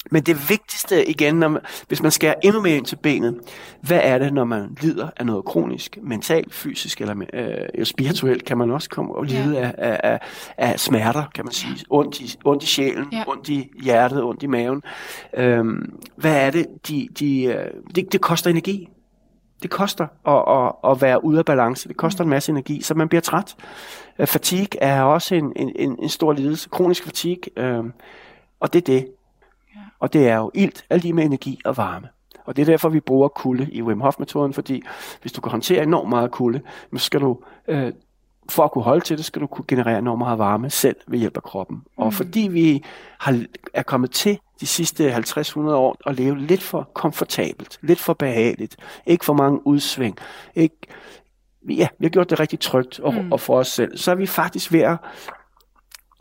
Men 0.10 0.24
det 0.24 0.50
vigtigste 0.50 1.10
igen, 1.10 1.36
når 1.36 1.48
man, 1.48 1.62
hvis 1.88 2.02
man 2.02 2.12
skærer 2.12 2.34
endnu 2.44 2.62
mere 2.62 2.78
ind 2.78 2.86
til 2.86 2.96
benet, 2.96 3.40
hvad 3.82 4.00
er 4.04 4.18
det, 4.18 4.34
når 4.34 4.44
man 4.44 4.78
lider 4.82 5.10
af 5.18 5.26
noget 5.26 5.46
kronisk, 5.46 5.98
mentalt, 6.02 6.54
fysisk 6.54 7.02
eller, 7.02 7.26
øh, 7.34 7.86
spirituelt, 7.86 8.46
kan 8.46 8.58
man 8.58 8.72
også 8.72 8.90
komme 8.90 9.16
og 9.16 9.24
lide 9.24 9.60
ja. 9.60 9.72
af, 9.78 10.00
af, 10.04 10.20
af 10.58 10.80
smerter, 10.80 11.24
kan 11.36 11.46
man 11.46 11.54
sige. 11.54 11.86
Ondt 11.90 12.20
i, 12.20 12.38
ondt 12.46 12.64
i 12.64 12.68
sjælen, 12.68 13.08
ja. 13.12 13.24
ondt 13.28 13.50
i 13.50 13.70
hjertet, 13.84 14.24
ondt 14.24 14.44
i 14.44 14.48
maven. 14.48 14.84
Øhm, 15.38 16.00
hvad 16.16 16.36
er 16.36 16.52
det, 16.52 16.68
de, 16.88 17.08
de, 17.20 17.44
øh, 17.44 17.68
det, 17.96 18.12
det 18.12 18.22
koster 18.22 18.50
energi. 18.50 18.90
Det 19.64 19.70
koster 19.70 20.08
at, 20.28 20.66
at, 20.66 20.92
at 20.92 21.02
være 21.02 21.24
ude 21.24 21.40
af 21.40 21.46
balance. 21.46 21.90
Det 21.90 21.98
koster 21.98 22.24
en 22.24 22.30
masse 22.30 22.52
energi, 22.52 22.82
så 22.82 22.94
man 22.94 23.10
bliver 23.10 23.22
træt. 23.22 23.56
Øh, 24.20 24.28
fatigue 24.28 24.82
er 24.82 25.02
også 25.02 25.36
en, 25.36 25.54
en, 25.56 25.72
en, 25.76 25.98
en 26.02 26.10
stor 26.10 26.34
lidelse. 26.34 26.70
Kronisk 26.70 27.04
fatigue. 27.04 27.44
Øh, 27.58 27.84
og 28.60 28.74
det 28.74 28.80
er 28.80 28.86
det. 28.86 29.08
Og 30.00 30.14
det 30.14 30.28
er 30.28 30.38
jo 30.38 30.52
ilt, 30.54 30.86
alt 30.90 31.04
lige 31.04 31.14
med 31.14 31.26
energi 31.26 31.60
og 31.66 31.78
varme. 31.78 32.08
Og 32.46 32.56
det 32.56 32.62
er 32.62 32.66
derfor, 32.66 32.90
vi 32.90 33.00
bruger 33.00 33.28
kulde 33.28 33.72
i 33.72 33.82
Wim 33.82 34.02
Hof-metoden, 34.02 34.54
fordi 34.54 34.84
hvis 35.22 35.32
du 35.32 35.42
kan 35.42 35.52
håndtere 35.52 35.84
enormt 35.84 36.10
meget 36.10 36.32
kulde, 36.32 36.62
så 36.98 37.04
skal 37.04 37.22
du, 37.22 37.38
øh, 37.68 37.94
for 38.50 38.64
at 38.64 38.72
kunne 38.72 38.84
holde 38.84 39.06
til 39.06 39.18
det, 39.18 39.26
skal 39.26 39.42
du 39.42 39.48
kunne 39.48 39.66
generere 39.68 40.00
enormt 40.00 40.20
meget 40.20 40.40
varme 40.40 40.70
selv 40.70 40.96
ved 41.08 41.20
hjælp 41.20 41.38
af 41.38 41.44
kroppen. 41.44 41.76
Mm. 41.76 42.04
Og 42.04 42.14
fordi 42.14 42.40
vi 42.40 42.84
har, 43.20 43.44
er 43.74 43.84
kommet 43.84 44.12
til 44.12 44.40
de 44.62 44.68
sidste 44.68 45.16
50-100 45.16 45.60
år 45.60 45.98
at 46.06 46.16
leve 46.16 46.38
lidt 46.38 46.64
for 46.64 46.90
komfortabelt, 46.94 47.80
lidt 47.82 48.00
for 48.00 48.14
behageligt, 48.14 48.78
ikke 49.06 49.26
for 49.26 49.34
mange 49.34 49.68
udsving, 49.68 50.18
ikke, 50.56 50.78
ja, 51.70 51.88
vi 52.00 52.06
har 52.06 52.10
gjort 52.10 52.30
det 52.30 52.40
rigtig 52.40 52.60
trygt 52.60 53.00
og, 53.00 53.14
mm. 53.14 53.32
og 53.32 53.40
for 53.40 53.60
os 53.60 53.68
selv, 53.68 53.98
så 53.98 54.12
er 54.12 54.16
vi 54.16 54.26
faktisk 54.26 54.74
ved 54.74 54.80
at 54.80 54.98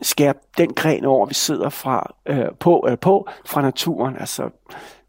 skære 0.01 0.33
den 0.57 0.73
gren 0.73 1.05
over, 1.05 1.25
vi 1.25 1.33
sidder 1.33 1.69
fra, 1.69 2.13
øh, 2.25 2.45
på, 2.59 2.87
øh, 2.89 2.97
på 2.97 3.27
fra 3.45 3.61
naturen. 3.61 4.15
Altså, 4.19 4.49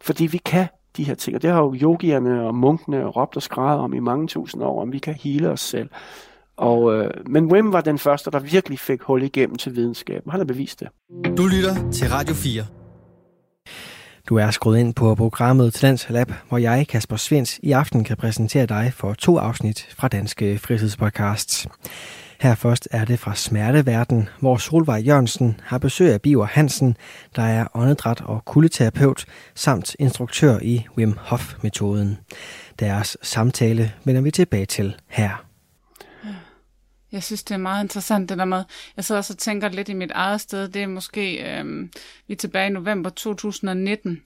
fordi 0.00 0.26
vi 0.26 0.38
kan 0.38 0.66
de 0.96 1.04
her 1.04 1.14
ting. 1.14 1.36
Og 1.36 1.42
det 1.42 1.50
har 1.50 1.62
jo 1.62 1.74
yogierne 1.82 2.46
og 2.46 2.54
munkene 2.54 3.04
råbt 3.04 3.36
og 3.36 3.42
skrevet 3.42 3.78
om 3.78 3.94
i 3.94 3.98
mange 4.00 4.26
tusind 4.26 4.62
år, 4.62 4.82
om 4.82 4.92
vi 4.92 4.98
kan 4.98 5.14
hele 5.14 5.50
os 5.50 5.60
selv. 5.60 5.88
Og, 6.56 6.94
øh, 6.94 7.10
men 7.26 7.52
Wim 7.52 7.72
var 7.72 7.80
den 7.80 7.98
første, 7.98 8.30
der 8.30 8.38
virkelig 8.38 8.78
fik 8.78 9.02
hul 9.02 9.22
igennem 9.22 9.56
til 9.56 9.76
videnskaben. 9.76 10.30
Han 10.30 10.40
har 10.40 10.44
bevist 10.44 10.80
det. 10.80 10.88
Du 11.36 11.46
lytter 11.46 11.90
til 11.90 12.08
Radio 12.08 12.34
4. 12.34 12.64
Du 14.28 14.36
er 14.36 14.50
skruet 14.50 14.78
ind 14.78 14.94
på 14.94 15.14
programmet 15.14 15.74
Talents 15.74 16.10
Lab, 16.10 16.32
hvor 16.48 16.58
jeg, 16.58 16.86
Kasper 16.88 17.16
Svens, 17.16 17.60
i 17.62 17.72
aften 17.72 18.04
kan 18.04 18.16
præsentere 18.16 18.66
dig 18.66 18.92
for 18.94 19.14
to 19.14 19.38
afsnit 19.38 19.88
fra 19.98 20.08
Danske 20.08 20.58
Fritidspodcasts. 20.58 21.66
Her 22.40 22.54
først 22.54 22.88
er 22.90 23.04
det 23.04 23.18
fra 23.18 23.34
Smerteverden, 23.34 24.28
hvor 24.38 24.56
Solvej 24.56 25.02
Jørgensen 25.06 25.60
har 25.64 25.78
besøg 25.78 26.12
af 26.12 26.22
Biver 26.22 26.46
Hansen, 26.46 26.96
der 27.36 27.42
er 27.42 27.66
åndedræt- 27.76 28.24
og 28.24 28.44
kuldeterapeut, 28.44 29.26
samt 29.54 29.96
instruktør 29.98 30.58
i 30.62 30.86
Wim 30.96 31.16
Hof-metoden. 31.18 32.18
Deres 32.78 33.16
samtale 33.22 33.92
vender 34.04 34.20
vi 34.20 34.30
tilbage 34.30 34.66
til 34.66 34.96
her. 35.08 35.44
Jeg 37.12 37.22
synes, 37.22 37.42
det 37.42 37.54
er 37.54 37.58
meget 37.58 37.84
interessant, 37.84 38.28
det 38.28 38.38
der 38.38 38.44
med, 38.44 38.64
jeg 38.96 39.04
sidder 39.04 39.18
også 39.18 39.32
og 39.32 39.38
tænker 39.38 39.68
lidt 39.68 39.88
i 39.88 39.94
mit 39.94 40.10
eget 40.10 40.40
sted, 40.40 40.68
det 40.68 40.82
er 40.82 40.86
måske, 40.86 41.56
øhm, 41.58 41.90
vi 42.26 42.32
er 42.32 42.38
tilbage 42.38 42.66
i 42.66 42.72
november 42.72 43.10
2019, 43.10 44.22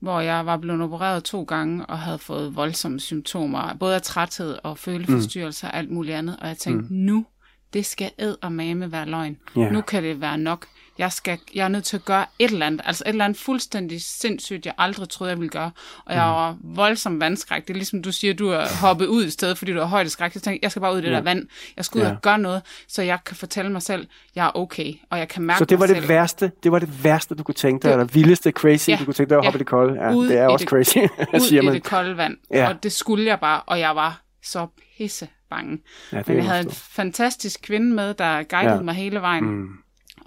hvor 0.00 0.20
jeg 0.20 0.46
var 0.46 0.56
blevet 0.56 0.82
opereret 0.82 1.24
to 1.24 1.42
gange 1.42 1.86
og 1.86 1.98
havde 1.98 2.18
fået 2.18 2.56
voldsomme 2.56 3.00
symptomer, 3.00 3.74
både 3.80 3.94
af 3.94 4.02
træthed 4.02 4.58
og 4.62 4.78
føleforstyrrelser 4.78 5.68
og 5.68 5.76
alt 5.76 5.90
muligt 5.90 6.16
andet, 6.16 6.36
og 6.40 6.48
jeg 6.48 6.58
tænkte, 6.58 6.94
mm. 6.94 7.00
nu, 7.00 7.26
det 7.72 7.86
skal 7.86 8.10
ed 8.18 8.36
og 8.42 8.52
mame 8.52 8.92
være 8.92 9.06
løgn. 9.06 9.36
Yeah. 9.58 9.72
Nu 9.72 9.80
kan 9.80 10.02
det 10.02 10.20
være 10.20 10.38
nok 10.38 10.66
jeg, 10.98 11.12
skal, 11.12 11.38
jeg 11.54 11.64
er 11.64 11.68
nødt 11.68 11.84
til 11.84 11.96
at 11.96 12.04
gøre 12.04 12.26
et 12.38 12.50
eller 12.50 12.66
andet, 12.66 12.80
altså 12.84 13.04
et 13.06 13.08
eller 13.08 13.24
andet 13.24 13.38
fuldstændig 13.38 14.02
sindssygt, 14.02 14.66
jeg 14.66 14.74
aldrig 14.78 15.08
troede, 15.08 15.30
jeg 15.30 15.38
ville 15.38 15.50
gøre. 15.50 15.70
Og 16.04 16.14
jeg 16.14 16.24
mm. 16.24 16.30
var 16.30 16.56
voldsomt 16.62 17.20
vandskræk. 17.20 17.62
Det 17.62 17.70
er 17.70 17.74
ligesom 17.74 18.02
du 18.02 18.12
siger, 18.12 18.34
du 18.34 18.48
er 18.48 18.66
hoppet 18.80 19.06
ud 19.06 19.24
i 19.24 19.30
stedet, 19.30 19.58
fordi 19.58 19.72
du 19.72 19.78
har 19.78 19.86
højdeskræk. 19.86 20.34
Jeg 20.34 20.42
tænkte, 20.42 20.58
jeg 20.62 20.70
skal 20.70 20.80
bare 20.80 20.92
ud 20.92 20.98
i 20.98 21.02
det 21.02 21.10
ja. 21.10 21.14
der 21.14 21.20
vand. 21.20 21.46
Jeg 21.76 21.84
skal 21.84 21.98
ud 21.98 22.04
ja. 22.04 22.10
og 22.10 22.22
gøre 22.22 22.38
noget, 22.38 22.62
så 22.88 23.02
jeg 23.02 23.18
kan 23.26 23.36
fortælle 23.36 23.72
mig 23.72 23.82
selv, 23.82 24.06
jeg 24.34 24.46
er 24.46 24.56
okay, 24.56 24.94
og 25.10 25.18
jeg 25.18 25.28
kan 25.28 25.42
mærke 25.42 25.58
Så 25.58 25.64
det 25.64 25.80
var 25.80 25.86
det 25.86 25.96
selv. 25.96 26.08
værste, 26.08 26.52
det 26.62 26.72
var 26.72 26.78
det 26.78 27.04
værste, 27.04 27.34
du 27.34 27.42
kunne 27.42 27.54
tænke 27.54 27.82
dig, 27.82 27.88
det, 27.88 28.00
eller 28.00 28.12
vildeste 28.12 28.50
crazy, 28.50 28.88
ja, 28.88 28.96
du 28.96 29.04
kunne 29.04 29.14
tænke 29.14 29.30
dig 29.30 29.38
at 29.38 29.44
hoppe 29.44 29.56
i 29.56 29.58
det 29.58 29.66
kolde. 29.66 30.02
Ja, 30.02 30.10
det 30.12 30.38
er 30.38 30.46
også 30.46 30.64
det, 30.64 30.70
crazy, 30.70 30.98
siger 31.48 31.62
man. 31.62 31.74
i 31.74 31.76
det 31.76 31.84
kolde 31.84 32.16
vand. 32.16 32.36
Ja. 32.50 32.68
Og 32.68 32.82
det 32.82 32.92
skulle 32.92 33.26
jeg 33.26 33.40
bare, 33.40 33.60
og 33.66 33.80
jeg 33.80 33.96
var 33.96 34.22
så 34.42 34.66
pisse 34.96 35.28
bange. 35.52 35.78
Ja, 36.12 36.22
Men 36.26 36.36
jeg 36.36 36.44
havde 36.44 36.60
en 36.60 36.70
fantastisk 36.70 37.62
kvinde 37.62 37.94
med, 37.94 38.14
der 38.14 38.42
guidede 38.42 38.74
ja. 38.74 38.82
mig 38.82 38.94
hele 38.94 39.20
vejen. 39.20 39.44
Mm. 39.44 39.68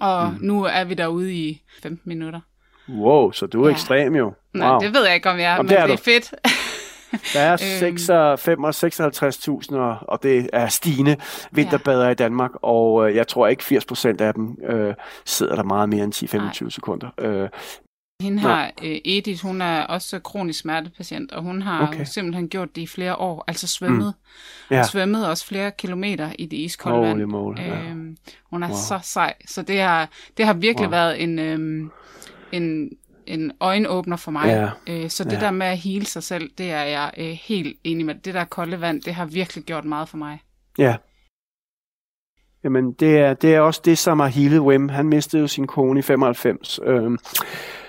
Og 0.00 0.32
mm. 0.32 0.38
nu 0.40 0.64
er 0.64 0.84
vi 0.84 0.94
derude 0.94 1.34
i 1.34 1.62
15 1.82 2.08
minutter. 2.08 2.40
Wow, 2.88 3.30
så 3.30 3.46
du 3.46 3.62
er 3.62 3.68
ja. 3.68 3.74
ekstrem 3.74 4.14
jo. 4.14 4.24
Wow. 4.24 4.34
Nej, 4.52 4.78
det 4.78 4.94
ved 4.94 5.04
jeg 5.04 5.14
ikke, 5.14 5.30
om 5.30 5.38
jeg 5.38 5.44
er, 5.44 5.50
Jamen, 5.50 5.66
men 5.66 5.70
det 5.70 5.80
er, 5.80 5.86
det 5.86 5.92
er 5.92 6.04
fedt. 6.04 6.34
Der 7.34 7.40
er 7.40 7.56
56.000, 9.70 9.76
og, 9.76 9.96
og 10.02 10.22
det 10.22 10.50
er 10.52 10.68
stigende 10.68 11.16
vinterbader 11.50 12.04
ja. 12.04 12.10
i 12.10 12.14
Danmark, 12.14 12.50
og 12.62 13.08
øh, 13.08 13.16
jeg 13.16 13.28
tror 13.28 13.46
ikke 13.46 13.62
80% 13.62 14.22
af 14.22 14.34
dem 14.34 14.58
øh, 14.68 14.94
sidder 15.24 15.54
der 15.54 15.62
meget 15.62 15.88
mere 15.88 16.04
end 16.04 16.14
10-25 16.64 16.70
sekunder. 16.70 17.08
Øh, 17.18 17.48
hende 18.20 18.38
har, 18.38 18.72
øh, 18.82 18.98
Edith, 19.04 19.42
hun 19.42 19.60
er 19.60 19.82
også 19.82 20.18
kronisk 20.18 20.60
smertepatient, 20.60 21.32
og 21.32 21.42
hun 21.42 21.62
har 21.62 21.88
okay. 21.88 22.04
simpelthen 22.04 22.48
gjort 22.48 22.76
det 22.76 22.82
i 22.82 22.86
flere 22.86 23.16
år, 23.16 23.44
altså 23.46 23.66
svømmet. 23.66 24.14
Mm. 24.70 24.76
Ja. 24.76 24.82
Svømmet 24.82 25.28
også 25.28 25.46
flere 25.46 25.70
kilometer 25.78 26.30
i 26.38 26.46
det 26.46 26.56
iskolde 26.56 27.08
vand. 27.08 27.24
Mål, 27.24 27.58
ja. 27.60 27.82
øhm, 27.82 28.16
hun 28.50 28.62
er 28.62 28.68
wow. 28.68 28.76
så 28.76 28.98
sej, 29.02 29.34
så 29.46 29.62
det 29.62 29.80
har, 29.80 30.08
det 30.36 30.46
har 30.46 30.54
virkelig 30.54 30.88
wow. 30.88 30.90
været 30.90 31.22
en, 31.22 31.38
øhm, 31.38 31.90
en, 32.52 32.90
en 33.26 33.52
øjenåbner 33.60 34.16
for 34.16 34.30
mig. 34.30 34.46
Ja. 34.46 34.94
Øh, 34.94 35.10
så 35.10 35.24
det 35.24 35.32
ja. 35.32 35.40
der 35.40 35.50
med 35.50 35.66
at 35.66 35.78
hele 35.78 36.06
sig 36.06 36.22
selv, 36.22 36.50
det 36.58 36.70
er 36.70 36.82
jeg 36.82 37.10
øh, 37.18 37.38
helt 37.42 37.78
enig 37.84 38.06
med. 38.06 38.14
Det 38.14 38.34
der 38.34 38.44
kolde 38.44 38.80
vand, 38.80 39.02
det 39.02 39.14
har 39.14 39.24
virkelig 39.26 39.64
gjort 39.64 39.84
meget 39.84 40.08
for 40.08 40.16
mig. 40.16 40.42
Ja. 40.78 40.96
Jamen, 42.64 42.92
det 42.92 43.18
er, 43.18 43.34
det 43.34 43.54
er 43.54 43.60
også 43.60 43.80
det, 43.84 43.98
som 43.98 44.20
har 44.20 44.26
healet 44.26 44.60
Wim. 44.60 44.88
Han 44.88 45.06
mistede 45.06 45.42
jo 45.42 45.48
sin 45.48 45.66
kone 45.66 45.98
i 45.98 46.02
95. 46.02 46.80
Øhm, 46.84 47.18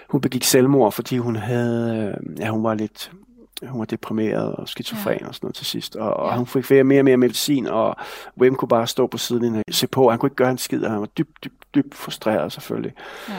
hun 0.10 0.22
begik 0.22 0.44
selvmord, 0.44 0.92
fordi 0.92 1.18
hun 1.18 1.36
havde, 1.36 2.16
øh, 2.20 2.40
ja, 2.40 2.50
hun 2.50 2.64
var 2.64 2.74
lidt, 2.74 3.12
hun 3.64 3.80
var 3.80 3.86
deprimeret 3.86 4.56
og 4.56 4.70
skizofren 4.70 5.20
ja. 5.22 5.28
og 5.28 5.36
sådan 5.36 5.46
noget 5.46 5.56
til 5.56 5.66
sidst. 5.66 5.96
Og, 5.96 6.14
og 6.14 6.32
ja. 6.32 6.38
hun 6.38 6.48
fik 6.48 6.70
mere 6.86 7.00
og 7.00 7.06
mere, 7.06 7.18
medicin, 7.18 7.68
og 7.68 7.96
Wim 8.38 8.56
kunne 8.56 8.70
bare 8.70 8.88
stå 8.88 9.08
på 9.08 9.18
siden 9.18 9.56
og 9.56 9.64
se 9.72 9.88
på. 9.88 10.10
Han 10.10 10.20
kunne 10.20 10.28
ikke 10.28 10.36
gøre 10.36 10.52
en 10.52 10.58
skid, 10.58 10.84
og 10.84 10.92
han 10.92 11.00
var 11.00 11.06
dybt, 11.06 11.44
dybt, 11.44 11.76
dybt 11.76 11.96
frustreret 11.96 12.52
selvfølgelig. 12.52 12.94
Ja. 13.30 13.34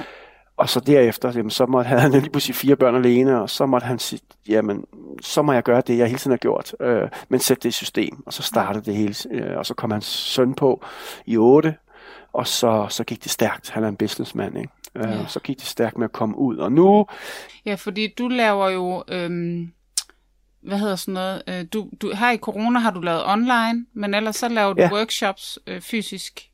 Og 0.56 0.68
så 0.68 0.80
derefter, 0.80 1.32
jamen, 1.32 1.50
så 1.50 1.66
måtte 1.66 1.88
han 1.88 2.10
lige 2.20 2.30
pludselig 2.30 2.56
fire 2.56 2.76
børn 2.76 2.94
alene, 2.94 3.40
og 3.40 3.50
så 3.50 3.66
måtte 3.66 3.86
han 3.86 3.98
sige, 3.98 4.20
jamen, 4.48 4.84
så 5.22 5.42
må 5.42 5.52
jeg 5.52 5.62
gøre 5.62 5.82
det, 5.86 5.98
jeg 5.98 6.06
hele 6.06 6.18
tiden 6.18 6.32
har 6.32 6.36
gjort, 6.36 6.74
øh, 6.80 7.08
men 7.28 7.40
sætte 7.40 7.62
det 7.62 7.68
i 7.68 7.72
system. 7.72 8.22
Og 8.26 8.32
så 8.32 8.42
startede 8.42 8.84
det 8.84 8.94
hele, 8.94 9.14
øh, 9.30 9.58
og 9.58 9.66
så 9.66 9.74
kom 9.74 9.90
hans 9.90 10.06
søn 10.06 10.54
på 10.54 10.84
i 11.26 11.36
8, 11.36 11.74
og 12.32 12.46
så, 12.46 12.86
så 12.88 13.04
gik 13.04 13.24
det 13.24 13.30
stærkt. 13.30 13.70
Han 13.70 13.84
er 13.84 13.88
en 13.88 13.96
businessman, 13.96 14.56
ikke? 14.56 14.70
Øh, 14.98 15.10
ja. 15.10 15.26
Så 15.26 15.40
gik 15.40 15.58
det 15.58 15.66
stærkt 15.66 15.98
med 15.98 16.04
at 16.04 16.12
komme 16.12 16.38
ud. 16.38 16.56
Og 16.56 16.72
nu... 16.72 17.06
Ja, 17.64 17.74
fordi 17.74 18.14
du 18.18 18.28
laver 18.28 18.68
jo... 18.68 19.04
Øhm, 19.08 19.72
hvad 20.62 20.78
hedder 20.78 20.96
sådan 20.96 21.14
noget? 21.14 21.42
Øh, 21.48 21.64
du, 21.72 21.90
du, 22.02 22.14
her 22.14 22.30
i 22.30 22.36
corona 22.36 22.78
har 22.78 22.90
du 22.90 23.00
lavet 23.00 23.22
online, 23.26 23.86
men 23.92 24.14
ellers 24.14 24.36
så 24.36 24.48
laver 24.48 24.72
du 24.72 24.82
ja. 24.82 24.92
workshops 24.92 25.58
øh, 25.66 25.80
fysisk. 25.80 26.47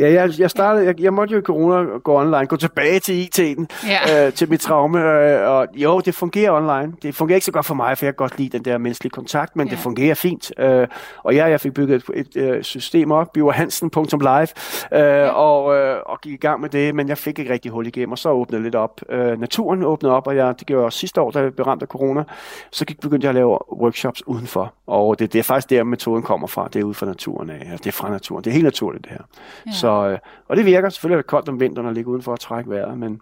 Ja, 0.00 0.12
jeg, 0.12 0.30
jeg 0.38 0.50
startede, 0.50 0.86
jeg, 0.86 1.00
jeg 1.00 1.12
måtte 1.12 1.32
jo 1.32 1.38
i 1.38 1.42
corona 1.42 1.98
gå 1.98 2.18
online, 2.20 2.46
gå 2.46 2.56
tilbage 2.56 3.00
til 3.00 3.12
IT'en, 3.12 3.66
ja. 3.88 4.26
øh, 4.26 4.32
til 4.32 4.50
mit 4.50 4.60
traume, 4.60 5.00
øh, 5.00 5.48
og 5.48 5.66
jo, 5.74 6.00
det 6.00 6.14
fungerer 6.14 6.52
online. 6.52 6.92
Det 7.02 7.14
fungerer 7.14 7.36
ikke 7.36 7.44
så 7.44 7.52
godt 7.52 7.66
for 7.66 7.74
mig, 7.74 7.98
for 7.98 8.06
jeg 8.06 8.14
kan 8.14 8.16
godt 8.16 8.38
lide 8.38 8.58
den 8.58 8.64
der 8.64 8.78
menneskelige 8.78 9.10
kontakt, 9.10 9.56
men 9.56 9.66
ja. 9.66 9.70
det 9.70 9.78
fungerer 9.78 10.14
fint. 10.14 10.52
Øh, 10.58 10.88
og 11.22 11.34
ja, 11.34 11.46
jeg 11.46 11.60
fik 11.60 11.72
bygget 11.72 12.02
et, 12.14 12.26
et, 12.36 12.56
et 12.56 12.66
system 12.66 13.10
op, 13.10 13.32
biverhansen.live, 13.32 14.40
øh, 14.40 14.48
ja. 14.92 15.28
og, 15.28 15.76
øh, 15.76 15.96
og 16.06 16.20
gik 16.20 16.32
i 16.32 16.36
gang 16.36 16.60
med 16.60 16.68
det, 16.68 16.94
men 16.94 17.08
jeg 17.08 17.18
fik 17.18 17.38
ikke 17.38 17.52
rigtig 17.52 17.70
hul 17.70 17.86
igennem, 17.86 18.12
og 18.12 18.18
så 18.18 18.30
åbnede 18.30 18.62
lidt 18.62 18.74
op. 18.74 19.00
Øh, 19.08 19.40
naturen 19.40 19.82
åbnede 19.82 20.14
op, 20.14 20.26
og 20.26 20.36
jeg, 20.36 20.54
det 20.58 20.66
gjorde 20.66 20.80
jeg 20.80 20.86
også 20.86 20.98
sidste 20.98 21.20
år, 21.20 21.30
da 21.30 21.38
jeg 21.38 21.54
blev 21.54 21.66
ramt 21.66 21.82
af 21.82 21.88
corona, 21.88 22.24
så 22.70 22.84
gik, 22.84 23.00
begyndte 23.00 23.24
jeg 23.24 23.28
at 23.28 23.34
lave 23.34 23.58
workshops 23.72 24.26
udenfor, 24.26 24.74
og 24.86 25.18
det, 25.18 25.32
det 25.32 25.38
er 25.38 25.42
faktisk 25.42 25.70
der, 25.70 25.84
metoden 25.84 26.22
kommer 26.22 26.46
fra, 26.46 26.68
det 26.72 26.80
er 26.80 26.84
ude 26.84 26.94
fra 26.94 27.06
naturen 27.06 27.50
af, 27.50 27.72
det 27.78 27.86
er 27.86 27.92
fra 27.92 28.10
naturen, 28.10 28.44
det 28.44 28.50
er 28.50 28.54
helt 28.54 28.64
naturligt 28.64 29.04
det 29.04 29.12
her. 29.12 29.24
Ja. 29.66 29.72
Så 29.72 29.89
så, 29.90 30.08
øh, 30.08 30.18
og 30.48 30.56
det 30.56 30.64
virker. 30.66 30.88
Selvfølgelig 30.88 31.16
er 31.16 31.22
det 31.22 31.30
koldt 31.30 31.48
om 31.48 31.60
vinteren 31.60 31.88
at 31.88 31.94
ligge 31.94 32.10
udenfor 32.10 32.32
og 32.32 32.40
trække 32.40 32.70
vejret, 32.70 32.98
men, 32.98 33.20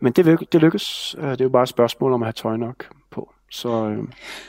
men 0.00 0.12
det, 0.12 0.52
det 0.52 0.60
lykkes. 0.60 1.16
Øh, 1.18 1.30
det 1.30 1.40
er 1.40 1.44
jo 1.44 1.48
bare 1.48 1.62
et 1.62 1.68
spørgsmål 1.68 2.12
om 2.12 2.22
at 2.22 2.26
have 2.26 2.32
tøj 2.32 2.56
nok 2.56 2.88
på. 3.10 3.32
Så, 3.54 3.68
øh. 3.68 4.04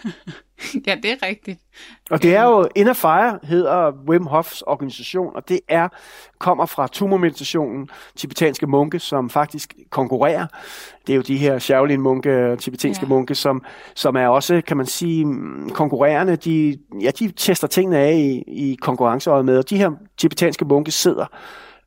ja, 0.88 0.96
det 1.04 1.12
er 1.12 1.28
rigtigt. 1.28 1.60
Og 2.10 2.24
det 2.24 2.36
er 2.36 2.44
jo, 2.44 2.70
Inner 2.76 2.94
Fire 2.94 3.40
hedder 3.44 3.92
Wim 4.10 4.26
Hofs 4.26 4.62
organisation, 4.62 5.36
og 5.36 5.50
det 5.50 5.60
er 5.68 5.88
kommer 6.40 6.66
fra 6.66 6.88
tumormeditationen, 6.88 7.90
tibetanske 8.16 8.68
munke, 8.68 9.00
som 9.00 9.30
faktisk 9.30 9.74
konkurrerer. 9.90 10.48
Det 11.08 11.14
er 11.14 11.16
jo 11.16 11.22
de 11.22 11.38
her 11.38 11.60
Shaolin-munke, 11.60 12.56
tibetanske 12.56 13.06
ja. 13.06 13.10
munke, 13.10 13.36
som, 13.36 13.64
som 13.96 14.16
er 14.16 14.28
også, 14.28 14.62
kan 14.68 14.78
man 14.78 14.86
sige, 14.86 15.26
konkurrerende. 15.74 16.36
De, 16.36 16.78
ja, 17.02 17.12
de 17.20 17.32
tester 17.32 17.68
tingene 17.68 17.98
af 17.98 18.14
i, 18.14 18.44
i 18.48 18.78
konkurrenceøjet 18.82 19.46
med, 19.46 19.58
og 19.58 19.70
de 19.70 19.78
her 19.78 19.92
tibetanske 20.18 20.66
munke 20.66 20.92
sidder 20.92 21.26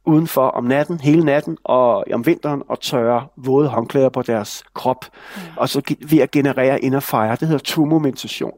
udenfor 0.09 0.49
om 0.49 0.65
natten, 0.65 1.01
hele 1.01 1.25
natten, 1.25 1.59
og 1.65 2.05
om 2.15 2.27
vinteren, 2.27 2.63
og 2.69 2.81
tørre 2.81 3.27
våde 3.37 3.69
håndklæder 3.69 4.09
på 4.09 4.23
deres 4.23 4.65
krop. 4.75 5.05
Ja. 5.37 5.41
Og 5.57 5.69
så 5.69 5.95
ved 6.11 6.19
at 6.19 6.31
generere 6.31 6.81
inner 6.81 7.01
fire. 7.01 7.31
Det 7.31 7.49
hedder 7.49 7.63
tumomeditation. 7.65 8.53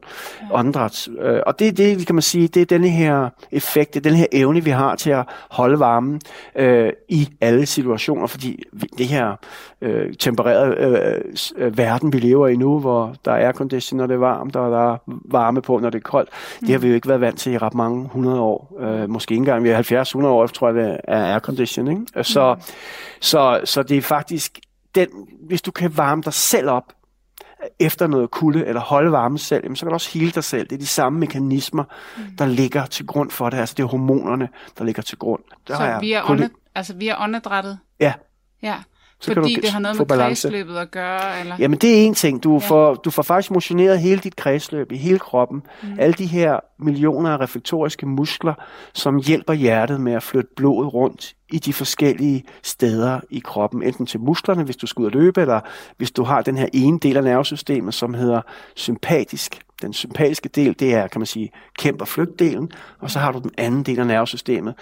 Ja. 0.50 0.58
Åndedræts, 0.58 1.08
øh, 1.20 1.40
og 1.46 1.58
det 1.58 1.68
er 1.68 1.72
det, 1.72 2.06
kan 2.06 2.14
man 2.14 2.22
sige, 2.22 2.48
det 2.48 2.62
er 2.62 2.66
denne 2.66 2.88
her 2.88 3.28
effekt, 3.52 3.94
det 3.94 4.06
er 4.06 4.10
den 4.10 4.18
her 4.18 4.26
evne, 4.32 4.64
vi 4.64 4.70
har 4.70 4.96
til 4.96 5.10
at 5.10 5.24
holde 5.50 5.78
varmen 5.80 6.20
øh, 6.56 6.92
i 7.08 7.28
alle 7.40 7.66
situationer, 7.66 8.26
fordi 8.26 8.62
det 8.98 9.06
her 9.06 9.36
øh, 9.80 10.14
tempererede 10.18 10.74
øh, 10.76 11.20
øh, 11.56 11.78
verden, 11.78 12.12
vi 12.12 12.18
lever 12.18 12.48
i 12.48 12.56
nu, 12.56 12.78
hvor 12.78 13.14
der 13.24 13.32
er 13.32 13.46
aircondition, 13.46 13.98
når 13.98 14.06
det 14.06 14.14
er 14.14 14.18
varmt, 14.18 14.56
og 14.56 14.70
der 14.70 14.92
er 14.92 14.96
varme 15.06 15.62
på, 15.62 15.78
når 15.78 15.90
det 15.90 15.98
er 15.98 16.02
koldt, 16.02 16.28
mm. 16.60 16.66
det 16.66 16.74
har 16.74 16.80
vi 16.80 16.88
jo 16.88 16.94
ikke 16.94 17.08
været 17.08 17.20
vant 17.20 17.38
til 17.38 17.52
i 17.52 17.58
ret 17.58 17.74
mange 17.74 18.08
hundrede 18.12 18.40
år. 18.40 18.76
Øh, 18.80 19.10
måske 19.10 19.32
ikke 19.32 19.40
engang, 19.40 19.64
vi 19.64 19.68
er 19.68 20.04
70-100 20.04 20.26
år, 20.26 20.46
tror 20.46 20.68
jeg, 20.68 20.74
det 20.74 20.96
er 21.08 21.39
aircondition. 21.40 21.88
Ikke? 21.88 22.24
Så, 22.24 22.54
mm. 22.54 22.60
så, 23.20 23.60
så 23.64 23.82
det 23.82 23.96
er 23.96 24.02
faktisk, 24.02 24.58
den, 24.94 25.08
hvis 25.46 25.62
du 25.62 25.70
kan 25.70 25.96
varme 25.96 26.22
dig 26.22 26.34
selv 26.34 26.68
op, 26.68 26.92
efter 27.78 28.06
noget 28.06 28.30
kulde, 28.30 28.66
eller 28.66 28.80
holde 28.80 29.12
varme 29.12 29.38
selv, 29.38 29.64
jamen, 29.64 29.76
så 29.76 29.84
kan 29.84 29.88
du 29.88 29.94
også 29.94 30.18
hele 30.18 30.30
dig 30.30 30.44
selv. 30.44 30.68
Det 30.68 30.74
er 30.74 30.78
de 30.78 30.86
samme 30.86 31.18
mekanismer, 31.18 31.84
mm. 32.16 32.36
der 32.38 32.46
ligger 32.46 32.86
til 32.86 33.06
grund 33.06 33.30
for 33.30 33.50
det. 33.50 33.58
Altså 33.58 33.74
det 33.76 33.82
er 33.82 33.86
hormonerne, 33.86 34.48
der 34.78 34.84
ligger 34.84 35.02
til 35.02 35.18
grund. 35.18 35.42
Der 35.68 35.76
så 35.76 35.98
vi 36.00 36.12
er, 36.12 36.30
åndet, 36.30 36.50
altså, 36.74 36.94
vi 36.94 37.08
er 37.08 37.16
åndedrættet? 37.18 37.78
Ja. 38.00 38.12
Ja. 38.62 38.76
Så 39.20 39.34
Fordi 39.34 39.34
kan 39.34 39.60
du 39.60 39.66
det 39.66 39.70
har 39.70 39.80
noget 39.80 39.98
med 39.98 40.06
balance. 40.06 40.48
kredsløbet 40.48 40.76
at 40.76 40.90
gøre? 40.90 41.40
Eller? 41.40 41.56
Jamen 41.58 41.78
det 41.78 41.90
er 41.90 42.06
en 42.06 42.14
ting. 42.14 42.42
Du, 42.42 42.52
ja. 42.52 42.58
får, 42.58 42.94
du 42.94 43.10
får 43.10 43.22
faktisk 43.22 43.50
motioneret 43.50 44.00
hele 44.00 44.20
dit 44.20 44.36
kredsløb 44.36 44.92
i 44.92 44.96
hele 44.96 45.18
kroppen. 45.18 45.62
Mm. 45.82 45.88
Alle 45.98 46.12
de 46.12 46.26
her 46.26 46.60
millioner 46.78 47.30
af 47.30 47.40
reflektoriske 47.40 48.06
muskler, 48.06 48.54
som 48.94 49.16
hjælper 49.16 49.52
hjertet 49.52 50.00
med 50.00 50.12
at 50.12 50.22
flytte 50.22 50.50
blodet 50.56 50.94
rundt 50.94 51.34
i 51.52 51.58
de 51.58 51.72
forskellige 51.72 52.44
steder 52.62 53.20
i 53.30 53.38
kroppen. 53.38 53.82
Enten 53.82 54.06
til 54.06 54.20
musklerne, 54.20 54.64
hvis 54.64 54.76
du 54.76 54.86
skal 54.86 55.02
ud 55.02 55.06
og 55.06 55.12
løbe, 55.12 55.40
eller 55.40 55.60
hvis 55.96 56.10
du 56.10 56.22
har 56.22 56.42
den 56.42 56.56
her 56.56 56.68
ene 56.72 56.98
del 56.98 57.16
af 57.16 57.24
nervesystemet, 57.24 57.94
som 57.94 58.14
hedder 58.14 58.40
sympatisk. 58.76 59.60
Den 59.82 59.92
sympatiske 59.92 60.48
del, 60.48 60.78
det 60.78 60.94
er, 60.94 61.06
kan 61.08 61.20
man 61.20 61.26
sige, 61.26 61.50
kæmp- 61.78 62.00
og 62.00 62.08
flygtdelen. 62.08 62.70
Og 63.00 63.10
så 63.10 63.18
har 63.18 63.32
du 63.32 63.38
den 63.38 63.50
anden 63.58 63.82
del 63.82 63.98
af 64.00 64.06
nervesystemet, 64.06 64.74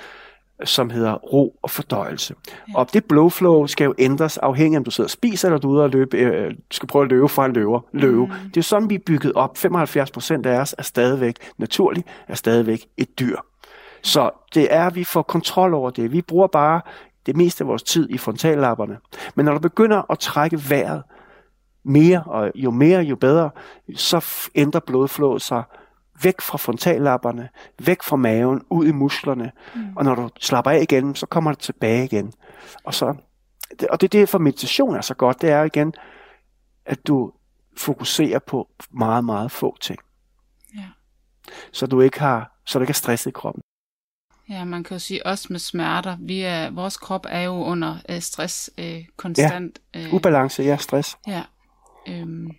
som 0.64 0.90
hedder 0.90 1.14
ro 1.14 1.58
og 1.62 1.70
fordøjelse. 1.70 2.34
Ja. 2.68 2.78
Og 2.78 2.92
det 2.92 3.04
blowflow 3.04 3.66
skal 3.66 3.84
jo 3.84 3.94
ændres 3.98 4.38
afhængig 4.38 4.76
af, 4.76 4.80
om 4.80 4.84
du 4.84 4.90
sidder 4.90 5.06
og 5.06 5.10
spiser, 5.10 5.48
eller 5.48 5.58
du 5.58 5.68
er 5.68 5.72
ude 5.72 5.82
og 5.82 5.90
løbe, 5.90 6.16
øh, 6.16 6.54
skal 6.70 6.86
prøve 6.86 7.04
at 7.04 7.10
løbe 7.10 7.28
fra 7.28 7.46
en 7.46 7.52
løver. 7.52 7.80
Løve. 7.92 8.26
Mm. 8.26 8.50
Det 8.54 8.56
er 8.56 8.64
sådan, 8.64 8.90
vi 8.90 8.94
er 8.94 9.02
bygget 9.06 9.32
op. 9.32 9.58
75 9.58 10.10
procent 10.10 10.46
af 10.46 10.60
os 10.60 10.74
er 10.78 10.82
stadigvæk 10.82 11.36
naturligt, 11.58 12.06
er 12.28 12.34
stadigvæk 12.34 12.86
et 12.96 13.18
dyr. 13.20 13.36
Så 14.02 14.30
det 14.54 14.74
er, 14.74 14.86
at 14.86 14.94
vi 14.94 15.04
får 15.04 15.22
kontrol 15.22 15.74
over 15.74 15.90
det. 15.90 16.12
Vi 16.12 16.22
bruger 16.22 16.46
bare 16.46 16.80
det 17.26 17.36
meste 17.36 17.64
af 17.64 17.68
vores 17.68 17.82
tid 17.82 18.10
i 18.10 18.18
frontallapperne. 18.18 18.96
Men 19.34 19.44
når 19.44 19.52
du 19.52 19.58
begynder 19.58 20.10
at 20.10 20.18
trække 20.18 20.60
vejret 20.70 21.02
mere, 21.84 22.22
og 22.26 22.50
jo 22.54 22.70
mere, 22.70 23.00
jo 23.00 23.16
bedre, 23.16 23.50
så 23.94 24.24
ændrer 24.54 24.80
blodflået 24.80 25.42
sig 25.42 25.62
væk 26.22 26.40
fra 26.40 26.58
frontallapperne, 26.58 27.48
væk 27.78 28.02
fra 28.02 28.16
maven, 28.16 28.62
ud 28.70 28.86
i 28.86 28.92
musklerne. 28.92 29.52
Mm. 29.74 29.96
Og 29.96 30.04
når 30.04 30.14
du 30.14 30.30
slapper 30.40 30.70
af 30.70 30.82
igen, 30.82 31.14
så 31.14 31.26
kommer 31.26 31.52
det 31.52 31.60
tilbage 31.60 32.04
igen. 32.04 32.32
Og, 32.84 32.94
så, 32.94 33.06
og 33.90 34.00
det 34.00 34.14
er 34.14 34.18
det, 34.18 34.28
for 34.28 34.38
meditation 34.38 34.96
er 34.96 35.00
så 35.00 35.14
godt, 35.14 35.42
det 35.42 35.50
er 35.50 35.62
igen, 35.64 35.94
at 36.86 37.06
du 37.06 37.32
fokuserer 37.76 38.38
på 38.38 38.68
meget, 38.90 39.24
meget 39.24 39.50
få 39.50 39.76
ting. 39.80 39.98
Ja. 40.76 40.84
Så 41.72 41.86
du 41.86 42.00
ikke 42.00 42.20
har, 42.20 42.60
så 42.66 42.78
du 42.78 42.82
ikke 42.82 42.90
er 42.90 42.94
stresset 42.94 43.30
i 43.30 43.32
kroppen. 43.32 43.62
Ja, 44.48 44.64
man 44.64 44.84
kan 44.84 44.94
jo 44.94 44.98
sige 44.98 45.26
også 45.26 45.46
med 45.50 45.58
smerter. 45.58 46.16
Vi 46.20 46.40
er, 46.40 46.70
vores 46.70 46.96
krop 46.96 47.26
er 47.28 47.40
jo 47.40 47.52
under 47.52 47.96
øh, 48.08 48.20
stress 48.20 48.70
øh, 48.78 49.04
konstant. 49.16 49.78
Ja, 49.94 50.06
øh, 50.06 50.14
ubalance, 50.14 50.62
ja, 50.62 50.76
stress. 50.76 51.18
Ja. 51.26 51.42
Øhm. 52.08 52.50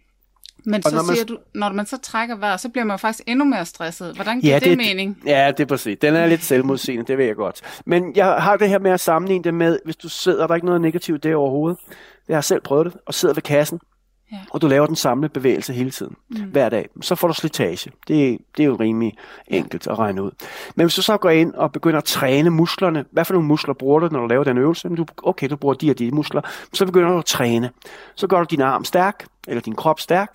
Men 0.66 0.84
så 0.84 0.96
man, 0.96 1.16
siger 1.16 1.26
du, 1.26 1.38
når 1.56 1.72
man 1.72 1.86
så 1.86 1.98
trækker 1.98 2.36
vejret, 2.36 2.60
så 2.60 2.70
bliver 2.70 2.86
man 2.86 3.00
faktisk 3.00 3.24
endnu 3.28 3.46
mere 3.46 3.66
stresset. 3.66 4.16
Hvordan 4.16 4.42
giver 4.42 4.54
ja, 4.54 4.60
det, 4.60 4.68
det 4.68 4.78
mening? 4.78 5.22
Ja, 5.26 5.52
det 5.52 5.60
er 5.60 5.68
præcis. 5.68 5.98
Den 6.02 6.16
er 6.16 6.28
lidt 6.28 6.44
selvmodsigende, 6.44 7.06
det 7.06 7.18
ved 7.18 7.26
jeg 7.26 7.36
godt. 7.36 7.62
Men 7.86 8.16
jeg 8.16 8.26
har 8.26 8.58
det 8.58 8.70
her 8.70 8.80
med 8.80 8.92
at 8.92 9.00
sammenligne 9.00 9.44
det 9.44 9.54
med, 9.54 9.80
hvis 9.86 9.96
du 9.96 10.10
sidder, 10.10 10.48
der 10.48 10.48
er 10.48 10.56
ikke 10.56 10.66
noget 10.66 10.82
negativt 10.82 11.24
der 11.24 11.36
overhovedet. 11.36 11.80
Jeg 12.28 12.38
har 12.38 12.42
selv 12.42 12.62
prøvet 12.62 12.86
det, 12.86 12.94
og 13.06 13.14
sidder 13.14 13.34
ved 13.34 13.42
kassen, 13.42 13.80
ja. 14.32 14.38
og 14.52 14.62
du 14.62 14.68
laver 14.68 14.86
den 14.86 14.96
samme 14.96 15.30
bevægelse 15.30 15.74
hele 15.74 15.92
tiden, 15.92 16.16
mm. 16.30 16.38
hver 16.38 16.70
dag, 16.70 16.90
så 17.02 17.16
får 17.16 17.28
du 17.28 17.34
slitage. 17.34 17.92
Det, 18.08 18.38
det 18.58 18.64
er 18.64 18.68
jo 18.68 18.76
rimelig 18.76 19.14
enkelt 19.48 19.88
ja. 19.88 19.92
at 19.92 20.00
regne 20.00 20.24
ud. 20.24 20.32
Men 20.76 20.86
hvis 20.86 20.96
du 20.96 21.02
så 21.02 21.18
går 21.18 21.30
ind 21.30 21.54
og 21.54 21.72
begynder 21.72 21.98
at 21.98 22.04
træne 22.04 22.50
musklerne, 22.50 23.06
hvad 23.12 23.26
for 23.26 23.34
nogle 23.34 23.48
muskler 23.48 23.74
bruger 23.74 24.00
du, 24.00 24.10
når 24.12 24.20
du 24.20 24.28
laver 24.28 24.44
den 24.44 24.58
øvelse? 24.58 24.90
Du, 24.90 25.06
okay, 25.24 25.50
du 25.50 25.56
bruger 25.56 25.76
de 25.76 25.90
og 25.90 26.00
de 26.00 26.12
muskler, 26.12 26.42
så 26.74 26.86
begynder 26.86 27.10
du 27.10 27.18
at 27.18 27.26
træne. 27.26 27.70
Så 28.16 28.28
gør 28.28 28.40
du 28.40 28.46
din 28.50 28.62
arm 28.62 28.86
stærk, 28.86 29.26
eller 29.50 29.62
din 29.62 29.76
krop 29.76 30.00
stærk, 30.00 30.34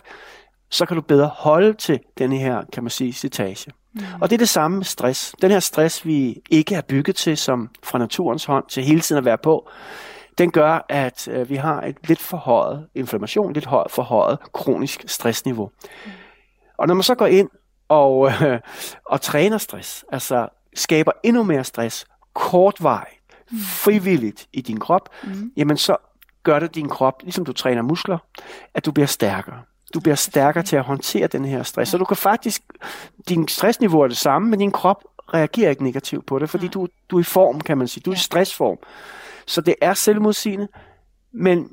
så 0.70 0.86
kan 0.86 0.96
du 0.96 1.02
bedre 1.02 1.26
holde 1.26 1.72
til 1.72 2.00
den 2.18 2.32
her, 2.32 2.62
kan 2.72 2.82
man 2.82 2.90
sige, 2.90 3.12
slitage. 3.12 3.72
Mm. 3.92 4.02
Og 4.20 4.30
det 4.30 4.36
er 4.36 4.38
det 4.38 4.48
samme 4.48 4.76
med 4.76 4.84
stress. 4.84 5.34
Den 5.42 5.50
her 5.50 5.60
stress, 5.60 6.06
vi 6.06 6.42
ikke 6.50 6.74
er 6.74 6.80
bygget 6.80 7.16
til, 7.16 7.36
som 7.36 7.70
fra 7.82 7.98
naturens 7.98 8.44
hånd, 8.44 8.64
til 8.68 8.82
hele 8.82 9.00
tiden 9.00 9.18
at 9.18 9.24
være 9.24 9.38
på, 9.38 9.68
den 10.38 10.50
gør, 10.50 10.86
at 10.88 11.28
øh, 11.28 11.50
vi 11.50 11.56
har 11.56 11.82
et 11.82 11.96
lidt 12.08 12.20
forhøjet 12.20 12.86
inflammation, 12.94 13.52
lidt 13.52 13.64
højt 13.64 13.90
forhøjet 13.90 14.38
kronisk 14.52 15.04
stressniveau. 15.06 15.70
Mm. 16.06 16.12
Og 16.78 16.86
når 16.86 16.94
man 16.94 17.02
så 17.02 17.14
går 17.14 17.26
ind 17.26 17.48
og, 17.88 18.30
øh, 18.42 18.60
og 19.04 19.20
træner 19.20 19.58
stress, 19.58 20.04
altså 20.12 20.48
skaber 20.74 21.12
endnu 21.22 21.42
mere 21.42 21.64
stress, 21.64 22.06
kortvarigt, 22.34 23.20
mm. 23.50 23.58
frivilligt 23.58 24.46
i 24.52 24.60
din 24.60 24.80
krop, 24.80 25.08
mm. 25.24 25.52
jamen 25.56 25.76
så 25.76 25.96
gør 26.44 26.58
det 26.58 26.74
din 26.74 26.88
krop, 26.88 27.22
ligesom 27.22 27.44
du 27.44 27.52
træner 27.52 27.82
muskler, 27.82 28.18
at 28.74 28.86
du 28.86 28.92
bliver 28.92 29.06
stærkere. 29.06 29.62
Du 29.94 30.00
bliver 30.00 30.16
stærkere 30.16 30.64
til 30.64 30.76
at 30.76 30.82
håndtere 30.82 31.26
den 31.26 31.44
her 31.44 31.62
stress. 31.62 31.90
Så 31.90 31.98
du 31.98 32.04
kan 32.04 32.16
faktisk, 32.16 32.62
din 33.28 33.48
stressniveau 33.48 34.00
er 34.00 34.08
det 34.08 34.16
samme, 34.16 34.48
men 34.48 34.58
din 34.58 34.72
krop 34.72 35.04
reagerer 35.34 35.70
ikke 35.70 35.84
negativt 35.84 36.26
på 36.26 36.38
det, 36.38 36.50
fordi 36.50 36.68
du, 36.68 36.88
du 37.10 37.16
er 37.16 37.20
i 37.20 37.24
form, 37.24 37.60
kan 37.60 37.78
man 37.78 37.88
sige. 37.88 38.02
Du 38.02 38.10
er 38.10 38.14
i 38.14 38.18
stressform. 38.18 38.78
Så 39.46 39.60
det 39.60 39.74
er 39.80 39.94
selvmodsigende, 39.94 40.68
men 41.32 41.70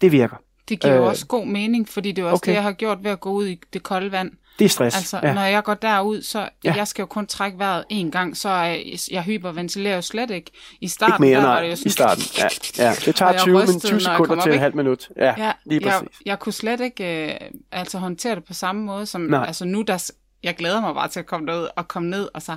det 0.00 0.12
virker. 0.12 0.36
Det 0.68 0.80
giver 0.80 0.94
jo 0.94 1.00
øh, 1.00 1.06
også 1.06 1.26
god 1.26 1.46
mening, 1.46 1.88
fordi 1.88 2.12
det 2.12 2.22
er 2.22 2.26
også 2.26 2.40
okay. 2.40 2.50
det, 2.50 2.54
jeg 2.54 2.62
har 2.62 2.72
gjort 2.72 3.04
ved 3.04 3.10
at 3.10 3.20
gå 3.20 3.30
ud 3.30 3.46
i 3.46 3.60
det 3.72 3.82
kolde 3.82 4.12
vand. 4.12 4.32
Det 4.58 4.64
er 4.64 4.68
stress. 4.68 4.96
Altså, 4.96 5.20
ja. 5.22 5.34
når 5.34 5.42
jeg 5.42 5.64
går 5.64 5.74
derud, 5.74 6.22
så 6.22 6.48
ja. 6.64 6.74
jeg 6.74 6.88
skal 6.88 7.02
jo 7.02 7.06
kun 7.06 7.26
trække 7.26 7.58
vejret 7.58 7.84
en 7.88 8.10
gang, 8.10 8.36
så 8.36 8.50
jeg, 8.50 8.98
jeg 9.10 9.22
hyperventilerer 9.22 9.94
jo 9.94 10.02
slet 10.02 10.30
ikke. 10.30 10.50
I 10.80 10.88
starten, 10.88 11.24
ikke 11.24 11.34
mere, 11.34 11.46
der 11.46 11.48
var 11.48 11.60
det 11.60 11.70
jo 11.70 11.76
sådan, 11.76 11.88
i 11.88 11.92
starten. 11.92 12.22
Ja, 12.38 12.48
ja. 12.84 12.94
Det 13.04 13.14
tager 13.14 13.38
20, 13.38 13.62
rystede, 13.62 13.78
20 13.78 14.00
sekunder 14.00 14.42
til 14.42 14.52
et 14.52 14.60
halvt 14.60 14.74
minut. 14.74 15.08
Ja, 15.16 15.34
ja 15.38 15.52
lige 15.66 15.80
præcis. 15.80 16.00
Jeg, 16.00 16.08
jeg 16.26 16.38
kunne 16.38 16.52
slet 16.52 16.80
ikke 16.80 17.32
øh, 17.32 17.34
altså, 17.72 17.98
håndtere 17.98 18.34
det 18.34 18.44
på 18.44 18.54
samme 18.54 18.82
måde, 18.82 19.06
som 19.06 19.20
nej. 19.20 19.44
altså, 19.46 19.64
nu, 19.64 19.82
der, 19.82 20.10
jeg 20.42 20.54
glæder 20.54 20.80
mig 20.80 20.94
bare 20.94 21.08
til 21.08 21.20
at 21.20 21.26
komme 21.26 21.46
derud 21.46 21.68
og 21.76 21.88
komme 21.88 22.10
ned, 22.10 22.28
og 22.34 22.42
så, 22.42 22.56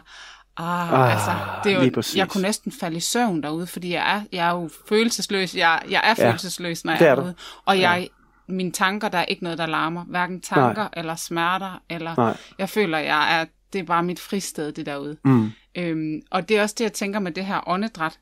Ah, 0.60 0.94
ah 0.94 1.14
altså, 1.14 1.32
det 1.64 1.72
er 1.72 1.86
jo, 1.86 2.04
jeg 2.16 2.30
kunne 2.30 2.42
næsten 2.42 2.72
falde 2.72 2.98
i 2.98 3.00
søvn 3.00 3.44
derude, 3.44 3.68
fordi 3.68 3.94
jeg 3.94 4.16
er, 4.16 4.22
jeg 4.32 4.48
er 4.48 4.52
jo 4.52 4.70
følelsesløs. 4.90 5.56
Jeg, 5.56 5.82
jeg 5.90 6.02
er 6.04 6.14
følelsesløs, 6.14 6.86
når 6.86 6.94
jeg 6.94 7.02
er, 7.02 7.12
er 7.12 7.16
derude. 7.16 7.36
Og 7.66 7.80
jeg. 7.80 8.10
Mine 8.48 8.72
tanker, 8.72 9.10
der 9.10 9.18
er 9.18 9.26
ikke 9.26 9.44
noget, 9.44 9.58
der 9.58 9.66
larmer. 9.66 10.04
Hverken 10.04 10.42
tanker 10.42 10.82
Nej. 10.82 10.90
eller 10.98 11.16
smerter. 11.16 11.84
Eller, 11.90 12.16
Nej. 12.18 12.38
Jeg 12.60 12.70
føler, 12.70 12.98
jeg 12.98 13.42
er, 13.42 13.46
det 13.74 13.80
er 13.80 13.84
bare 13.84 14.04
mit 14.04 14.20
fristed, 14.20 14.72
det 14.72 14.86
derude. 14.86 15.18
Mm. 15.26 15.52
Øhm, 15.76 16.22
og 16.32 16.50
det 16.50 16.58
er 16.58 16.62
også 16.62 16.76
det, 16.78 16.84
jeg 16.84 16.94
tænker 16.94 17.20
med 17.20 17.32
det 17.32 17.46
her 17.46 17.70
åndedræt. 17.70 18.20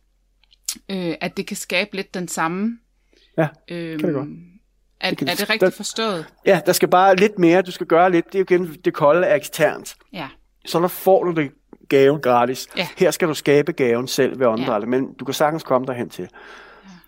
Øh, 0.89 1.13
at 1.21 1.38
det 1.38 1.47
kan 1.47 1.57
skabe 1.57 1.95
lidt 1.95 2.13
den 2.13 2.27
samme. 2.27 2.77
Ja, 3.38 3.47
øhm, 3.67 3.99
kan 3.99 4.07
det 4.07 4.15
godt. 4.15 4.29
Er, 5.01 5.09
det 5.09 5.17
kan, 5.17 5.27
er 5.27 5.31
det 5.31 5.49
rigtigt 5.49 5.61
der, 5.61 5.69
forstået? 5.69 6.25
Ja, 6.45 6.61
der 6.65 6.73
skal 6.73 6.88
bare 6.88 7.15
lidt 7.15 7.39
mere. 7.39 7.61
Du 7.61 7.71
skal 7.71 7.88
gøre 7.88 8.11
lidt. 8.11 8.25
Det 8.25 8.35
er 8.35 8.39
jo 8.39 8.45
igen, 8.55 8.73
det 8.85 8.93
kolde 8.93 9.27
er 9.27 9.35
eksternt. 9.35 9.95
Ja. 10.13 10.27
Så 10.65 10.79
der 10.79 10.88
får 10.88 11.23
du 11.23 11.31
det 11.31 11.51
gaven 11.89 12.21
gratis. 12.21 12.67
Ja. 12.77 12.88
Her 12.97 13.11
skal 13.11 13.27
du 13.27 13.33
skabe 13.33 13.73
gaven 13.73 14.07
selv 14.07 14.39
ved 14.39 14.47
åndedrættet, 14.47 14.88
ja. 14.88 14.89
men 14.89 15.13
du 15.13 15.25
kan 15.25 15.33
sagtens 15.33 15.63
komme 15.63 15.88
derhen 15.88 16.09
til. 16.09 16.29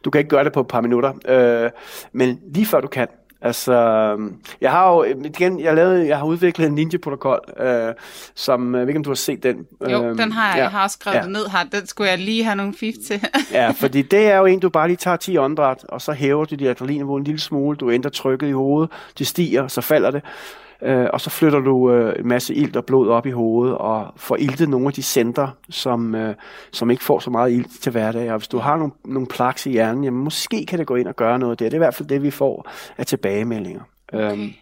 Du 0.06 0.10
kan 0.10 0.20
ikke 0.20 0.30
gøre 0.30 0.44
det 0.44 0.54
på 0.54 0.60
et 0.60 0.68
par 0.68 0.82
minutter, 0.82 1.14
øh, 1.28 1.72
men 2.12 2.40
lige 2.54 2.66
før 2.66 2.82
du 2.82 2.88
kan. 2.88 3.08
Altså, 3.42 3.74
jeg 4.62 4.72
har 4.72 4.92
jo, 4.92 5.04
igen, 5.04 5.60
jeg, 5.60 5.76
lavede, 5.76 6.08
jeg 6.08 6.18
har 6.18 6.26
udviklet 6.26 6.68
en 6.68 6.76
ninja-protokol, 6.76 7.40
øh, 7.60 7.94
som, 8.36 8.76
jeg 8.76 8.82
ved 8.82 8.88
ikke, 8.88 8.98
om 8.98 9.04
du 9.04 9.10
har 9.10 9.16
set 9.16 9.44
den. 9.44 9.66
Jo, 9.90 10.04
øh, 10.04 10.18
den 10.18 10.32
har 10.32 10.48
jeg, 10.48 10.58
ja, 10.58 10.62
jeg 10.64 10.72
har 10.72 10.84
også 10.84 10.94
skrevet 10.94 11.18
ja. 11.18 11.28
ned 11.28 11.48
her, 11.48 11.64
den 11.72 11.88
skulle 11.88 12.10
jeg 12.10 12.20
lige 12.20 12.44
have 12.44 12.56
nogle 12.56 12.74
fif 12.74 12.96
til. 13.08 13.22
ja, 13.52 13.72
fordi 13.72 14.02
det 14.02 14.28
er 14.28 14.38
jo 14.38 14.46
en, 14.46 14.60
du 14.60 14.70
bare 14.70 14.88
lige 14.88 14.98
tager 14.98 15.18
10 15.18 15.38
åndedræt, 15.38 15.86
og 15.90 16.02
så 16.02 16.12
hæver 16.12 16.46
du 16.46 16.56
dit 16.56 16.68
adrenalinniveau 16.68 17.16
en 17.16 17.24
lille 17.24 17.40
smule, 17.40 17.78
du 17.78 17.92
ændrer 17.92 18.12
trykket 18.12 18.48
i 18.48 18.52
hovedet, 18.52 18.92
det 19.18 19.28
stiger, 19.28 19.68
så 19.68 19.82
falder 19.82 20.12
det 20.12 20.24
øh, 20.82 21.08
og 21.14 21.22
så 21.22 21.30
flytter 21.30 21.60
du 21.60 21.92
øh, 21.92 22.20
en 22.20 22.28
masse 22.28 22.54
ilt 22.54 22.76
og 22.76 22.86
blod 22.86 23.10
op 23.10 23.26
i 23.26 23.32
hovedet 23.32 23.78
og 23.78 24.14
får 24.16 24.36
iltet 24.36 24.70
nogle 24.70 24.88
af 24.88 24.94
de 24.94 25.04
center, 25.04 25.48
som, 25.70 26.16
øh, 26.16 26.36
som 26.72 26.92
ikke 26.92 27.04
får 27.04 27.20
så 27.20 27.30
meget 27.30 27.52
ilt 27.52 27.82
til 27.82 27.92
hverdag. 27.92 28.32
Og 28.32 28.38
hvis 28.38 28.48
du 28.48 28.58
har 28.58 28.78
nogle, 28.78 28.94
nogle 29.06 29.28
plaks 29.28 29.66
i 29.66 29.72
hjernen, 29.72 30.04
jamen 30.04 30.24
måske 30.24 30.66
kan 30.66 30.80
det 30.80 30.88
gå 30.88 30.96
ind 30.96 31.08
og 31.08 31.16
gøre 31.16 31.40
noget 31.40 31.60
der. 31.60 31.66
Det 31.66 31.74
er 31.74 31.78
i 31.78 31.86
hvert 31.86 31.96
fald 31.96 32.10
det, 32.10 32.24
vi 32.24 32.32
får 32.32 32.70
af 32.98 33.06
tilbagemeldinger. 33.06 33.82
Okay. 34.14 34.32
Øhm, 34.32 34.54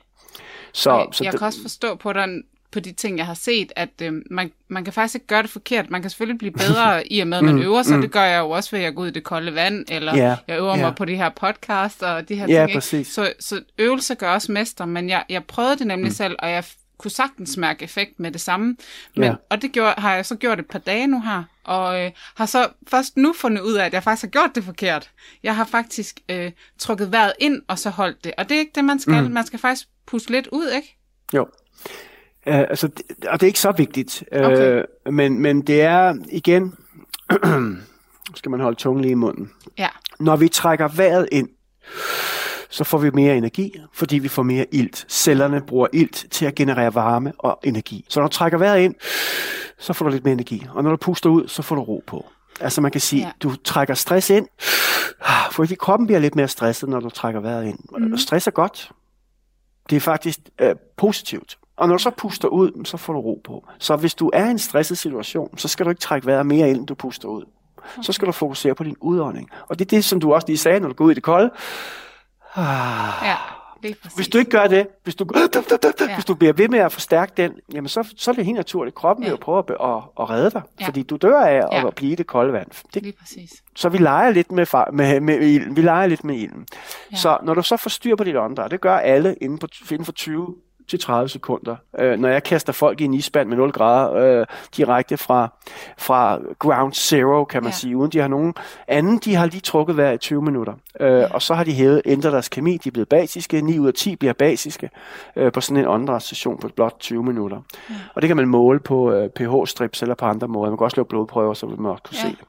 så, 0.74 0.92
okay. 0.92 1.08
så 1.12 1.24
jeg 1.24 1.34
kan 1.34 1.48
også 1.48 1.62
forstå 1.62 1.96
på 1.96 2.14
dig, 2.14 2.28
på 2.76 2.80
de 2.80 2.92
ting, 2.92 3.18
jeg 3.18 3.26
har 3.26 3.34
set, 3.34 3.74
at 3.76 3.90
øh, 4.02 4.14
man, 4.32 4.52
man 4.68 4.84
kan 4.84 4.94
faktisk 4.94 5.16
ikke 5.16 5.28
gøre 5.28 5.42
det 5.42 5.50
forkert. 5.50 5.90
Man 5.90 6.02
kan 6.02 6.10
selvfølgelig 6.10 6.38
blive 6.38 6.52
bedre 6.52 7.08
i 7.14 7.20
og 7.20 7.28
med, 7.28 7.38
at 7.38 7.44
man 7.44 7.56
mm, 7.56 7.62
øver 7.62 7.84
sig. 7.84 7.96
Mm. 7.96 8.02
Det 8.02 8.12
gør 8.12 8.24
jeg 8.24 8.40
jo 8.40 8.50
også 8.50 8.76
ved 8.76 8.84
at 8.84 8.96
gå 8.96 9.02
ud 9.02 9.08
i 9.08 9.12
det 9.12 9.24
kolde 9.24 9.56
vand, 9.56 9.86
eller 9.92 10.18
yeah, 10.18 10.38
jeg 10.48 10.58
øver 10.58 10.76
yeah. 10.76 10.80
mig 10.80 10.96
på 10.96 11.06
de 11.06 11.16
her 11.16 11.30
podcast 11.30 12.04
og 12.04 12.30
de 12.30 12.36
her 12.36 12.50
yeah, 12.50 12.82
ting. 12.82 13.00
Ikke? 13.00 13.12
Så, 13.12 13.34
så 13.40 13.62
øvelse 13.78 14.16
gør 14.16 14.32
også 14.32 14.52
mester, 14.52 14.86
men 14.86 15.10
jeg, 15.10 15.24
jeg 15.30 15.44
prøvede 15.44 15.78
det 15.78 15.88
nemlig 15.88 16.10
mm. 16.10 16.14
selv, 16.14 16.36
og 16.40 16.52
jeg 16.52 16.64
kunne 16.98 17.12
sagtens 17.12 17.58
mærke 17.58 17.84
effekt 17.84 18.20
med 18.20 18.32
det 18.32 18.42
samme. 18.42 18.76
Men, 19.16 19.24
yeah. 19.24 19.36
Og 19.50 19.62
det 19.62 19.72
gjorde, 19.72 19.94
har 19.98 20.16
jeg 20.16 20.26
så 20.26 20.36
gjort 20.36 20.60
et 20.60 20.66
par 20.66 20.80
dage 20.80 21.08
nu 21.08 21.22
her, 21.22 21.44
og 21.64 22.02
øh, 22.02 22.12
har 22.36 22.46
så 22.46 22.68
først 22.88 23.18
nu 23.18 23.34
fundet 23.34 23.62
ud 23.62 23.74
af, 23.74 23.86
at 23.86 23.94
jeg 23.94 24.04
faktisk 24.04 24.24
har 24.24 24.30
gjort 24.30 24.56
det 24.56 24.64
forkert. 24.64 25.12
Jeg 25.44 25.56
har 25.56 25.66
faktisk 25.66 26.20
øh, 26.30 26.52
trukket 26.80 27.12
vejret 27.12 27.34
ind, 27.40 27.62
og 27.68 27.80
så 27.80 27.90
holdt 27.90 28.24
det. 28.24 28.34
Og 28.38 28.50
det 28.50 28.56
er 28.56 28.60
ikke 28.60 28.72
det, 28.76 28.86
man 28.86 29.00
skal. 29.00 29.24
Mm. 29.24 29.32
Man 29.32 29.46
skal 29.46 29.60
faktisk 29.60 29.88
puste 30.06 30.32
lidt 30.32 30.48
ud, 30.52 30.70
ikke? 30.70 30.98
Jo. 31.34 31.48
Uh, 32.48 32.56
altså, 32.56 32.90
og 33.28 33.40
det 33.40 33.44
er 33.44 33.48
ikke 33.48 33.60
så 33.60 33.72
vigtigt, 33.72 34.24
uh, 34.36 34.42
okay. 34.42 34.84
men, 35.12 35.40
men 35.40 35.62
det 35.62 35.82
er 35.82 36.16
igen, 36.32 36.74
skal 38.36 38.52
man 38.52 38.60
holde 38.60 38.78
tungen 38.78 39.02
lige 39.02 39.12
i 39.12 39.16
munden. 39.16 39.52
Ja. 39.78 39.88
Når 40.20 40.36
vi 40.36 40.48
trækker 40.48 40.88
vejret 40.88 41.30
ind, 41.32 41.50
så 42.70 42.84
får 42.84 42.98
vi 42.98 43.10
mere 43.10 43.38
energi, 43.38 43.80
fordi 43.94 44.18
vi 44.18 44.28
får 44.28 44.44
mere 44.44 44.66
ilt. 44.72 45.06
Cellerne 45.10 45.62
bruger 45.62 45.88
ilt 45.94 46.26
til 46.32 46.46
at 46.46 46.56
generere 46.56 46.96
varme 46.96 47.34
og 47.38 47.60
energi. 47.64 48.06
Så 48.10 48.20
når 48.20 48.28
du 48.28 48.34
trækker 48.34 48.58
vejret 48.58 48.82
ind, 48.82 48.96
så 49.80 49.94
får 49.94 50.06
du 50.06 50.12
lidt 50.12 50.24
mere 50.24 50.34
energi. 50.34 50.66
Og 50.70 50.84
når 50.84 50.90
du 50.90 50.98
puster 50.98 51.30
ud, 51.30 51.48
så 51.48 51.62
får 51.62 51.76
du 51.76 51.82
ro 51.82 52.04
på. 52.08 52.26
Altså 52.60 52.82
man 52.82 52.92
kan 52.92 53.02
sige, 53.02 53.22
ja. 53.22 53.32
du 53.44 53.56
trækker 53.56 53.94
stress 53.94 54.30
ind, 54.30 54.48
fordi 55.52 55.76
kroppen 55.76 56.08
bliver 56.08 56.20
lidt 56.20 56.36
mere 56.36 56.48
stresset, 56.48 56.90
når 56.90 57.00
du 57.00 57.10
trækker 57.10 57.40
vejret 57.40 57.66
ind. 57.66 57.80
Mm. 57.98 58.18
Stress 58.18 58.48
er 58.48 58.52
godt. 58.52 58.92
Det 59.90 59.96
er 59.96 60.00
faktisk 60.00 60.40
øh, 60.62 60.76
positivt. 60.98 61.58
Og 61.78 61.88
når 61.88 61.98
du 61.98 62.04
så 62.04 62.10
puster 62.10 62.48
ud, 62.48 62.86
så 62.86 62.98
får 62.98 63.14
du 63.14 63.20
ro 63.20 63.42
på. 63.44 63.68
Så 63.80 63.96
hvis 63.96 64.16
du 64.16 64.30
er 64.34 64.48
i 64.48 64.52
en 64.52 64.60
stresset 64.60 64.98
situation, 64.98 65.58
så 65.58 65.68
skal 65.68 65.86
du 65.86 65.90
ikke 65.90 66.02
trække 66.02 66.28
vejret 66.28 66.46
mere 66.46 66.70
ind, 66.70 66.78
end 66.78 66.88
du 66.88 66.96
puster 66.96 67.28
ud. 67.28 67.44
Så 68.02 68.14
skal 68.14 68.28
du 68.28 68.32
fokusere 68.32 68.76
på 68.76 68.84
din 68.84 68.96
udånding. 69.02 69.50
Og 69.68 69.80
det 69.80 69.86
er 69.86 69.90
det, 69.90 70.06
som 70.06 70.20
du 70.20 70.34
også 70.34 70.48
lige 70.48 70.58
sagde, 70.58 70.80
når 70.80 70.88
du 70.88 70.94
går 70.94 71.06
ud 71.06 71.12
i 71.12 71.14
det 71.14 71.24
kolde. 71.24 71.52
Ja, 72.58 73.36
hvis 74.16 74.28
du 74.28 74.38
ikke 74.38 74.52
gør 74.52 74.68
det, 74.68 74.88
hvis 75.04 75.16
du, 75.16 75.26
ja. 75.36 76.14
hvis 76.14 76.26
du 76.26 76.36
bliver 76.36 76.54
ved 76.54 76.70
med 76.70 76.80
at 76.80 76.92
forstærke 76.92 77.32
den, 77.38 77.52
jamen 77.74 77.88
så, 77.90 78.14
så 78.18 78.32
er 78.32 78.36
det 78.36 78.46
helt 78.46 78.58
naturligt. 78.58 78.96
Kroppen 78.96 79.24
ja. 79.24 79.30
vil 79.30 79.32
jo 79.32 79.38
prøve 79.42 79.58
at, 79.58 79.70
at, 79.70 80.04
at 80.20 80.30
redde 80.30 80.52
dig, 80.52 80.62
ja. 80.82 80.88
fordi 80.88 81.04
du 81.04 81.16
dør 81.16 81.40
af 81.40 81.62
ja. 81.72 81.88
at 81.88 81.96
blive 81.96 82.12
i 82.12 82.16
det 82.16 82.28
kolde 82.28 82.54
vand. 82.54 82.68
Det, 82.94 83.04
Lige 83.04 83.14
præcis. 83.20 83.52
Så 83.76 83.90
vi 83.90 83.98
leger 83.98 84.32
lidt 84.32 84.52
med, 84.52 84.92
med, 84.94 85.20
med, 85.20 85.40
ilden. 85.40 85.76
Vi 85.76 85.82
leger 85.82 86.08
lidt 86.08 86.24
med 86.24 86.36
ilden. 86.36 86.68
Ja. 87.12 87.18
Så 87.18 87.38
når 87.44 87.54
du 87.54 87.62
så 87.62 87.78
får 87.78 87.90
styr 87.90 88.16
på 88.16 88.24
dit 88.24 88.36
åndedræt, 88.36 88.72
det 88.72 88.82
gør 88.82 88.98
alle 88.98 89.36
inden, 89.42 89.58
på, 89.58 89.68
inden 89.92 90.06
for 90.06 90.12
20 90.12 90.56
til 90.88 91.00
30 91.00 91.30
sekunder. 91.30 91.76
Øh, 92.00 92.20
når 92.20 92.30
jeg 92.30 92.44
kaster 92.44 92.74
folk 92.74 93.02
i 93.02 93.04
en 93.04 93.14
isband 93.14 93.50
med 93.50 93.58
0 93.58 93.72
grader 93.72 94.14
øh, 94.14 94.46
direkte 94.78 95.18
fra, 95.18 95.48
fra 95.98 96.40
ground 96.60 96.94
zero, 96.94 97.44
kan 97.44 97.64
man 97.64 97.72
ja. 97.72 97.78
sige, 97.78 97.98
uden 97.98 98.12
de 98.12 98.20
har 98.20 98.28
nogen 98.28 98.54
anden, 98.88 99.18
de 99.18 99.36
har 99.36 99.46
lige 99.46 99.62
trukket 99.62 99.96
hver 99.96 100.12
i 100.12 100.18
20 100.18 100.42
minutter. 100.42 100.74
Øh, 101.00 101.12
ja. 101.12 101.34
Og 101.34 101.42
så 101.42 101.54
har 101.54 101.64
de 101.64 101.74
hævet, 101.74 102.02
ændret 102.06 102.34
deres 102.34 102.50
kemi, 102.50 102.78
de 102.78 102.90
er 102.90 102.92
blevet 102.92 103.10
basiske, 103.10 103.62
9 103.62 103.80
ud 103.80 103.88
af 103.88 103.94
10 103.94 104.16
bliver 104.16 104.34
basiske 104.34 104.90
øh, 105.36 105.52
på 105.52 105.62
sådan 105.62 105.84
en 105.84 105.88
åndedrætssession 105.88 106.58
på 106.58 106.68
blot 106.76 106.96
20 107.00 107.24
minutter. 107.24 107.62
Ja. 107.90 107.96
Og 108.14 108.22
det 108.22 108.28
kan 108.28 108.38
man 108.38 108.48
måle 108.48 108.80
på 108.80 109.12
øh, 109.12 109.30
pH-strips 109.30 110.02
eller 110.02 110.16
på 110.16 110.26
andre 110.26 110.48
måder. 110.48 110.70
Man 110.70 110.78
kan 110.78 110.86
også 110.86 110.98
lave 110.98 111.06
blodprøver, 111.06 111.54
så 111.54 111.66
vil 111.66 111.80
man 111.80 111.92
også 111.92 112.04
kunne 112.04 112.18
ja. 112.24 112.30
se 112.30 112.30
det. 112.30 112.46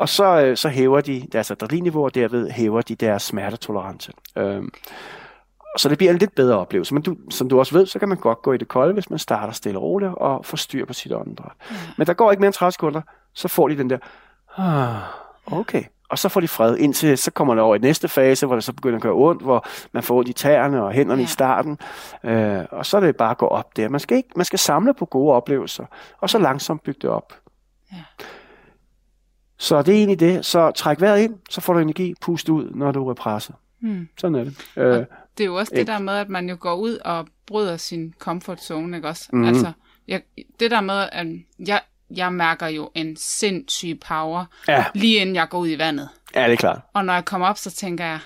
Og 0.00 0.08
så, 0.08 0.40
øh, 0.40 0.56
så 0.56 0.68
hæver 0.68 1.00
de 1.00 1.26
deres 1.32 1.50
adrenalinniveau, 1.50 2.04
og 2.04 2.14
derved 2.14 2.50
hæver 2.50 2.82
de 2.82 2.94
deres 2.94 3.22
smertetolerance. 3.22 4.12
Øh, 4.38 4.62
så 5.78 5.88
det 5.88 5.98
bliver 5.98 6.12
en 6.12 6.18
lidt 6.18 6.34
bedre 6.34 6.58
oplevelse. 6.58 6.94
Men 6.94 7.02
du, 7.02 7.16
som 7.30 7.48
du 7.48 7.58
også 7.58 7.74
ved, 7.74 7.86
så 7.86 7.98
kan 7.98 8.08
man 8.08 8.18
godt 8.18 8.42
gå 8.42 8.52
i 8.52 8.56
det 8.56 8.68
kolde, 8.68 8.92
hvis 8.92 9.10
man 9.10 9.18
starter 9.18 9.52
stille 9.52 9.78
og 9.78 9.82
roligt 9.82 10.12
og 10.14 10.44
får 10.44 10.56
styr 10.56 10.84
på 10.84 10.92
sit 10.92 11.12
åndedræt. 11.12 11.52
Ja. 11.70 11.76
Men 11.96 12.06
der 12.06 12.12
går 12.12 12.30
ikke 12.30 12.40
mere 12.40 12.48
end 12.48 12.54
30 12.54 12.72
sekunder, 12.72 13.00
så 13.34 13.48
får 13.48 13.68
de 13.68 13.78
den 13.78 13.90
der, 13.90 13.98
ah, 14.56 15.02
okay. 15.46 15.82
Og 16.08 16.18
så 16.18 16.28
får 16.28 16.40
de 16.40 16.48
fred, 16.48 16.76
indtil 16.76 17.18
så 17.18 17.30
kommer 17.30 17.54
der 17.54 17.62
over 17.62 17.76
i 17.76 17.78
næste 17.78 18.08
fase, 18.08 18.46
hvor 18.46 18.54
det 18.54 18.64
så 18.64 18.72
begynder 18.72 18.96
at 18.96 19.02
gøre 19.02 19.12
ondt, 19.12 19.42
hvor 19.42 19.66
man 19.92 20.02
får 20.02 20.18
ondt 20.18 20.28
i 20.28 20.32
tæerne 20.32 20.84
og 20.84 20.92
hænderne 20.92 21.20
ja. 21.20 21.24
i 21.24 21.28
starten. 21.28 21.78
Øh, 22.24 22.64
og 22.70 22.86
så 22.86 22.96
er 22.96 23.00
det 23.00 23.16
bare 23.16 23.30
at 23.30 23.38
gå 23.38 23.46
op 23.46 23.76
der. 23.76 23.88
Man 23.88 24.00
skal, 24.00 24.16
ikke, 24.16 24.28
man 24.36 24.44
skal 24.44 24.58
samle 24.58 24.94
på 24.94 25.04
gode 25.04 25.34
oplevelser, 25.34 25.84
og 26.20 26.30
så 26.30 26.38
langsomt 26.38 26.82
bygge 26.82 26.98
det 27.02 27.10
op. 27.10 27.32
Ja. 27.92 27.96
Så 29.58 29.82
det 29.82 29.94
er 29.94 29.98
egentlig 29.98 30.20
det. 30.20 30.44
Så 30.44 30.70
træk 30.70 31.00
vejret 31.00 31.20
ind, 31.20 31.34
så 31.50 31.60
får 31.60 31.72
du 31.72 31.78
energi, 31.78 32.14
pust 32.20 32.48
ud, 32.48 32.70
når 32.74 32.92
du 32.92 33.08
er 33.08 33.14
presset. 33.14 33.54
Mm. 33.80 34.08
Sådan 34.18 34.34
er 34.34 34.44
det. 34.44 34.56
Øh, 34.76 35.04
det 35.40 35.44
er 35.44 35.48
jo 35.48 35.54
også 35.54 35.72
det 35.74 35.86
der 35.86 35.98
med, 35.98 36.14
at 36.14 36.28
man 36.28 36.48
jo 36.48 36.56
går 36.60 36.74
ud 36.74 36.94
og 36.94 37.28
bryder 37.46 37.76
sin 37.76 38.14
comfort 38.18 38.64
zone, 38.64 38.96
ikke 38.96 39.08
også? 39.08 39.28
Mm. 39.32 39.44
Altså, 39.44 39.72
jeg, 40.08 40.22
det 40.60 40.70
der 40.70 40.80
med, 40.80 41.08
at 41.12 41.26
jeg, 41.58 41.80
jeg 42.10 42.32
mærker 42.32 42.66
jo 42.66 42.90
en 42.94 43.16
sindssyg 43.16 44.00
power, 44.08 44.44
ja. 44.68 44.84
lige 44.94 45.16
inden 45.16 45.34
jeg 45.34 45.48
går 45.48 45.58
ud 45.58 45.68
i 45.68 45.78
vandet. 45.78 46.08
Ja, 46.34 46.44
det 46.44 46.52
er 46.52 46.56
klart. 46.56 46.80
Og 46.94 47.04
når 47.04 47.14
jeg 47.14 47.24
kommer 47.24 47.46
op, 47.46 47.58
så 47.58 47.70
tænker 47.70 48.04
jeg, 48.04 48.18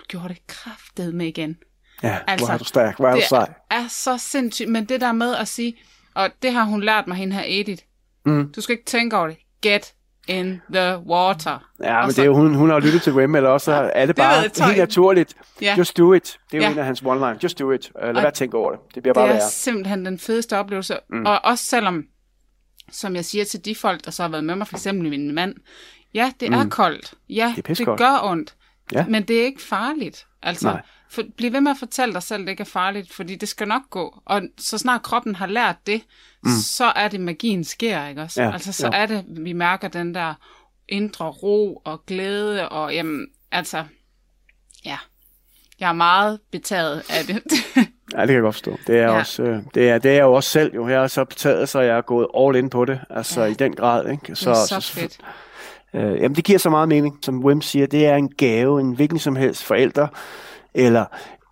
du 0.00 0.04
gjorde 0.08 0.28
det 0.28 0.46
kraftet 0.46 1.14
med 1.14 1.26
igen. 1.26 1.58
Ja, 2.02 2.18
altså, 2.26 2.46
hvor 2.46 2.54
er 2.54 2.58
du 2.58 2.64
stærk, 2.64 2.96
hvor 2.96 3.08
er 3.08 3.14
du 3.14 3.22
sej. 3.28 3.46
Det 3.46 3.54
er 3.70 3.88
så 3.88 4.18
sindssygt, 4.18 4.68
men 4.68 4.84
det 4.84 5.00
der 5.00 5.12
med 5.12 5.34
at 5.34 5.48
sige, 5.48 5.74
og 6.14 6.30
det 6.42 6.52
har 6.52 6.64
hun 6.64 6.82
lært 6.82 7.06
mig, 7.06 7.16
hende 7.16 7.36
her 7.36 7.44
Edith, 7.46 7.82
mm. 8.26 8.52
du 8.52 8.60
skal 8.60 8.72
ikke 8.72 8.84
tænke 8.84 9.16
over 9.16 9.26
det, 9.26 9.36
get 9.62 9.94
in 10.30 10.60
the 10.72 10.98
water. 11.06 11.58
Ja, 11.82 12.02
men 12.02 12.12
så, 12.12 12.16
det 12.16 12.22
er 12.22 12.26
jo, 12.26 12.34
hun, 12.34 12.54
hun 12.54 12.70
har 12.70 12.80
lyttet 12.80 13.02
til 13.02 13.12
Wim, 13.12 13.34
eller 13.34 13.50
også 13.50 13.90
er 13.94 14.06
det 14.06 14.16
bare 14.16 14.42
det 14.42 14.64
helt 14.64 14.78
naturligt. 14.78 15.34
Yeah. 15.62 15.78
Just 15.78 15.98
do 15.98 16.12
it. 16.12 16.38
Det 16.50 16.56
er 16.56 16.58
jo 16.58 16.62
yeah. 16.62 16.72
en 16.72 16.78
af 16.78 16.84
hans 16.84 17.02
one-line. 17.02 17.38
Just 17.42 17.58
do 17.58 17.70
it. 17.70 17.90
Uh, 17.94 18.02
lad 18.02 18.12
være 18.14 18.26
at 18.26 18.34
tænke 18.34 18.56
over 18.56 18.70
det. 18.70 18.80
Det 18.94 19.02
bliver 19.02 19.14
bare 19.14 19.24
Det 19.24 19.30
er 19.30 19.34
værre. 19.34 19.50
simpelthen 19.50 20.06
den 20.06 20.18
fedeste 20.18 20.58
oplevelse. 20.58 20.96
Mm. 21.10 21.26
Og 21.26 21.40
også 21.44 21.64
selvom, 21.64 22.04
som 22.92 23.16
jeg 23.16 23.24
siger 23.24 23.44
til 23.44 23.64
de 23.64 23.74
folk, 23.74 24.04
der 24.04 24.10
så 24.10 24.22
har 24.22 24.30
været 24.30 24.44
med 24.44 24.56
mig, 24.56 24.66
for 24.66 24.76
eksempel 24.76 25.10
min 25.10 25.34
mand, 25.34 25.54
ja, 26.14 26.32
det 26.40 26.48
er 26.48 26.64
mm. 26.64 26.70
koldt. 26.70 27.14
Ja, 27.28 27.52
det, 27.56 27.70
er 27.70 27.74
det 27.74 27.98
gør 27.98 28.20
ondt. 28.22 28.54
Ja. 28.92 29.04
Men 29.08 29.22
det 29.22 29.40
er 29.40 29.44
ikke 29.44 29.62
farligt. 29.62 30.26
Altså, 30.42 30.68
Nej. 30.68 30.82
For, 31.10 31.22
bliv 31.36 31.52
ved 31.52 31.60
med 31.60 31.70
at 31.70 31.76
fortælle 31.78 32.14
dig 32.14 32.22
selv, 32.22 32.40
at 32.40 32.46
det 32.46 32.50
ikke 32.50 32.60
er 32.60 32.64
farligt, 32.64 33.12
fordi 33.12 33.36
det 33.36 33.48
skal 33.48 33.68
nok 33.68 33.82
gå. 33.90 34.22
Og 34.24 34.42
så 34.58 34.78
snart 34.78 35.02
kroppen 35.02 35.34
har 35.34 35.46
lært 35.46 35.76
det, 35.86 36.02
mm. 36.42 36.50
så 36.64 36.84
er 36.84 37.08
det 37.08 37.20
magien 37.20 37.64
sker, 37.64 38.06
ikke 38.06 38.22
også? 38.22 38.42
Ja, 38.42 38.52
altså, 38.52 38.72
så 38.72 38.86
ja. 38.92 39.02
er 39.02 39.06
det, 39.06 39.24
vi 39.28 39.52
mærker 39.52 39.88
den 39.88 40.14
der 40.14 40.34
indre 40.88 41.24
ro 41.26 41.82
og 41.84 42.06
glæde, 42.06 42.68
og 42.68 42.94
jamen, 42.94 43.26
altså, 43.52 43.84
ja, 44.84 44.98
jeg 45.80 45.88
er 45.88 45.92
meget 45.92 46.40
betaget 46.50 47.02
af 47.10 47.24
det. 47.26 47.34
ja, 48.14 48.20
det 48.20 48.28
kan 48.28 48.34
jeg 48.34 48.42
godt 48.42 48.54
forstå. 48.54 48.78
Det 48.86 48.98
er, 48.98 49.02
ja. 49.02 49.18
også, 49.18 49.42
øh, 49.42 49.62
det 49.74 49.90
er, 49.90 49.98
det 49.98 50.10
er 50.10 50.14
jeg 50.14 50.22
jo 50.22 50.32
også 50.32 50.50
selv. 50.50 50.74
Jo. 50.74 50.88
Jeg 50.88 51.02
er 51.02 51.06
så 51.06 51.24
betaget, 51.24 51.68
så 51.68 51.80
jeg 51.80 51.96
er 51.96 52.00
gået 52.00 52.26
all 52.38 52.56
in 52.56 52.70
på 52.70 52.84
det. 52.84 53.00
Altså 53.10 53.40
ja. 53.42 53.46
i 53.46 53.54
den 53.54 53.76
grad. 53.76 54.10
Ikke? 54.10 54.36
Så, 54.36 54.50
det 54.50 54.56
er 54.56 54.66
så, 54.66 54.80
så 54.80 54.92
fedt. 54.92 55.20
Øh, 55.94 56.16
jamen, 56.16 56.34
det 56.34 56.44
giver 56.44 56.58
så 56.58 56.70
meget 56.70 56.88
mening. 56.88 57.18
Som 57.22 57.44
Wim 57.44 57.60
siger, 57.60 57.86
det 57.86 58.06
er 58.06 58.16
en 58.16 58.28
gave, 58.28 58.80
en 58.80 58.92
hvilken 58.92 59.18
som 59.18 59.36
helst 59.36 59.64
forældre 59.64 60.08
eller 60.74 61.04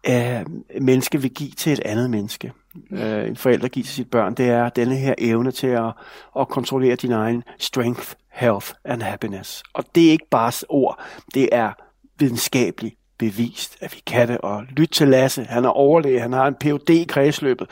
øh, 0.09 0.47
menneske 0.81 1.23
vil 1.23 1.31
give 1.31 1.51
til 1.51 1.73
et 1.73 1.81
andet 1.81 2.11
menneske. 2.11 2.53
Øh, 2.91 3.29
en 3.29 3.37
forælder 3.37 3.69
giver 3.69 3.85
til 3.85 3.95
sit 3.95 4.11
børn, 4.11 4.35
det 4.35 4.49
er 4.49 4.69
denne 4.69 4.97
her 4.97 5.15
evne 5.19 5.51
til 5.51 5.67
at, 5.67 5.93
at 6.39 6.49
kontrollere 6.49 6.97
din 6.97 7.13
egen 7.13 7.43
strength, 7.59 8.13
health 8.33 8.73
and 8.85 9.03
happiness. 9.03 9.63
Og 9.75 9.85
det 9.95 10.07
er 10.07 10.11
ikke 10.11 10.29
bare 10.31 10.53
ord, 10.69 11.01
det 11.35 11.49
er 11.53 11.73
videnskabeligt 12.19 12.98
bevist, 13.19 13.77
at 13.81 13.95
vi 13.95 14.03
kan 14.07 14.29
det. 14.29 14.39
Og 14.39 14.63
lyt 14.69 14.89
til 14.89 15.09
Lasse, 15.09 15.45
han 15.45 15.65
er 15.65 15.69
overlæge, 15.69 16.21
han 16.21 16.33
har 16.33 16.47
en 16.47 16.55
Ph.D. 16.55 16.91
i 16.91 17.05
kredsløbet. 17.05 17.71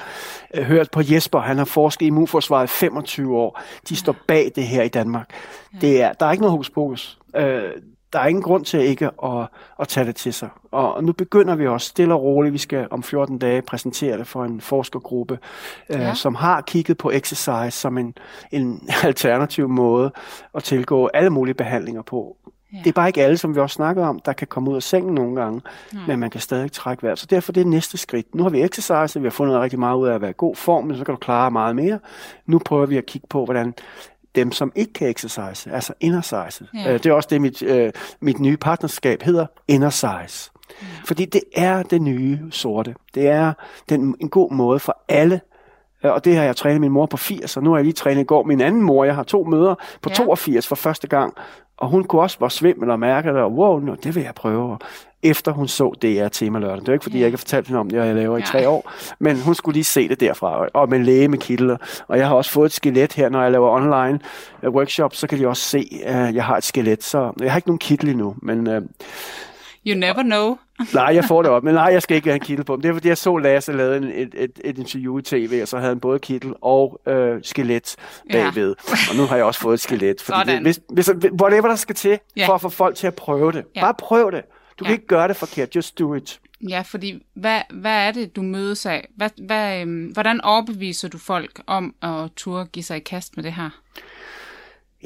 Øh, 0.54 0.64
hørt 0.64 0.90
på 0.90 1.00
Jesper, 1.04 1.40
han 1.40 1.58
har 1.58 1.64
forsket 1.64 2.02
i 2.02 2.06
immunforsvaret 2.06 2.64
i 2.64 2.68
25 2.68 3.36
år. 3.36 3.60
De 3.88 3.96
står 3.96 4.16
bag 4.28 4.52
det 4.56 4.64
her 4.64 4.82
i 4.82 4.88
Danmark. 4.88 5.30
Det 5.80 6.02
er, 6.02 6.12
der 6.12 6.26
er 6.26 6.30
ikke 6.30 6.42
noget 6.42 6.56
hos 6.56 6.70
pokus. 6.70 7.18
Øh, 7.36 7.70
der 8.12 8.18
er 8.18 8.26
ingen 8.26 8.42
grund 8.42 8.64
til 8.64 8.80
ikke 8.80 9.10
at, 9.24 9.48
at 9.80 9.88
tage 9.88 10.06
det 10.06 10.16
til 10.16 10.34
sig. 10.34 10.48
Og 10.70 11.04
nu 11.04 11.12
begynder 11.12 11.54
vi 11.54 11.66
også 11.66 11.88
stille 11.88 12.14
og 12.14 12.22
roligt. 12.22 12.52
Vi 12.52 12.58
skal 12.58 12.88
om 12.90 13.02
14 13.02 13.38
dage 13.38 13.62
præsentere 13.62 14.18
det 14.18 14.26
for 14.26 14.44
en 14.44 14.60
forskergruppe, 14.60 15.38
øh, 15.90 16.00
ja. 16.00 16.08
øh, 16.08 16.16
som 16.16 16.34
har 16.34 16.60
kigget 16.60 16.98
på 16.98 17.10
exercise 17.10 17.70
som 17.70 17.98
en, 17.98 18.14
en 18.52 18.88
alternativ 19.04 19.68
måde 19.68 20.10
at 20.54 20.62
tilgå 20.62 21.06
alle 21.14 21.30
mulige 21.30 21.54
behandlinger 21.54 22.02
på. 22.02 22.36
Ja. 22.72 22.78
Det 22.78 22.86
er 22.86 22.92
bare 22.92 23.08
ikke 23.08 23.22
alle, 23.22 23.38
som 23.38 23.54
vi 23.54 23.60
også 23.60 23.74
snakker 23.74 24.06
om, 24.06 24.20
der 24.24 24.32
kan 24.32 24.46
komme 24.46 24.70
ud 24.70 24.76
af 24.76 24.82
sengen 24.82 25.14
nogle 25.14 25.40
gange, 25.40 25.60
ja. 25.94 25.98
men 26.06 26.18
man 26.18 26.30
kan 26.30 26.40
stadig 26.40 26.72
trække 26.72 27.02
vejret. 27.02 27.18
Så 27.18 27.26
derfor 27.30 27.52
det 27.52 27.60
er 27.60 27.64
næste 27.64 27.98
skridt. 27.98 28.34
Nu 28.34 28.42
har 28.42 28.50
vi 28.50 28.62
exercise, 28.62 29.20
vi 29.20 29.26
har 29.26 29.30
fundet 29.30 29.60
rigtig 29.60 29.78
meget 29.78 29.96
ud 29.96 30.08
af 30.08 30.14
at 30.14 30.20
være 30.20 30.30
i 30.30 30.34
god 30.36 30.56
form, 30.56 30.84
men 30.84 30.96
så 30.96 31.04
kan 31.04 31.14
du 31.14 31.18
klare 31.18 31.50
meget 31.50 31.76
mere. 31.76 31.98
Nu 32.46 32.58
prøver 32.58 32.86
vi 32.86 32.96
at 32.96 33.06
kigge 33.06 33.26
på, 33.30 33.44
hvordan 33.44 33.74
dem, 34.34 34.52
som 34.52 34.72
ikke 34.74 34.92
kan 34.92 35.08
exercise, 35.08 35.70
altså 35.70 35.92
innercise. 36.00 36.68
Ja. 36.74 36.92
Øh, 36.92 36.98
det 36.98 37.06
er 37.06 37.12
også 37.12 37.28
det, 37.30 37.40
mit, 37.40 37.62
øh, 37.62 37.92
mit 38.20 38.38
nye 38.38 38.56
partnerskab 38.56 39.22
hedder, 39.22 39.46
innercise. 39.68 40.50
Ja. 40.82 40.86
Fordi 41.04 41.24
det 41.24 41.42
er 41.56 41.82
det 41.82 42.02
nye 42.02 42.38
sorte. 42.50 42.94
Det 43.14 43.28
er 43.28 43.52
den, 43.88 44.16
en 44.20 44.28
god 44.28 44.52
måde 44.52 44.78
for 44.78 44.98
alle 45.08 45.40
og 46.02 46.24
det 46.24 46.36
har 46.36 46.44
jeg 46.44 46.56
trænet 46.56 46.80
min 46.80 46.92
mor 46.92 47.06
på 47.06 47.16
80, 47.16 47.56
og 47.56 47.62
nu 47.62 47.70
har 47.70 47.76
jeg 47.76 47.84
lige 47.84 47.94
trænet 47.94 48.20
i 48.20 48.24
går 48.24 48.42
min 48.42 48.60
anden 48.60 48.82
mor. 48.82 49.04
Jeg 49.04 49.14
har 49.14 49.22
to 49.22 49.44
møder 49.44 49.74
på 50.02 50.08
ja. 50.08 50.14
82 50.14 50.66
for 50.66 50.76
første 50.76 51.06
gang, 51.06 51.34
og 51.76 51.88
hun 51.88 52.04
kunne 52.04 52.22
også 52.22 52.38
bare 52.38 52.50
svimmel 52.50 52.90
og 52.90 53.00
mærke 53.00 53.28
det, 53.28 53.36
og 53.36 53.52
wow, 53.52 53.78
nu, 53.78 53.96
det 54.02 54.14
vil 54.14 54.22
jeg 54.22 54.34
prøve 54.34 54.78
efter 55.22 55.52
hun 55.52 55.68
så 55.68 55.94
det 56.02 56.20
er 56.20 56.28
tema 56.28 56.58
lørdag. 56.58 56.80
Det 56.80 56.88
er 56.88 56.92
ikke, 56.92 57.02
fordi 57.02 57.18
jeg 57.18 57.26
ikke 57.26 57.36
har 57.36 57.38
fortalt 57.38 57.66
hende 57.66 57.80
om 57.80 57.90
det, 57.90 57.96
jeg 57.96 58.14
laver 58.14 58.38
i 58.38 58.42
tre 58.42 58.68
år, 58.68 58.92
men 59.18 59.40
hun 59.40 59.54
skulle 59.54 59.74
lige 59.74 59.84
se 59.84 60.08
det 60.08 60.20
derfra, 60.20 60.66
og 60.74 60.88
med 60.88 60.98
læge 60.98 61.28
med 61.28 61.38
kittel. 61.38 61.76
Og 62.08 62.18
jeg 62.18 62.28
har 62.28 62.34
også 62.34 62.50
fået 62.50 62.66
et 62.66 62.72
skelet 62.72 63.12
her, 63.12 63.28
når 63.28 63.42
jeg 63.42 63.52
laver 63.52 63.70
online 63.70 64.18
uh, 64.62 64.74
workshops, 64.74 65.18
så 65.18 65.26
kan 65.26 65.38
de 65.38 65.46
også 65.46 65.62
se, 65.62 66.00
at 66.04 66.28
uh, 66.28 66.34
jeg 66.34 66.44
har 66.44 66.56
et 66.56 66.64
skelet. 66.64 67.04
Så 67.04 67.32
jeg 67.40 67.52
har 67.52 67.58
ikke 67.58 67.68
nogen 67.68 67.78
kittel 67.78 68.08
endnu, 68.08 68.34
men... 68.42 68.66
You 69.86 69.98
never 69.98 70.22
know. 70.22 70.56
Nej, 70.94 71.14
jeg 71.14 71.24
får 71.24 71.42
det 71.42 71.50
op, 71.50 71.64
men 71.64 71.74
nej, 71.74 71.84
jeg 71.84 72.02
skal 72.02 72.16
ikke 72.16 72.28
have 72.28 72.34
en 72.34 72.40
kittel 72.40 72.64
på. 72.64 72.76
Men 72.76 72.82
det 72.82 72.88
er 72.88 72.92
fordi, 72.92 73.08
jeg 73.08 73.18
så 73.18 73.38
Lasse 73.38 73.72
lavede 73.72 73.96
et, 73.96 74.22
et, 74.22 74.34
et, 74.34 74.60
et 74.64 74.78
interview 74.78 75.18
i 75.18 75.22
tv, 75.22 75.58
og 75.62 75.68
så 75.68 75.76
havde 75.76 75.88
han 75.88 76.00
både 76.00 76.18
kittel 76.18 76.54
og 76.62 77.00
øh, 77.06 77.40
skelet 77.42 77.96
bagved. 78.32 78.74
Ja. 78.88 78.94
og 79.10 79.16
nu 79.16 79.22
har 79.22 79.36
jeg 79.36 79.44
også 79.44 79.60
fået 79.60 79.74
et 79.74 79.80
skelet. 79.80 80.20
Fordi 80.20 80.50
det, 80.50 80.60
hvis, 80.60 80.80
hvis, 80.92 81.10
whatever 81.42 81.68
der 81.68 81.76
skal 81.76 81.94
til, 81.94 82.18
yeah. 82.38 82.46
for 82.46 82.54
at 82.54 82.60
få 82.60 82.68
folk 82.68 82.96
til 82.96 83.06
at 83.06 83.14
prøve 83.14 83.52
det. 83.52 83.64
Yeah. 83.76 83.84
Bare 83.84 83.94
prøv 83.98 84.32
det. 84.32 84.42
Du 84.78 84.84
ja. 84.84 84.88
kan 84.88 84.92
ikke 84.92 85.06
gøre 85.06 85.28
det 85.28 85.36
forkert, 85.36 85.76
just 85.76 85.98
do 85.98 86.14
it. 86.14 86.40
Ja, 86.68 86.80
fordi 86.80 87.22
hvad, 87.34 87.60
hvad 87.70 88.06
er 88.06 88.12
det, 88.12 88.36
du 88.36 88.42
mødes 88.42 88.86
af? 88.86 89.08
Hvad, 89.16 89.30
hvad, 89.46 89.80
øhm, 89.80 90.04
hvordan 90.04 90.40
overbeviser 90.40 91.08
du 91.08 91.18
folk 91.18 91.60
om 91.66 91.94
at 92.02 92.30
turde 92.36 92.66
give 92.66 92.82
sig 92.82 92.96
i 92.96 93.00
kast 93.00 93.36
med 93.36 93.44
det 93.44 93.52
her? 93.52 93.70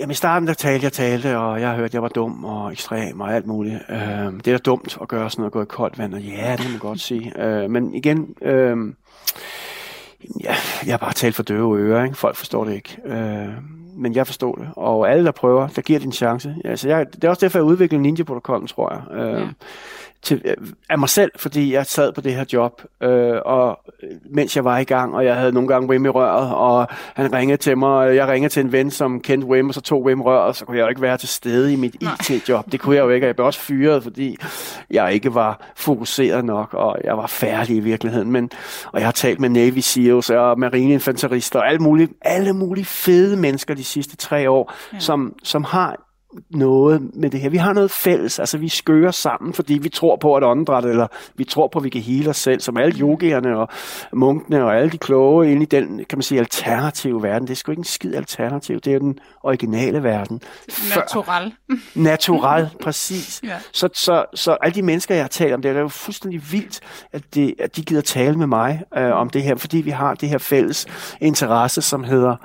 Jamen 0.00 0.10
i 0.10 0.14
starten 0.14 0.48
der 0.48 0.54
talte 0.54 0.84
jeg 0.84 0.92
talte, 0.92 1.38
og 1.38 1.60
jeg 1.60 1.70
hørte, 1.70 1.84
at 1.84 1.94
jeg 1.94 2.02
var 2.02 2.08
dum 2.08 2.44
og 2.44 2.72
ekstrem 2.72 3.20
og 3.20 3.34
alt 3.34 3.46
muligt. 3.46 3.74
Øh, 3.88 3.98
det 3.98 4.48
er 4.48 4.52
da 4.52 4.58
dumt 4.58 4.98
at 5.02 5.08
gøre 5.08 5.30
sådan 5.30 5.40
noget, 5.40 5.48
at 5.48 5.52
gå 5.52 5.62
i 5.62 5.66
koldt 5.68 5.98
vand, 5.98 6.14
og 6.14 6.20
ja, 6.20 6.52
det 6.52 6.60
kan 6.60 6.70
man 6.70 6.78
godt 6.78 7.00
sige. 7.00 7.32
Øh, 7.44 7.70
men 7.70 7.94
igen, 7.94 8.34
øh, 8.42 8.76
ja, 10.44 10.54
jeg 10.86 10.92
har 10.92 10.98
bare 10.98 11.12
talt 11.12 11.34
for 11.34 11.42
døve 11.42 11.78
ører, 11.78 12.04
ikke? 12.04 12.16
folk 12.16 12.36
forstår 12.36 12.64
det 12.64 12.74
ikke. 12.74 12.98
Øh, 13.04 13.48
men 13.96 14.14
jeg 14.14 14.26
forstår 14.26 14.54
det. 14.54 14.68
Og 14.76 15.10
alle, 15.10 15.24
der 15.24 15.32
prøver, 15.32 15.68
der 15.68 15.82
giver 15.82 15.98
din 15.98 16.12
chance. 16.12 16.54
Altså, 16.64 16.88
jeg, 16.88 17.06
det 17.12 17.24
er 17.24 17.28
også 17.28 17.40
derfor, 17.40 17.58
jeg 17.58 17.64
udviklede 17.64 18.02
Ninja-protokollen, 18.02 18.66
tror 18.66 18.92
jeg. 18.92 19.20
Øh, 19.20 19.40
ja 19.40 19.48
til, 20.22 20.42
øh, 20.44 20.56
af 20.88 20.98
mig 20.98 21.08
selv, 21.08 21.30
fordi 21.36 21.72
jeg 21.72 21.86
sad 21.86 22.12
på 22.12 22.20
det 22.20 22.34
her 22.34 22.44
job, 22.52 22.82
øh, 23.02 23.36
og 23.44 23.80
mens 24.30 24.56
jeg 24.56 24.64
var 24.64 24.78
i 24.78 24.84
gang, 24.84 25.14
og 25.14 25.24
jeg 25.24 25.36
havde 25.36 25.52
nogle 25.52 25.68
gange 25.68 25.88
Wim 25.88 26.04
i 26.04 26.08
røret, 26.08 26.54
og 26.54 26.86
han 27.14 27.32
ringede 27.32 27.56
til 27.56 27.78
mig, 27.78 27.90
og 27.90 28.16
jeg 28.16 28.28
ringede 28.28 28.52
til 28.52 28.64
en 28.64 28.72
ven, 28.72 28.90
som 28.90 29.20
kendte 29.20 29.46
Wim, 29.46 29.68
og 29.68 29.74
så 29.74 29.80
tog 29.80 30.02
Wim 30.02 30.20
røret, 30.20 30.56
så 30.56 30.64
kunne 30.64 30.76
jeg 30.76 30.82
jo 30.82 30.88
ikke 30.88 31.02
være 31.02 31.18
til 31.18 31.28
stede 31.28 31.72
i 31.72 31.76
mit 31.76 31.96
IT-job. 32.02 32.72
Det 32.72 32.80
kunne 32.80 32.96
jeg 32.96 33.02
jo 33.02 33.08
ikke, 33.10 33.24
og 33.24 33.28
jeg 33.28 33.36
blev 33.36 33.46
også 33.46 33.60
fyret, 33.60 34.02
fordi 34.02 34.36
jeg 34.90 35.14
ikke 35.14 35.34
var 35.34 35.72
fokuseret 35.76 36.44
nok, 36.44 36.74
og 36.74 36.98
jeg 37.04 37.16
var 37.16 37.26
færdig 37.26 37.76
i 37.76 37.80
virkeligheden. 37.80 38.30
Men, 38.30 38.50
og 38.92 39.00
jeg 39.00 39.06
har 39.06 39.12
talt 39.12 39.40
med 39.40 39.48
Navy 39.48 39.78
SEALs 39.78 40.30
og 40.30 40.58
marineinfanterister, 40.58 41.58
og 41.58 41.68
alle 41.68 41.78
mulige, 41.78 42.08
alle 42.22 42.52
mulige 42.52 42.84
fede 42.84 43.36
mennesker 43.36 43.74
de 43.74 43.84
sidste 43.84 44.16
tre 44.16 44.50
år, 44.50 44.72
ja. 44.92 44.98
som, 44.98 45.34
som 45.42 45.64
har 45.64 46.09
noget 46.50 47.10
med 47.14 47.30
det 47.30 47.40
her. 47.40 47.48
Vi 47.48 47.56
har 47.56 47.72
noget 47.72 47.90
fælles, 47.90 48.38
altså 48.38 48.58
vi 48.58 48.68
skører 48.68 49.10
sammen, 49.10 49.54
fordi 49.54 49.74
vi 49.74 49.88
tror 49.88 50.16
på 50.16 50.36
et 50.36 50.44
åndedræt, 50.44 50.84
eller 50.84 51.06
vi 51.34 51.44
tror 51.44 51.68
på, 51.68 51.78
at 51.78 51.84
vi 51.84 51.88
kan 51.88 52.00
hele 52.00 52.30
os 52.30 52.36
selv, 52.36 52.60
som 52.60 52.76
alle 52.76 53.00
yogierne 53.00 53.58
og 53.58 53.68
munkene 54.12 54.64
og 54.64 54.76
alle 54.76 54.90
de 54.90 54.98
kloge 54.98 55.52
ind 55.52 55.62
i 55.62 55.64
den, 55.64 56.04
kan 56.08 56.18
man 56.18 56.22
sige, 56.22 56.38
alternative 56.38 57.22
verden. 57.22 57.48
Det 57.48 57.52
er 57.52 57.56
sgu 57.56 57.72
ikke 57.72 57.80
en 57.80 57.84
skid 57.84 58.14
alternativ, 58.14 58.80
det 58.80 58.86
er 58.86 58.94
jo 58.94 59.00
den 59.00 59.18
originale 59.42 60.02
verden. 60.02 60.42
Natural. 60.96 61.52
Natural, 61.94 62.70
præcis. 62.82 63.40
ja. 63.44 63.56
så, 63.72 63.88
så, 63.92 64.24
så 64.34 64.52
alle 64.52 64.74
de 64.74 64.82
mennesker, 64.82 65.14
jeg 65.14 65.24
har 65.24 65.28
talt 65.28 65.54
om, 65.54 65.62
det 65.62 65.70
er 65.70 65.80
jo 65.80 65.88
fuldstændig 65.88 66.52
vildt, 66.52 66.80
at, 67.12 67.22
det, 67.34 67.54
at 67.58 67.76
de 67.76 67.82
gider 67.82 68.02
tale 68.02 68.38
med 68.38 68.46
mig 68.46 68.82
øh, 68.96 69.12
om 69.12 69.30
det 69.30 69.42
her, 69.42 69.56
fordi 69.56 69.78
vi 69.78 69.90
har 69.90 70.14
det 70.14 70.28
her 70.28 70.38
fælles 70.38 70.86
interesse, 71.20 71.82
som 71.82 72.04
hedder 72.04 72.36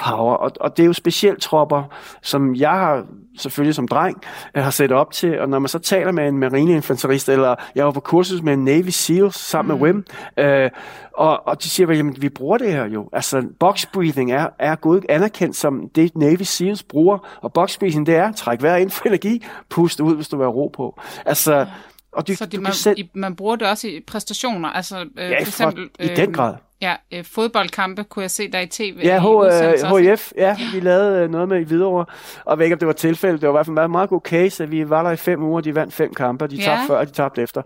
power. 0.00 0.34
Og, 0.34 0.52
og 0.60 0.76
det 0.76 0.82
er 0.82 0.86
jo 0.86 0.92
specielt 0.92 1.42
tropper, 1.42 1.82
som 2.22 2.54
jeg 2.54 2.70
har 2.70 3.04
selvfølgelig 3.38 3.74
som 3.74 3.88
dreng 3.88 4.22
har 4.54 4.70
set 4.70 4.92
op 4.92 5.12
til, 5.12 5.40
og 5.40 5.48
når 5.48 5.58
man 5.58 5.68
så 5.68 5.78
taler 5.78 6.12
med 6.12 6.28
en 6.28 6.38
marineinfanterist, 6.38 7.28
eller 7.28 7.54
jeg 7.74 7.84
var 7.84 7.90
på 7.90 8.00
kursus 8.00 8.42
med 8.42 8.52
en 8.52 8.64
Navy 8.64 8.88
SEAL 8.88 9.32
sammen 9.32 9.74
mm. 9.74 9.80
med 9.80 9.88
Wim, 9.88 10.04
øh, 10.36 10.70
og, 11.14 11.46
og 11.46 11.62
de 11.62 11.68
siger, 11.68 11.92
jamen 11.92 12.16
vi 12.18 12.28
bruger 12.28 12.58
det 12.58 12.72
her 12.72 12.86
jo. 12.86 13.08
Altså 13.12 13.42
box 13.60 13.86
breathing 13.92 14.32
er, 14.32 14.46
er 14.58 14.74
god 14.74 15.00
anerkendt 15.08 15.56
som 15.56 15.88
det 15.94 16.16
Navy 16.16 16.42
SEALs 16.42 16.82
bruger, 16.82 17.38
og 17.42 17.52
box 17.52 17.78
breathing 17.78 18.06
det 18.06 18.16
er, 18.16 18.32
træk 18.32 18.62
vejr 18.62 18.76
ind 18.76 18.90
for 18.90 19.06
energi, 19.06 19.44
puste 19.68 20.04
ud, 20.04 20.14
hvis 20.14 20.28
du 20.28 20.36
vil 20.36 20.46
ro 20.46 20.68
på. 20.68 21.00
Altså. 21.26 21.66
Og 22.12 22.28
du, 22.28 22.34
så 22.34 22.46
det, 22.46 22.52
du 22.52 22.60
man, 22.60 22.72
selv... 22.72 23.08
man 23.14 23.36
bruger 23.36 23.56
det 23.56 23.68
også 23.68 23.88
i 23.88 24.00
præstationer, 24.06 24.68
altså 24.68 25.00
øh, 25.00 25.30
ja, 25.30 25.38
for 25.38 25.46
eksempel... 25.46 25.88
For, 25.96 26.04
i 26.04 26.14
den 26.14 26.28
øh, 26.28 26.34
grad. 26.34 26.54
Ja, 26.80 26.96
øh, 27.12 27.24
fodboldkampe 27.24 28.04
kunne 28.04 28.22
jeg 28.22 28.30
se 28.30 28.50
der 28.52 28.60
i 28.60 28.66
tv. 28.66 29.00
Ja, 29.02 29.18
H, 29.18 30.12
HF, 30.12 30.32
ja, 30.36 30.56
vi 30.72 30.80
lavede 30.80 31.24
øh, 31.24 31.30
noget 31.30 31.48
med 31.48 31.60
i 31.60 31.64
Hvidovre, 31.64 32.04
og 32.44 32.50
jeg 32.50 32.58
ved 32.58 32.66
ikke, 32.66 32.74
om 32.74 32.78
det 32.78 32.86
var 32.86 32.92
tilfælde, 32.92 33.34
det 33.34 33.42
var 33.42 33.48
i 33.48 33.56
hvert 33.56 33.66
fald 33.66 33.74
meget, 33.74 33.90
meget 33.90 34.08
god 34.08 34.20
case, 34.20 34.62
at 34.62 34.70
vi 34.70 34.90
var 34.90 35.02
der 35.02 35.10
i 35.10 35.16
fem 35.16 35.42
uger, 35.42 35.60
de 35.60 35.74
vandt 35.74 35.94
fem 35.94 36.14
kampe, 36.14 36.46
de 36.46 36.56
tabte 36.56 36.70
ja. 36.70 36.86
før, 36.88 36.98
og 36.98 37.06
de 37.06 37.12
tabte 37.12 37.42
efter. 37.42 37.62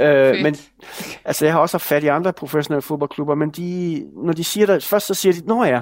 Øh, 0.00 0.42
men 0.42 0.56
altså, 1.24 1.44
jeg 1.44 1.54
har 1.54 1.60
også 1.60 1.74
haft 1.74 1.84
fat 1.84 2.04
i 2.04 2.06
andre 2.06 2.32
professionelle 2.32 2.82
fodboldklubber, 2.82 3.34
men 3.34 3.50
de, 3.50 4.02
når 4.24 4.32
de 4.32 4.44
siger 4.44 4.66
det, 4.66 4.84
først 4.84 5.06
så 5.06 5.14
siger 5.14 5.32
de, 5.32 5.40
nå 5.46 5.64
ja, 5.64 5.80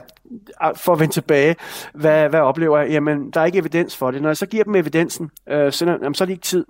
for 0.76 0.92
at 0.92 1.00
vende 1.00 1.14
tilbage, 1.14 1.56
hvad, 1.94 2.28
hvad 2.28 2.40
oplever 2.40 2.78
jeg? 2.78 2.90
Jamen, 2.90 3.30
der 3.30 3.40
er 3.40 3.44
ikke 3.44 3.58
evidens 3.58 3.96
for 3.96 4.10
det. 4.10 4.22
Når 4.22 4.28
jeg 4.28 4.36
så 4.36 4.46
giver 4.46 4.64
dem 4.64 4.74
evidensen, 4.74 5.30
øh, 5.48 5.72
så, 5.72 5.84
jamen, 5.86 6.14
så 6.14 6.24
er 6.24 6.26
det 6.26 6.32
ikke 6.32 6.44
tid. 6.44 6.64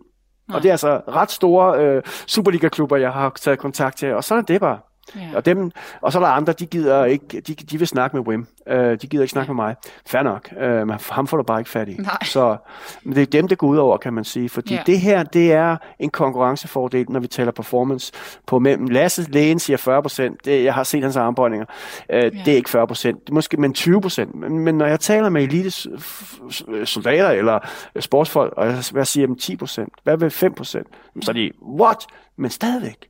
Nej. 0.48 0.56
Og 0.56 0.62
det 0.62 0.68
er 0.68 0.72
altså 0.72 1.00
ret 1.08 1.30
store 1.30 1.80
øh, 1.84 2.02
Superliga-klubber, 2.26 2.96
jeg 2.96 3.12
har 3.12 3.30
taget 3.30 3.58
kontakt 3.58 3.98
til, 3.98 4.14
og 4.14 4.24
sådan 4.24 4.42
er 4.42 4.46
det 4.46 4.60
bare. 4.60 4.78
Ja. 5.16 5.28
Og, 5.34 5.46
dem, 5.46 5.70
og 6.00 6.12
så 6.12 6.18
er 6.18 6.22
der 6.22 6.30
andre, 6.30 6.52
de 6.52 6.66
gider 6.66 7.04
ikke, 7.04 7.40
de, 7.40 7.54
de 7.54 7.78
vil 7.78 7.88
snakke 7.88 8.16
med 8.16 8.26
Wim. 8.26 8.46
Uh, 8.70 8.76
de 8.76 8.96
gider 8.96 9.22
ikke 9.22 9.32
snakke 9.32 9.50
ja. 9.50 9.54
med 9.54 9.64
mig. 9.64 9.74
Fair 10.06 10.22
nok. 10.22 10.52
Men 10.60 10.98
ham 11.10 11.26
får 11.26 11.36
du 11.36 11.42
bare 11.42 11.60
ikke 11.60 11.70
fat 11.70 11.88
i. 11.88 11.94
Nej. 11.94 12.24
Så 12.24 12.56
men 13.02 13.14
det 13.14 13.22
er 13.22 13.26
dem, 13.26 13.48
det 13.48 13.58
går 13.58 13.66
ud 13.66 13.76
over, 13.76 13.96
kan 13.96 14.12
man 14.12 14.24
sige. 14.24 14.48
Fordi 14.48 14.74
ja. 14.74 14.82
det 14.86 15.00
her, 15.00 15.22
det 15.22 15.52
er 15.52 15.76
en 15.98 16.10
konkurrencefordel, 16.10 17.06
når 17.08 17.20
vi 17.20 17.26
taler 17.26 17.52
performance. 17.52 18.12
På 18.46 18.58
mellem 18.58 18.86
Lasse 18.86 19.30
Lægen 19.30 19.58
siger 19.58 19.76
40 19.76 20.02
procent. 20.02 20.46
Jeg 20.46 20.74
har 20.74 20.84
set 20.84 21.02
hans 21.02 21.16
armbøjninger. 21.16 21.66
Uh, 22.08 22.14
ja. 22.14 22.28
Det 22.28 22.48
er 22.48 22.56
ikke 22.56 22.70
40 22.70 22.86
procent. 22.86 23.20
Det 23.20 23.28
er 23.28 23.34
måske 23.34 23.56
men 23.56 23.74
20 23.74 24.00
procent. 24.00 24.34
Men, 24.34 24.58
men 24.58 24.74
når 24.78 24.86
jeg 24.86 25.00
taler 25.00 25.28
med 25.28 25.42
elite 25.42 25.70
soldater 26.84 27.30
eller 27.30 27.58
sportsfolk, 28.00 28.52
og 28.56 28.66
jeg 28.94 29.06
siger 29.06 29.26
dem 29.26 29.36
10 29.36 29.56
procent, 29.56 29.92
hvad 30.04 30.16
vil 30.16 30.30
5 30.30 30.54
procent? 30.54 30.86
Så 31.22 31.30
er 31.30 31.32
de, 31.32 31.50
what? 31.62 32.06
Men 32.36 32.50
stadigvæk. 32.50 33.08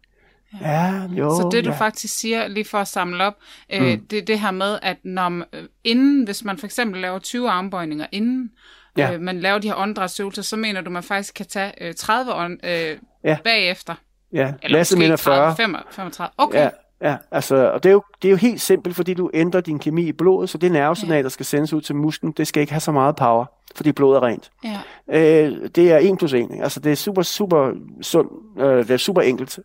Ja, 0.61 1.03
jo, 1.11 1.31
så 1.31 1.49
det 1.53 1.65
du 1.65 1.71
ja. 1.71 1.77
faktisk 1.77 2.19
siger, 2.19 2.49
lige 2.49 2.65
for 2.65 2.79
at 2.79 2.89
samle 2.89 3.25
op, 3.25 3.35
øh, 3.73 3.83
mm. 3.83 4.07
det 4.07 4.19
er 4.19 4.25
det 4.25 4.41
her 4.41 4.51
med, 4.51 4.79
at 4.83 4.97
når, 5.05 5.45
øh, 5.53 5.65
inden, 5.85 6.25
hvis 6.25 6.45
man 6.45 6.59
for 6.59 6.67
eksempel 6.67 7.01
laver 7.01 7.19
20 7.19 7.51
armbøjninger 7.51 8.07
inden, 8.13 8.51
ja. 8.97 9.13
øh, 9.13 9.21
man 9.21 9.41
laver 9.41 9.59
de 9.59 9.69
her 9.69 9.75
åndedrætsøvelser, 9.75 10.43
så 10.43 10.57
mener 10.57 10.81
du, 10.81 10.91
man 10.91 11.03
faktisk 11.03 11.35
kan 11.35 11.47
tage 11.47 11.73
øh, 11.81 11.95
30 11.95 12.35
ånd, 12.35 12.67
øh, 12.67 12.99
ja. 13.25 13.37
bagefter. 13.45 13.95
Ja, 14.33 14.53
Eller 14.63 14.79
Lasse 14.79 14.99
mener 14.99 15.17
40. 15.17 15.57
35. 15.57 16.31
Okay. 16.39 16.59
Ja. 16.59 16.71
Ja, 17.01 17.17
altså, 17.31 17.71
og 17.71 17.83
det 17.83 17.89
er, 17.89 17.93
jo, 17.93 18.03
det 18.23 18.29
er 18.29 18.31
jo 18.31 18.37
helt 18.37 18.61
simpelt, 18.61 18.97
fordi 18.97 19.15
du 19.15 19.31
ændrer 19.35 19.61
din 19.61 19.79
kemi 19.79 20.09
i 20.09 20.13
blodet, 20.13 20.51
så 20.51 20.59
det 20.59 20.73
nervesignal, 20.73 21.23
der 21.23 21.29
skal 21.29 21.47
sendes 21.47 21.73
ud 21.73 21.81
til 21.81 21.95
musklen, 21.95 22.33
det 22.33 22.47
skal 22.47 22.61
ikke 22.61 22.73
have 22.73 22.81
så 22.81 22.93
meget 22.93 23.17
power, 23.17 23.47
fordi 23.75 23.93
blodet 23.93 24.17
er 24.17 24.23
rent. 24.23 24.51
Ja. 24.65 24.79
Øh, 25.09 25.69
det 25.75 25.93
er 25.93 25.99
1 25.99 26.19
plus 26.19 26.33
1. 26.33 26.49
Altså, 26.63 26.81
det 26.81 26.93
er 26.93 26.97
super, 26.97 27.23
super 27.23 27.73
sund. 28.03 28.29
Øh, 28.59 28.79
det 28.79 28.91
er 28.91 28.97
super 28.97 29.23
enkelt 29.23 29.59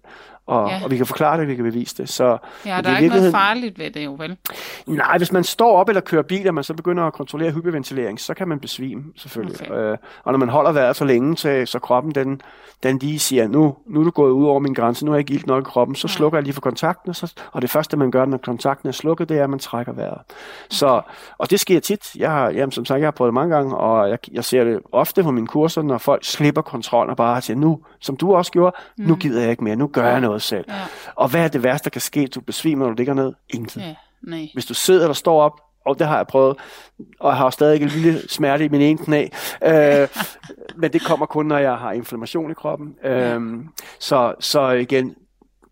og, 0.51 0.69
ja. 0.69 0.83
og 0.83 0.91
vi 0.91 0.97
kan 0.97 1.05
forklare 1.05 1.39
det, 1.39 1.47
vi 1.47 1.55
kan 1.55 1.63
bevise 1.63 1.97
det. 1.97 2.09
Så, 2.09 2.37
ja, 2.65 2.81
der 2.83 2.89
er 2.89 2.97
ikke 2.97 3.15
noget 3.15 3.31
farligt 3.31 3.79
ved 3.79 3.91
det 3.91 4.05
jo, 4.05 4.15
vel? 4.19 4.37
Nej, 4.87 5.17
hvis 5.17 5.31
man 5.31 5.43
står 5.43 5.77
op 5.77 5.89
eller 5.89 6.01
kører 6.01 6.23
bil, 6.23 6.47
og 6.47 6.53
man 6.53 6.63
så 6.63 6.73
begynder 6.73 7.03
at 7.03 7.13
kontrollere 7.13 7.51
hyperventilering, 7.51 8.19
så 8.19 8.33
kan 8.33 8.47
man 8.47 8.59
besvime, 8.59 9.03
selvfølgelig. 9.15 9.61
Okay. 9.61 9.91
Øh, 9.91 9.97
og 10.23 10.31
når 10.31 10.39
man 10.39 10.49
holder 10.49 10.71
vejret 10.71 10.95
for 10.95 11.05
længe, 11.05 11.37
så, 11.37 11.63
så 11.65 11.79
kroppen 11.79 12.15
den, 12.15 12.41
den 12.83 12.97
lige 12.97 13.19
siger, 13.19 13.47
nu, 13.47 13.75
nu 13.87 13.99
er 13.99 14.03
du 14.03 14.09
gået 14.09 14.31
ud 14.31 14.45
over 14.45 14.59
min 14.59 14.73
grænse, 14.73 15.05
nu 15.05 15.11
er 15.11 15.15
jeg 15.15 15.19
ikke 15.19 15.33
ilt 15.33 15.47
nok 15.47 15.63
i 15.63 15.69
kroppen, 15.69 15.95
så 15.95 16.07
ja. 16.07 16.13
slukker 16.13 16.37
jeg 16.37 16.43
lige 16.43 16.53
for 16.53 16.61
kontakten, 16.61 17.09
og, 17.09 17.15
så, 17.15 17.33
og 17.51 17.61
det 17.61 17.69
første, 17.69 17.97
man 17.97 18.11
gør, 18.11 18.25
når 18.25 18.37
kontakten 18.37 18.89
er 18.89 18.93
slukket, 18.93 19.29
det 19.29 19.39
er, 19.39 19.43
at 19.43 19.49
man 19.49 19.59
trækker 19.59 19.93
vejret. 19.93 20.21
Så, 20.69 21.01
og 21.37 21.49
det 21.49 21.59
sker 21.59 21.79
tit. 21.79 22.15
Jeg 22.15 22.31
har, 22.31 22.49
jamen, 22.49 22.71
som 22.71 22.85
sagt, 22.85 22.99
jeg 22.99 23.07
har 23.07 23.11
prøvet 23.11 23.29
det 23.29 23.33
mange 23.33 23.55
gange, 23.55 23.77
og 23.77 23.90
jeg, 23.97 24.17
jeg 24.31 24.45
ser 24.45 24.63
det 24.63 24.79
ofte 24.91 25.23
på 25.23 25.31
mine 25.31 25.47
kurser, 25.47 25.81
når 25.81 25.97
folk 25.97 26.25
slipper 26.25 26.61
kontrol 26.61 27.09
og 27.09 27.17
bare 27.17 27.41
siger, 27.41 27.57
nu, 27.57 27.79
som 27.99 28.17
du 28.17 28.35
også 28.35 28.51
gjorde, 28.51 28.75
mm. 28.97 29.05
nu 29.05 29.15
gider 29.15 29.41
jeg 29.41 29.51
ikke 29.51 29.63
mere, 29.63 29.75
nu 29.75 29.87
gør 29.87 30.09
jeg 30.09 30.21
noget 30.21 30.41
selv. 30.41 30.65
Ja. 30.69 30.75
Og 31.15 31.29
hvad 31.29 31.43
er 31.43 31.47
det 31.47 31.63
værste, 31.63 31.83
der 31.83 31.89
kan 31.89 32.01
ske? 32.01 32.27
Du 32.27 32.41
besvimer, 32.41 32.85
når 32.85 32.91
du 32.91 32.97
ligger 32.97 33.13
ned? 33.13 33.33
Ingenting. 33.49 33.85
Ja, 33.85 33.95
nej. 34.21 34.49
Hvis 34.53 34.65
du 34.65 34.73
sidder 34.73 35.01
eller 35.01 35.13
står 35.13 35.41
op, 35.41 35.61
og 35.85 35.99
det 35.99 36.07
har 36.07 36.17
jeg 36.17 36.27
prøvet, 36.27 36.57
og 37.19 37.29
jeg 37.29 37.37
har 37.37 37.49
stadig 37.49 37.81
en 37.81 37.87
lille 37.87 38.29
smerte 38.29 38.65
i 38.65 38.69
min 38.69 38.81
ene 38.81 38.97
knæ. 38.97 39.27
Øh, 39.65 40.07
men 40.81 40.93
det 40.93 41.01
kommer 41.05 41.25
kun, 41.25 41.45
når 41.45 41.57
jeg 41.57 41.75
har 41.75 41.91
inflammation 41.91 42.51
i 42.51 42.53
kroppen. 42.53 42.95
Øh, 43.03 43.41
så, 43.99 44.33
så 44.39 44.69
igen, 44.69 45.15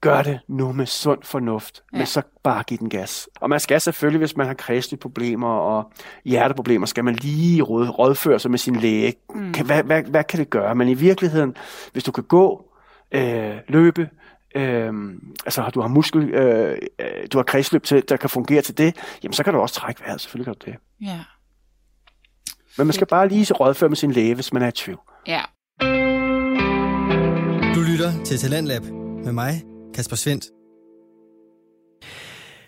gør 0.01 0.21
det 0.21 0.39
nu 0.47 0.71
med 0.71 0.85
sund 0.85 1.19
fornuft, 1.23 1.83
ja. 1.93 1.97
men 1.97 2.07
så 2.07 2.21
bare 2.43 2.63
giv 2.63 2.77
den 2.77 2.89
gas. 2.89 3.29
Og 3.41 3.49
man 3.49 3.59
skal 3.59 3.81
selvfølgelig, 3.81 4.17
hvis 4.19 4.37
man 4.37 4.47
har 4.47 4.53
kredslige 4.53 4.99
problemer 4.99 5.47
og 5.47 5.91
hjerteproblemer, 6.25 6.85
skal 6.85 7.03
man 7.03 7.15
lige 7.15 7.61
råd, 7.61 7.99
rådføre 7.99 8.39
sig 8.39 8.51
med 8.51 8.59
sin 8.59 8.75
læge. 8.75 9.13
Mm. 9.35 9.53
Kan, 9.53 9.65
hvad, 9.65 9.83
hvad, 9.83 10.03
hvad 10.03 10.23
kan 10.23 10.39
det 10.39 10.49
gøre? 10.49 10.75
Men 10.75 10.87
i 10.87 10.93
virkeligheden, 10.93 11.55
hvis 11.91 12.03
du 12.03 12.11
kan 12.11 12.23
gå, 12.23 12.65
øh, 13.11 13.55
løbe, 13.67 14.09
øh, 14.55 14.93
altså 15.45 15.71
du 15.73 15.81
har 15.81 15.87
muskel, 15.87 16.29
øh, 16.29 16.77
øh, 16.99 17.07
du 17.33 17.37
har 17.37 17.43
kredsløb, 17.43 17.83
til, 17.83 18.09
der 18.09 18.17
kan 18.17 18.29
fungere 18.29 18.61
til 18.61 18.77
det, 18.77 18.95
jamen 19.23 19.33
så 19.33 19.43
kan 19.43 19.53
du 19.53 19.59
også 19.59 19.75
trække 19.75 20.01
vejret, 20.01 20.21
selvfølgelig 20.21 20.45
kan 20.45 20.55
du 20.65 20.71
det. 20.71 21.07
Ja. 21.07 21.19
Men 22.77 22.87
man 22.87 22.93
skal 22.93 23.07
bare 23.07 23.27
lige 23.27 23.45
så 23.45 23.53
rådføre 23.53 23.89
med 23.89 23.97
sin 23.97 24.11
læge, 24.11 24.35
hvis 24.35 24.53
man 24.53 24.61
er 24.61 24.67
i 24.67 24.71
tvivl. 24.71 24.99
Ja. 25.27 25.41
Du 27.75 27.79
lytter 27.91 28.23
til 28.25 28.37
Talentlab 28.37 28.83
med 29.25 29.31
mig, 29.31 29.63
Kasper 29.93 30.15
Svendt. 30.15 30.45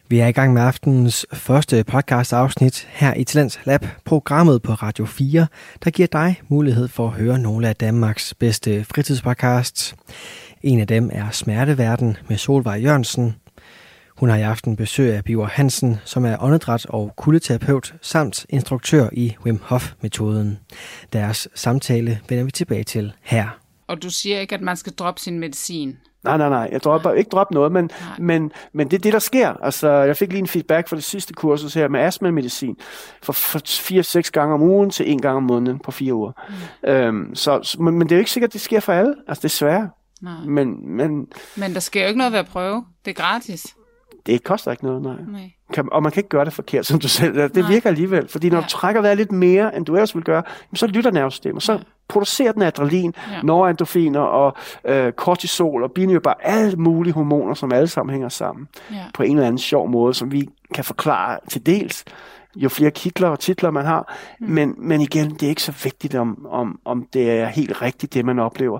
Vi 0.07 0.19
er 0.19 0.27
i 0.27 0.31
gang 0.31 0.53
med 0.53 0.61
aftenens 0.61 1.25
første 1.33 1.83
podcast 1.83 2.33
afsnit 2.33 2.87
her 2.91 3.13
i 3.13 3.23
Talents 3.23 3.59
Lab, 3.65 3.85
programmet 4.05 4.61
på 4.61 4.73
Radio 4.73 5.05
4, 5.05 5.47
der 5.83 5.91
giver 5.91 6.07
dig 6.07 6.41
mulighed 6.47 6.87
for 6.87 7.07
at 7.07 7.13
høre 7.13 7.39
nogle 7.39 7.69
af 7.69 7.75
Danmarks 7.75 8.33
bedste 8.33 8.83
fritidspodcasts. 8.83 9.95
En 10.61 10.79
af 10.79 10.87
dem 10.87 11.09
er 11.13 11.29
Smerteverden 11.31 12.17
med 12.29 12.37
Solvej 12.37 12.81
Jørgensen. 12.81 13.35
Hun 14.17 14.29
har 14.29 14.37
i 14.37 14.41
aften 14.41 14.75
besøg 14.75 15.13
af 15.15 15.23
Biver 15.23 15.47
Hansen, 15.47 15.97
som 16.05 16.25
er 16.25 16.43
åndedræt 16.43 16.85
og 16.85 17.13
kuldeterapeut 17.17 17.95
samt 18.01 18.45
instruktør 18.49 19.09
i 19.11 19.35
Wim 19.45 19.59
Hof-metoden. 19.63 20.59
Deres 21.13 21.47
samtale 21.55 22.19
vender 22.29 22.43
vi 22.43 22.51
tilbage 22.51 22.83
til 22.83 23.13
her. 23.21 23.59
Og 23.87 24.03
du 24.03 24.09
siger 24.09 24.39
ikke, 24.39 24.55
at 24.55 24.61
man 24.61 24.77
skal 24.77 24.93
droppe 24.93 25.21
sin 25.21 25.39
medicin? 25.39 25.97
Nej, 26.23 26.37
nej, 26.37 26.49
nej. 26.49 26.69
Jeg 26.71 26.83
dropper 26.83 27.11
ikke 27.11 27.29
droppe 27.29 27.53
noget, 27.53 27.71
men, 27.71 27.91
men, 28.19 28.51
men 28.73 28.91
det 28.91 28.97
er 28.97 29.01
det, 29.01 29.13
der 29.13 29.19
sker. 29.19 29.53
Altså, 29.63 29.89
jeg 29.89 30.17
fik 30.17 30.29
lige 30.29 30.39
en 30.39 30.47
feedback 30.47 30.87
fra 30.87 30.95
det 30.95 31.03
sidste 31.03 31.33
kursus 31.33 31.73
her 31.73 31.87
med 31.87 31.99
astma-medicin 31.99 32.77
for, 33.23 33.33
for 33.33 33.59
4-6 34.19 34.29
gange 34.31 34.53
om 34.53 34.61
ugen 34.61 34.89
til 34.89 35.11
en 35.11 35.21
gang 35.21 35.37
om 35.37 35.43
måneden 35.43 35.79
på 35.79 35.91
fire 35.91 36.13
uger. 36.13 36.31
Mm. 36.83 36.89
Øhm, 36.89 37.35
så, 37.35 37.77
men, 37.79 37.97
men 37.97 38.09
det 38.09 38.11
er 38.11 38.17
jo 38.17 38.19
ikke 38.19 38.31
sikkert, 38.31 38.49
at 38.49 38.53
det 38.53 38.61
sker 38.61 38.79
for 38.79 38.93
alle. 38.93 39.15
Altså, 39.27 39.41
desværre. 39.41 39.89
Nej. 40.21 40.33
Men, 40.45 40.95
men, 40.97 41.27
men 41.55 41.73
der 41.73 41.79
sker 41.79 42.01
jo 42.01 42.07
ikke 42.07 42.17
noget 42.17 42.33
ved 42.33 42.39
at 42.39 42.47
prøve. 42.47 42.85
Det 43.05 43.11
er 43.11 43.15
gratis. 43.23 43.67
Det 44.25 44.43
koster 44.43 44.71
ikke 44.71 44.85
noget, 44.85 45.01
nej. 45.01 45.15
nej. 45.27 45.51
Kan, 45.73 45.89
og 45.91 46.03
man 46.03 46.11
kan 46.11 46.19
ikke 46.19 46.29
gøre 46.29 46.45
det 46.45 46.53
forkert, 46.53 46.85
som 46.85 46.99
du 46.99 47.07
selv. 47.07 47.33
Det 47.35 47.55
nej. 47.55 47.69
virker 47.69 47.89
alligevel. 47.89 48.27
Fordi 48.27 48.49
når 48.49 48.57
ja. 48.57 48.63
du 48.63 48.69
trækker 48.69 49.01
vejret 49.01 49.17
lidt 49.17 49.31
mere, 49.31 49.75
end 49.75 49.85
du 49.85 49.95
ellers 49.95 50.15
vil 50.15 50.23
gøre, 50.23 50.43
så 50.75 50.87
lytter 50.87 51.11
nervesystemet. 51.11 51.63
Så 51.63 51.73
ja. 51.73 51.79
Producerer 52.11 52.51
den 52.51 52.61
adrenalin, 52.61 53.13
ja. 53.31 53.41
norendorfiner 53.43 54.19
og 54.19 54.53
øh, 54.85 55.11
kortisol 55.11 55.83
og 55.83 55.91
binyrbar, 55.91 56.37
alle 56.43 56.75
mulige 56.75 57.13
hormoner, 57.13 57.53
som 57.53 57.71
alle 57.71 57.87
sammen 57.87 58.13
hænger 58.13 58.29
sammen. 58.29 58.67
Ja. 58.91 59.05
På 59.13 59.23
en 59.23 59.35
eller 59.35 59.47
anden 59.47 59.59
sjov 59.59 59.89
måde, 59.89 60.13
som 60.13 60.31
vi 60.31 60.49
kan 60.73 60.83
forklare 60.83 61.39
til 61.49 61.65
dels 61.65 62.03
jo 62.55 62.69
flere 62.69 62.91
kitler 62.91 63.27
og 63.27 63.39
titler 63.39 63.71
man 63.71 63.85
har. 63.85 64.17
Mm. 64.39 64.49
Men, 64.49 64.75
men 64.77 65.01
igen, 65.01 65.29
det 65.29 65.43
er 65.43 65.49
ikke 65.49 65.63
så 65.63 65.73
vigtigt, 65.83 66.15
om, 66.15 66.45
om, 66.49 66.79
om 66.85 67.07
det 67.13 67.31
er 67.31 67.45
helt 67.45 67.81
rigtigt, 67.81 68.13
det 68.13 68.25
man 68.25 68.39
oplever. 68.39 68.79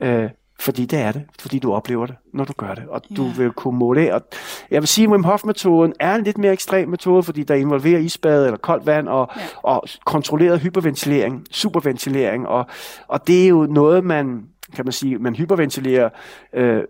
Øh, 0.00 0.30
Fordi 0.62 0.86
det 0.86 0.98
er 0.98 1.12
det. 1.12 1.22
Fordi 1.40 1.58
du 1.58 1.72
oplever 1.72 2.06
det, 2.06 2.14
når 2.34 2.44
du 2.44 2.52
gør 2.56 2.74
det. 2.74 2.84
Og 2.88 3.02
ja. 3.10 3.14
du 3.14 3.28
vil 3.28 3.50
kunne 3.52 3.78
måle 3.78 4.14
Og 4.14 4.22
jeg 4.70 4.82
vil 4.82 4.88
sige, 4.88 5.04
at 5.04 5.10
Wim 5.10 5.24
Hof-metoden 5.24 5.92
er 6.00 6.14
en 6.14 6.24
lidt 6.24 6.38
mere 6.38 6.52
ekstrem 6.52 6.88
metode, 6.88 7.22
fordi 7.22 7.42
der 7.42 7.54
involverer 7.54 7.98
isbad 7.98 8.44
eller 8.44 8.56
koldt 8.56 8.86
vand 8.86 9.08
og, 9.08 9.30
ja. 9.36 9.42
og 9.62 9.84
kontrolleret 10.04 10.60
hyperventilering, 10.60 11.46
superventilering. 11.50 12.48
Og, 12.48 12.66
og 13.08 13.26
det 13.26 13.44
er 13.44 13.48
jo 13.48 13.66
noget, 13.70 14.04
man 14.04 14.46
kan 14.74 14.84
man 14.84 14.92
sige, 14.92 15.18
man 15.18 15.34
hyperventilerer 15.34 16.08
øh, 16.52 16.82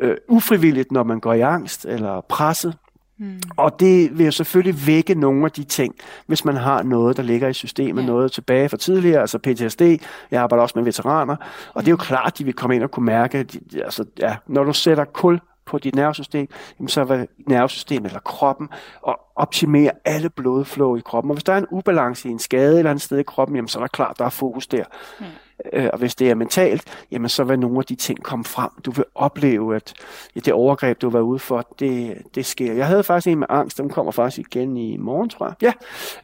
øh, 0.00 0.16
ufrivilligt, 0.28 0.92
når 0.92 1.02
man 1.02 1.20
går 1.20 1.32
i 1.32 1.40
angst 1.40 1.84
eller 1.84 2.20
presset. 2.20 2.76
Mm. 3.20 3.40
Og 3.56 3.80
det 3.80 4.18
vil 4.18 4.24
jo 4.24 4.32
selvfølgelig 4.32 4.86
vække 4.86 5.14
nogle 5.14 5.44
af 5.44 5.50
de 5.50 5.64
ting, 5.64 5.94
hvis 6.26 6.44
man 6.44 6.56
har 6.56 6.82
noget, 6.82 7.16
der 7.16 7.22
ligger 7.22 7.48
i 7.48 7.52
systemet, 7.52 8.02
ja. 8.02 8.06
noget 8.06 8.32
tilbage 8.32 8.68
fra 8.68 8.76
tidligere, 8.76 9.20
altså 9.20 9.38
PTSD. 9.38 9.82
Jeg 10.30 10.42
arbejder 10.42 10.62
også 10.62 10.78
med 10.78 10.84
veteraner, 10.84 11.36
og 11.74 11.82
det 11.82 11.88
er 11.88 11.92
jo 11.92 11.96
mm. 11.96 12.00
klart, 12.00 12.38
de 12.38 12.44
vil 12.44 12.54
komme 12.54 12.76
ind 12.76 12.84
og 12.84 12.90
kunne 12.90 13.06
mærke, 13.06 13.42
de, 13.42 13.84
altså, 13.84 14.04
ja, 14.18 14.36
når 14.46 14.64
du 14.64 14.72
sætter 14.72 15.04
kul 15.04 15.40
på 15.66 15.78
dit 15.78 15.94
nervesystem, 15.94 16.48
jamen 16.78 16.88
så 16.88 17.04
vil 17.04 17.28
nervesystemet 17.46 18.06
eller 18.06 18.20
kroppen 18.20 18.68
og 19.02 19.20
optimere 19.36 19.90
alle 20.04 20.30
blodflow 20.30 20.96
i 20.96 21.00
kroppen. 21.04 21.30
Og 21.30 21.34
hvis 21.34 21.44
der 21.44 21.52
er 21.52 21.58
en 21.58 21.66
ubalance 21.70 22.28
i 22.28 22.32
en 22.32 22.38
skade 22.38 22.78
eller 22.78 22.90
andet 22.90 23.02
sted 23.02 23.18
i 23.18 23.22
kroppen, 23.22 23.56
jamen 23.56 23.68
så 23.68 23.78
er 23.78 23.82
der 23.82 23.88
klart, 23.88 24.18
der 24.18 24.24
er 24.24 24.30
fokus 24.30 24.66
der. 24.66 24.84
Mm. 25.20 25.26
Øh, 25.72 25.88
og 25.92 25.98
hvis 25.98 26.14
det 26.14 26.30
er 26.30 26.34
mentalt, 26.34 27.04
jamen 27.10 27.28
så 27.28 27.44
vil 27.44 27.58
nogle 27.58 27.78
af 27.78 27.84
de 27.84 27.94
ting 27.94 28.22
komme 28.22 28.44
frem. 28.44 28.70
Du 28.84 28.90
vil 28.90 29.04
opleve, 29.14 29.76
at 29.76 29.94
ja, 30.34 30.40
det 30.40 30.52
overgreb, 30.52 31.02
du 31.02 31.10
var 31.10 31.20
ude 31.20 31.38
for, 31.38 31.66
det, 31.78 32.18
det 32.34 32.46
sker. 32.46 32.72
Jeg 32.72 32.86
havde 32.86 33.02
faktisk 33.02 33.28
en 33.28 33.38
med 33.38 33.46
angst, 33.50 33.78
den 33.78 33.88
kommer 33.88 34.12
faktisk 34.12 34.38
igen 34.38 34.76
i 34.76 34.96
morgen, 34.96 35.28
tror 35.28 35.56
jeg. 35.60 35.74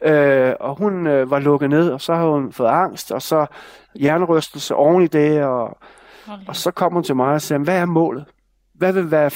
Ja. 0.03 0.49
Øh, 0.49 0.55
og 0.59 0.75
hun 0.75 1.07
øh, 1.07 1.31
var 1.31 1.39
lukket 1.39 1.69
ned, 1.69 1.89
og 1.89 2.01
så 2.01 2.15
har 2.15 2.27
hun 2.27 2.51
fået 2.51 2.67
angst, 2.69 3.11
og 3.11 3.21
så 3.21 3.45
hjernerystelse 3.95 4.75
oven 4.75 5.03
i 5.03 5.07
det, 5.07 5.43
og, 5.43 5.77
og 6.47 6.55
så 6.55 6.71
kom 6.71 6.93
hun 6.93 7.03
til 7.03 7.15
mig 7.15 7.33
og 7.33 7.41
sagde, 7.41 7.63
hvad 7.63 7.77
er 7.77 7.85
målet? 7.85 8.25
Hvad 8.73 8.93
vil 8.93 9.11
være 9.11 9.31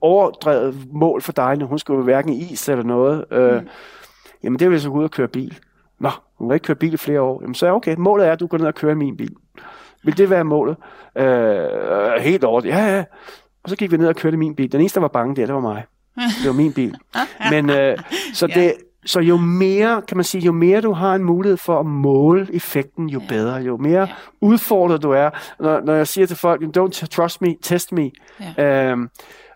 overdrevet 0.00 0.92
mål 0.92 1.22
for 1.22 1.32
dig, 1.32 1.56
når 1.56 1.66
hun 1.66 1.78
skulle 1.78 2.04
hverken 2.04 2.32
is 2.32 2.68
eller 2.68 2.84
noget? 2.84 3.24
Øh, 3.30 3.60
mm. 3.60 3.68
Jamen 4.42 4.58
det 4.58 4.70
vil 4.70 4.80
så 4.80 4.90
gå 4.90 4.98
ud 4.98 5.04
og 5.04 5.10
køre 5.10 5.28
bil. 5.28 5.58
Nå, 6.02 6.10
hun 6.38 6.50
har 6.50 6.54
ikke 6.54 6.64
kørt 6.64 6.78
bil 6.78 6.94
i 6.94 6.96
flere 6.96 7.20
år. 7.20 7.42
Jamen 7.42 7.54
så 7.54 7.66
er 7.66 7.70
okay, 7.70 7.94
målet 7.98 8.26
er, 8.26 8.32
at 8.32 8.40
du 8.40 8.46
går 8.46 8.58
ned 8.58 8.66
og 8.66 8.74
kører 8.74 8.94
min 8.94 9.16
bil. 9.16 9.34
Vil 10.04 10.18
det 10.18 10.30
være 10.30 10.44
målet? 10.44 10.76
Øh, 11.18 12.20
helt 12.20 12.44
over 12.44 12.60
Ja, 12.64 12.96
ja. 12.96 13.04
Og 13.64 13.70
så 13.70 13.76
gik 13.76 13.92
vi 13.92 13.96
ned 13.96 14.08
og 14.08 14.16
kørte 14.16 14.36
min 14.36 14.54
bil. 14.54 14.72
Den 14.72 14.80
eneste, 14.80 14.94
der 14.94 15.00
var 15.00 15.08
bange 15.08 15.36
der, 15.36 15.46
det 15.46 15.54
var 15.54 15.60
mig. 15.60 15.84
Det 16.16 16.46
var 16.46 16.52
min 16.52 16.72
bil. 16.72 16.96
Men 17.52 17.70
øh, 17.70 17.98
så 18.32 18.46
det, 18.46 18.74
så 19.06 19.20
jo 19.20 19.36
mere, 19.36 20.02
kan 20.08 20.16
man 20.16 20.24
sige, 20.24 20.44
jo 20.44 20.52
mere 20.52 20.80
du 20.80 20.92
har 20.92 21.14
en 21.14 21.24
mulighed 21.24 21.56
for 21.56 21.80
at 21.80 21.86
måle 21.86 22.48
effekten, 22.52 23.08
jo 23.08 23.20
bedre. 23.28 23.54
Jo 23.56 23.76
mere 23.76 24.08
udfordret 24.40 25.02
du 25.02 25.10
er. 25.10 25.30
Når, 25.60 25.80
når 25.80 25.94
jeg 25.94 26.06
siger 26.06 26.26
til 26.26 26.36
folk, 26.36 26.62
don't 26.76 27.06
trust 27.06 27.42
me, 27.42 27.54
test 27.62 27.92
me. 27.92 28.10
Ja. 28.58 28.90
Øhm, 28.90 29.08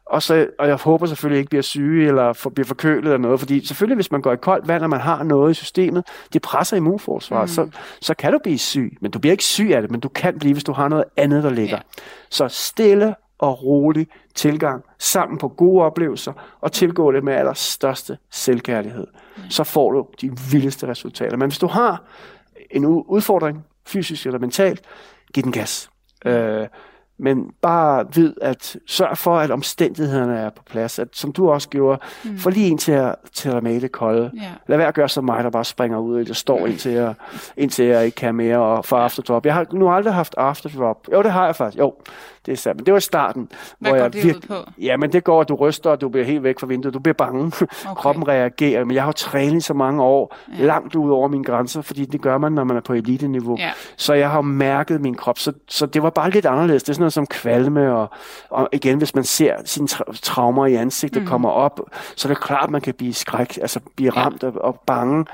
og, 0.07 0.23
så, 0.23 0.47
og 0.59 0.69
jeg 0.69 0.77
håber 0.77 1.07
selvfølgelig 1.07 1.39
ikke 1.39 1.49
bliver 1.49 1.63
syge 1.63 2.09
eller 2.09 2.33
for, 2.33 2.51
bliver 2.51 2.67
forkølet 2.67 3.05
eller 3.05 3.19
noget, 3.19 3.41
fordi 3.41 3.67
selvfølgelig 3.67 3.95
hvis 3.95 4.11
man 4.11 4.23
går 4.23 4.33
i 4.33 4.37
koldt 4.37 4.69
vand, 4.69 4.83
og 4.83 4.91
man 4.91 5.01
har 5.01 5.23
noget 5.23 5.51
i 5.51 5.55
systemet, 5.55 6.05
det 6.33 6.43
presser 6.43 6.77
immunforsvaret, 6.77 7.43
mm. 7.43 7.49
så, 7.49 7.69
så 8.01 8.15
kan 8.15 8.33
du 8.33 8.39
blive 8.43 8.59
syg. 8.59 8.99
Men 9.01 9.11
du 9.11 9.19
bliver 9.19 9.33
ikke 9.33 9.45
syg 9.45 9.71
af 9.75 9.83
det, 9.83 9.91
men 9.91 10.01
du 10.01 10.09
kan 10.09 10.39
blive, 10.39 10.53
hvis 10.53 10.65
du 10.65 10.73
har 10.73 10.89
noget 10.89 11.05
andet, 11.17 11.43
der 11.43 11.51
ligger. 11.51 11.77
Ja. 11.77 12.03
Så 12.31 12.49
stille 12.49 13.15
og 13.39 13.63
rolig 13.63 14.07
tilgang 14.35 14.85
sammen 14.99 15.39
på 15.39 15.49
gode 15.49 15.85
oplevelser 15.85 16.33
og 16.61 16.73
tilgå 16.73 17.13
det 17.13 17.25
med 17.25 17.35
allerstørste 17.35 18.19
selvkærlighed. 18.31 19.07
Mm. 19.37 19.43
Så 19.51 19.65
får 19.65 19.91
du 19.91 20.07
de 20.21 20.31
vildeste 20.51 20.89
resultater. 20.89 21.37
Men 21.37 21.49
hvis 21.49 21.59
du 21.59 21.67
har 21.67 22.03
en 22.71 22.85
udfordring, 22.85 23.65
fysisk 23.87 24.27
eller 24.27 24.39
mentalt, 24.39 24.81
giv 25.35 25.45
den 25.45 25.53
gas. 25.53 25.91
Mm. 26.25 26.31
Øh, 26.31 26.69
men 27.19 27.51
bare 27.63 28.07
ved 28.15 28.35
at 28.43 28.77
sørge 28.87 29.17
for, 29.17 29.39
at 29.39 29.51
omstændighederne 29.51 30.39
er 30.39 30.51
på 30.51 30.63
plads. 30.71 30.99
At, 30.99 31.09
som 31.13 31.33
du 31.33 31.51
også 31.51 31.69
gjorde, 31.69 32.01
mm. 32.25 32.39
få 32.39 32.51
lige 32.51 32.69
en 32.69 32.79
til 32.79 32.93
at, 32.93 33.15
til 33.33 33.49
at 33.49 33.63
male 33.63 33.89
kolde. 33.89 34.31
Yeah. 34.35 34.47
Lad 34.67 34.77
være 34.77 34.89
at 34.89 34.95
gøre 34.95 35.09
som 35.09 35.25
mig, 35.25 35.45
der 35.45 35.51
bare 35.51 35.65
springer 35.65 35.99
ud, 35.99 36.21
eller 36.21 36.35
står 36.35 36.67
indtil 36.67 36.93
jeg, 36.93 37.15
indtil 37.57 37.85
jeg 37.85 38.05
ikke 38.05 38.15
kan 38.15 38.35
mere 38.35 38.59
og 38.59 38.85
får 38.85 38.97
afterdrop. 38.97 39.47
Jeg 39.47 39.55
har 39.55 39.67
nu 39.73 39.91
aldrig 39.91 40.15
haft 40.15 40.35
afterdrop. 40.39 41.09
Jo, 41.13 41.23
det 41.23 41.33
har 41.33 41.45
jeg 41.45 41.57
faktisk. 41.57 41.79
Jo, 41.79 41.95
det 42.47 42.53
er 42.53 42.57
sandt. 42.57 42.81
Men 42.81 42.87
det 42.87 42.95
var 42.95 43.01
starten. 43.01 43.49
Hvad 43.79 43.91
hvor 43.91 43.99
går 43.99 44.05
jeg 44.05 44.13
det 44.13 44.25
virke... 44.25 44.37
ud 44.37 44.41
på? 44.41 44.71
Ja, 44.79 44.97
men 44.97 45.13
det 45.13 45.25
går, 45.25 45.41
at 45.41 45.49
du 45.49 45.55
ryster, 45.55 45.91
og 45.91 46.01
du 46.01 46.09
bliver 46.09 46.25
helt 46.25 46.43
væk 46.43 46.61
fra 46.61 46.67
vinduet. 46.67 46.95
Du 46.95 46.99
bliver 46.99 47.15
bange. 47.15 47.47
Okay. 47.47 47.67
Kroppen 48.03 48.29
reagerer. 48.29 48.85
Men 48.85 48.95
jeg 48.95 49.03
har 49.03 49.09
jo 49.09 49.13
trænet 49.13 49.65
så 49.65 49.75
mange 49.75 50.03
år, 50.03 50.37
ja. 50.59 50.65
langt 50.65 50.95
ud 50.95 51.11
over 51.11 51.29
mine 51.29 51.45
grænser, 51.45 51.83
fordi 51.83 52.05
det 52.05 52.21
gør 52.21 52.39
man, 52.39 52.53
når 52.53 52.65
man 52.65 52.77
er 52.77 52.81
på 52.81 52.93
elite-niveau. 52.93 53.57
Ja. 53.59 53.71
Så 53.97 54.15
jeg 54.15 54.31
har 54.31 54.41
mærket 54.41 55.01
min 55.01 55.15
krop. 55.15 55.39
Så, 55.39 55.53
så 55.69 55.87
det 55.87 56.03
var 56.03 56.11
bare 56.11 56.31
lidt 56.31 56.47
anderledes. 56.47 56.83
Det 56.83 56.89
er 56.89 56.95
sådan 56.95 57.03
noget 57.03 57.13
som 57.13 57.27
kvalme, 57.27 57.93
og, 57.93 58.11
og 58.51 58.69
igen, 58.73 58.99
hvis 58.99 59.15
man 59.15 59.25
ser 59.25 59.55
sine 59.65 59.89
tra- 59.91 60.21
traumer 60.23 60.67
i 60.67 60.75
ansigtet 60.75 61.23
mm. 61.23 61.29
kommer 61.29 61.49
op, 61.49 61.81
så 62.17 62.29
er 62.29 62.33
det 62.33 62.43
klart, 62.43 62.71
man 62.71 62.81
kan 62.81 62.95
blive 62.95 63.15
skræk, 63.15 63.59
altså 63.63 63.81
blive 63.97 64.11
ramt 64.11 64.43
ja. 64.43 64.49
og, 64.49 64.55
og 64.65 64.81
bange. 64.87 65.25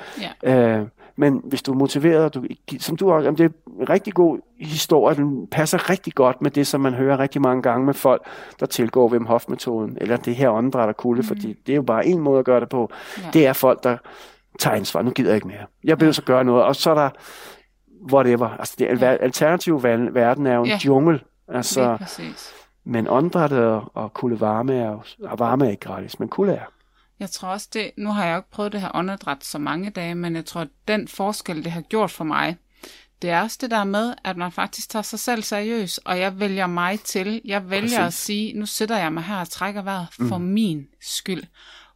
Ja. 0.44 0.78
Øh, 0.78 0.86
men 1.16 1.40
hvis 1.44 1.62
du 1.62 1.72
er 1.72 1.76
motiveret, 1.76 2.34
du, 2.34 2.44
som 2.78 2.96
du 2.96 3.12
også, 3.12 3.30
det 3.30 3.40
er 3.40 3.48
en 3.80 3.88
rigtig 3.88 4.14
god 4.14 4.38
historie, 4.60 5.16
den 5.16 5.46
passer 5.46 5.90
rigtig 5.90 6.14
godt 6.14 6.42
med 6.42 6.50
det, 6.50 6.66
som 6.66 6.80
man 6.80 6.94
hører 6.94 7.18
rigtig 7.18 7.42
mange 7.42 7.62
gange 7.62 7.86
med 7.86 7.94
folk, 7.94 8.22
der 8.60 8.66
tilgår 8.66 9.08
Wim 9.08 9.26
Hof-metoden, 9.26 9.98
eller 10.00 10.16
det 10.16 10.36
her 10.36 10.50
åndedræt 10.50 10.88
og 10.88 10.96
kulde, 10.96 11.20
mm. 11.20 11.26
fordi 11.26 11.56
det 11.66 11.72
er 11.72 11.76
jo 11.76 11.82
bare 11.82 12.06
en 12.06 12.18
måde 12.18 12.38
at 12.38 12.44
gøre 12.44 12.60
det 12.60 12.68
på. 12.68 12.90
Ja. 13.18 13.30
Det 13.32 13.46
er 13.46 13.52
folk, 13.52 13.82
der 13.82 13.96
tager 14.58 14.76
ansvar. 14.76 15.02
Nu 15.02 15.10
gider 15.10 15.30
jeg 15.30 15.34
ikke 15.34 15.48
mere. 15.48 15.66
Jeg 15.84 16.00
vil 16.00 16.06
ja. 16.06 16.12
så 16.12 16.22
gøre 16.22 16.44
noget. 16.44 16.64
Og 16.64 16.76
så 16.76 16.90
er 16.90 16.94
der 16.94 17.10
whatever. 18.12 18.48
Altså, 18.48 18.74
det 18.78 19.00
ja. 19.00 19.06
alternative 19.06 19.82
verden 20.12 20.46
er 20.46 20.54
jo 20.54 20.62
en 20.62 20.68
ja. 20.68 20.78
jungle. 20.84 21.20
Altså, 21.48 21.98
men 22.84 23.08
åndedrættet 23.08 23.64
og, 23.64 23.90
og 23.94 24.14
kulde 24.14 24.40
varme 24.40 24.74
er 24.74 24.90
jo, 24.90 25.00
varme 25.38 25.66
er 25.66 25.70
ikke 25.70 25.80
gratis, 25.80 26.20
men 26.20 26.28
kulde 26.28 26.52
er. 26.52 26.64
Jeg 27.22 27.30
tror 27.30 27.48
også 27.48 27.68
det, 27.72 27.90
nu 27.96 28.12
har 28.12 28.24
jeg 28.24 28.32
jo 28.32 28.36
ikke 28.36 28.50
prøvet 28.50 28.72
det 28.72 28.80
her 28.80 28.90
åndedræt 28.94 29.44
så 29.44 29.58
mange 29.58 29.90
dage, 29.90 30.14
men 30.14 30.36
jeg 30.36 30.46
tror, 30.46 30.60
at 30.60 30.68
den 30.88 31.08
forskel, 31.08 31.64
det 31.64 31.72
har 31.72 31.80
gjort 31.80 32.10
for 32.10 32.24
mig, 32.24 32.56
det 33.22 33.30
er 33.30 33.40
også 33.42 33.58
det 33.60 33.70
der 33.70 33.84
med, 33.84 34.14
at 34.24 34.36
man 34.36 34.52
faktisk 34.52 34.88
tager 34.88 35.02
sig 35.02 35.18
selv 35.18 35.42
seriøst, 35.42 36.00
og 36.04 36.18
jeg 36.18 36.40
vælger 36.40 36.66
mig 36.66 37.00
til. 37.00 37.40
Jeg 37.44 37.70
vælger 37.70 37.98
Præcis. 37.98 37.98
at 37.98 38.12
sige, 38.12 38.58
nu 38.58 38.66
sætter 38.66 38.98
jeg 38.98 39.12
mig 39.12 39.22
her 39.22 39.36
og 39.36 39.50
trækker 39.50 39.82
vejret 39.82 40.06
for 40.28 40.38
mm. 40.38 40.44
min 40.44 40.86
skyld. 41.00 41.42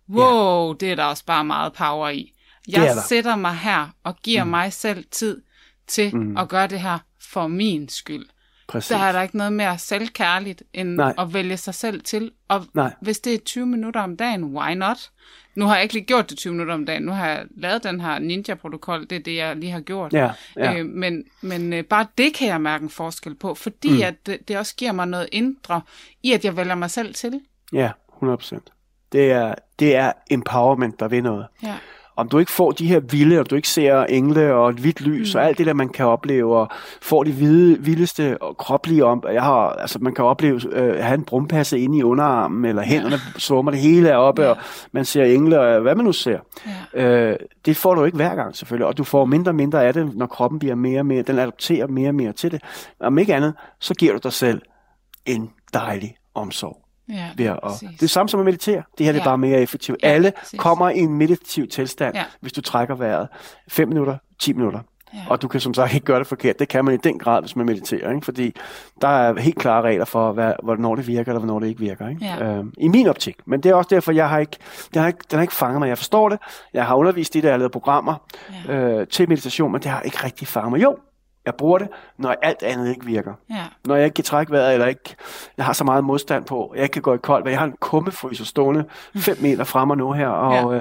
Wow, 0.09 0.69
ja. 0.69 0.75
det 0.81 0.93
er 0.93 0.97
der 0.97 1.05
også 1.05 1.25
bare 1.25 1.45
meget 1.45 1.73
power 1.73 2.09
i. 2.09 2.33
Jeg 2.69 2.97
sætter 3.09 3.37
mig 3.37 3.57
her 3.57 3.89
og 4.05 4.17
giver 4.17 4.45
mm. 4.45 4.51
mig 4.51 4.73
selv 4.73 5.05
tid 5.11 5.43
til 5.87 6.17
mm. 6.17 6.37
at 6.37 6.49
gøre 6.49 6.67
det 6.67 6.81
her 6.81 6.99
for 7.21 7.47
min 7.47 7.89
skyld. 7.89 8.27
Præcis. 8.67 8.89
Der 8.89 8.99
er 8.99 9.13
der 9.13 9.23
ikke 9.23 9.37
noget 9.37 9.53
mere 9.53 9.79
selvkærligt, 9.79 10.63
end 10.73 10.95
Nej. 10.95 11.15
at 11.19 11.35
vælge 11.35 11.57
sig 11.57 11.75
selv 11.75 12.01
til. 12.01 12.31
Og 12.49 12.65
Nej. 12.75 12.95
hvis 13.01 13.21
det 13.21 13.35
er 13.35 13.39
20 13.39 13.67
minutter 13.67 14.01
om 14.01 14.17
dagen, 14.17 14.45
why 14.45 14.73
not? 14.73 15.11
Nu 15.55 15.67
har 15.67 15.75
jeg 15.75 15.83
ikke 15.83 15.95
lige 15.95 16.05
gjort 16.05 16.31
det 16.31 16.39
20 16.39 16.53
minutter 16.53 16.75
om 16.75 16.87
dagen. 16.87 17.03
Nu 17.03 17.13
har 17.13 17.29
jeg 17.29 17.45
lavet 17.57 17.85
den 17.85 18.01
her 18.01 18.19
ninja-protokol. 18.19 19.01
Det 19.01 19.13
er 19.13 19.23
det, 19.23 19.37
jeg 19.37 19.57
lige 19.57 19.73
har 19.73 19.81
gjort. 19.81 20.13
Ja, 20.13 20.31
ja. 20.57 20.79
Øh, 20.79 20.87
men 20.87 21.25
men 21.41 21.73
øh, 21.73 21.85
bare 21.85 22.07
det 22.19 22.35
kan 22.35 22.49
jeg 22.49 22.61
mærke 22.61 22.83
en 22.83 22.91
forskel 22.91 23.35
på, 23.35 23.55
fordi 23.55 23.91
mm. 23.91 24.03
at 24.03 24.27
det, 24.27 24.49
det 24.49 24.59
også 24.59 24.77
giver 24.77 24.93
mig 24.93 25.07
noget 25.07 25.29
indre 25.33 25.81
i, 26.23 26.33
at 26.33 26.45
jeg 26.45 26.57
vælger 26.57 26.75
mig 26.75 26.91
selv 26.91 27.15
til. 27.15 27.41
Ja, 27.73 27.91
100 28.15 28.39
procent. 28.39 28.73
Det 29.13 29.33
er, 29.33 29.55
det 29.79 29.97
er 29.97 30.13
empowerment, 30.31 31.01
der 31.01 31.09
vil 31.09 31.23
noget. 31.23 31.47
Ja 31.63 31.75
om 32.17 32.29
du 32.29 32.39
ikke 32.39 32.53
får 32.53 32.71
de 32.71 32.87
her 32.87 33.01
vilde, 33.01 33.41
og 33.41 33.51
du 33.51 33.55
ikke 33.55 33.69
ser 33.69 34.05
engle 34.05 34.55
og 34.55 34.71
et 34.71 34.77
hvidt 34.77 35.01
lys 35.01 35.35
mm. 35.35 35.39
og 35.39 35.47
alt 35.47 35.59
det 35.59 35.67
der, 35.67 35.73
man 35.73 35.89
kan 35.89 36.07
opleve, 36.07 36.57
og 36.57 36.69
får 37.03 37.25
de 37.25 37.33
hvide, 37.33 37.79
vildeste 37.81 38.43
og 38.43 38.57
kroplige 38.57 39.05
om, 39.05 39.25
jeg 39.33 39.43
har, 39.43 39.69
altså 39.69 39.99
man 40.01 40.15
kan 40.15 40.25
opleve, 40.25 40.61
øh, 40.73 41.05
have 41.05 41.15
en 41.15 41.25
brumpasse 41.25 41.79
inde 41.79 41.99
i 41.99 42.03
underarmen, 42.03 42.65
eller 42.65 42.83
hænderne 42.83 43.17
ja. 43.35 43.39
svummer, 43.39 43.71
det 43.71 43.81
hele 43.81 44.09
er 44.09 44.17
oppe, 44.17 44.43
ja. 44.43 44.49
og 44.49 44.57
man 44.93 45.05
ser 45.05 45.25
engle, 45.25 45.61
og 45.61 45.81
hvad 45.81 45.95
man 45.95 46.05
nu 46.05 46.13
ser. 46.13 46.39
Ja. 46.95 47.03
Øh, 47.03 47.37
det 47.67 47.77
får 47.77 47.95
du 47.95 48.05
ikke 48.05 48.17
hver 48.17 48.35
gang 48.35 48.57
selvfølgelig, 48.57 48.87
og 48.87 48.99
du 48.99 49.05
får 49.05 49.25
mindre 49.25 49.51
og 49.51 49.57
mindre 49.57 49.85
af 49.85 49.95
det, 49.95 50.17
når 50.17 50.27
kroppen 50.27 50.59
bliver 50.59 50.75
mere 50.75 51.01
og 51.01 51.07
mere, 51.07 51.23
den 51.23 51.39
adopterer 51.39 51.87
mere 51.87 52.09
og 52.09 52.15
mere 52.15 52.33
til 52.33 52.53
det. 52.53 52.63
Om 53.01 53.19
ikke 53.19 53.35
andet, 53.35 53.55
så 53.81 53.95
giver 53.95 54.13
du 54.13 54.19
dig 54.23 54.33
selv 54.33 54.63
en 55.27 55.51
dejlig 55.75 56.17
omsorg. 56.35 56.86
Ja, 57.09 57.31
ved 57.37 57.47
at, 57.47 57.59
det 57.81 58.03
er 58.03 58.07
samme 58.07 58.29
som 58.29 58.41
at 58.41 58.47
meditere. 58.47 58.83
Det 58.99 59.07
her 59.07 59.13
ja. 59.13 59.21
er 59.21 59.25
bare 59.25 59.39
mere 59.39 59.61
effektivt. 59.61 59.99
Ja, 60.03 60.09
Alle 60.09 60.33
præcis. 60.39 60.61
kommer 60.61 60.91
i 60.91 60.99
en 60.99 61.15
meditativ 61.15 61.69
tilstand, 61.69 62.15
ja. 62.15 62.25
hvis 62.41 62.53
du 62.53 62.61
trækker 62.61 62.95
vejret 62.95 63.29
5 63.69 63.89
minutter, 63.89 64.17
10 64.39 64.53
minutter. 64.53 64.81
Ja. 65.15 65.21
Og 65.29 65.43
du 65.43 65.49
kan 65.49 65.61
som 65.61 65.75
sagt 65.75 65.95
ikke 65.95 66.07
gøre 66.07 66.19
det 66.19 66.27
forkert. 66.27 66.59
Det 66.59 66.69
kan 66.69 66.85
man 66.85 66.95
i 66.95 66.97
den 66.97 67.19
grad, 67.19 67.43
hvis 67.43 67.57
man 67.57 67.67
mediterer. 67.67 68.11
Ikke? 68.11 68.25
Fordi 68.25 68.57
der 69.03 69.09
er 69.09 69.41
helt 69.41 69.59
klare 69.59 69.83
regler 69.83 70.05
for, 70.05 70.33
hvad, 70.33 70.53
hvornår 70.63 70.95
det 70.95 71.07
virker, 71.07 71.33
eller 71.33 71.39
hvornår 71.39 71.61
det 71.61 71.69
ikke 71.69 71.81
virker. 71.81 72.09
Ikke? 72.09 72.25
Ja. 72.25 72.45
Øhm, 72.45 72.73
I 72.79 72.89
min 72.89 73.07
optik. 73.07 73.37
Men 73.45 73.61
det 73.61 73.71
er 73.71 73.75
også 73.75 73.89
derfor, 73.91 74.13
jeg 74.13 74.29
har 74.29 74.39
ikke, 74.39 74.57
den, 74.95 75.01
har 75.01 75.09
ikke, 75.09 75.19
den 75.31 75.37
har 75.37 75.43
ikke 75.43 75.55
fanget 75.55 75.79
mig. 75.79 75.89
Jeg 75.89 75.99
forstår 75.99 76.29
det. 76.29 76.39
Jeg 76.75 76.87
har 76.87 76.95
undervist 76.95 77.35
i 77.35 77.39
det, 77.39 77.45
jeg 77.45 77.53
har 77.53 77.59
lavet 77.59 77.73
programmer 77.73 78.15
ja. 78.69 78.75
øh, 78.75 79.07
til 79.07 79.29
meditation, 79.29 79.73
men 79.73 79.83
det 79.83 79.91
har 79.91 80.01
ikke 80.01 80.25
rigtig 80.25 80.49
fanget 80.49 80.71
mig. 80.71 80.83
Jo, 80.83 80.97
Jeg 81.47 81.55
bruger 81.55 81.79
det, 81.79 81.89
når 82.19 82.35
alt 82.43 82.63
andet 82.63 82.91
ikke 82.91 83.07
virker. 83.07 83.33
Ja. 83.51 83.65
Når 83.85 83.97
jeg 83.97 84.05
ikke 84.05 84.15
kan 84.15 84.25
trække 84.25 84.53
vejret, 84.53 84.73
eller 84.73 84.87
ikke, 84.87 85.17
jeg 85.57 85.65
har 85.65 85.73
så 85.73 85.85
meget 85.85 86.05
modstand 86.05 86.45
på, 86.45 86.73
jeg 86.75 86.83
ikke 86.83 86.93
kan 86.93 87.03
gå 87.03 87.15
i 87.15 87.19
koldt. 87.19 87.49
Jeg 87.49 87.59
har 87.59 87.67
en 87.67 87.75
kummefryser 87.81 88.45
stående 88.45 88.85
5 89.17 89.37
meter 89.41 89.65
fremme 89.65 89.97
nu 89.97 90.13
her, 90.13 90.29
og 90.29 90.75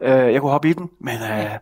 ja. 0.00 0.16
øh, 0.20 0.26
øh, 0.26 0.32
jeg 0.32 0.40
kunne 0.40 0.50
hoppe 0.50 0.70
i 0.70 0.72
den, 0.72 0.90
men 1.00 1.14
øh, 1.14 1.20
ja. 1.28 1.56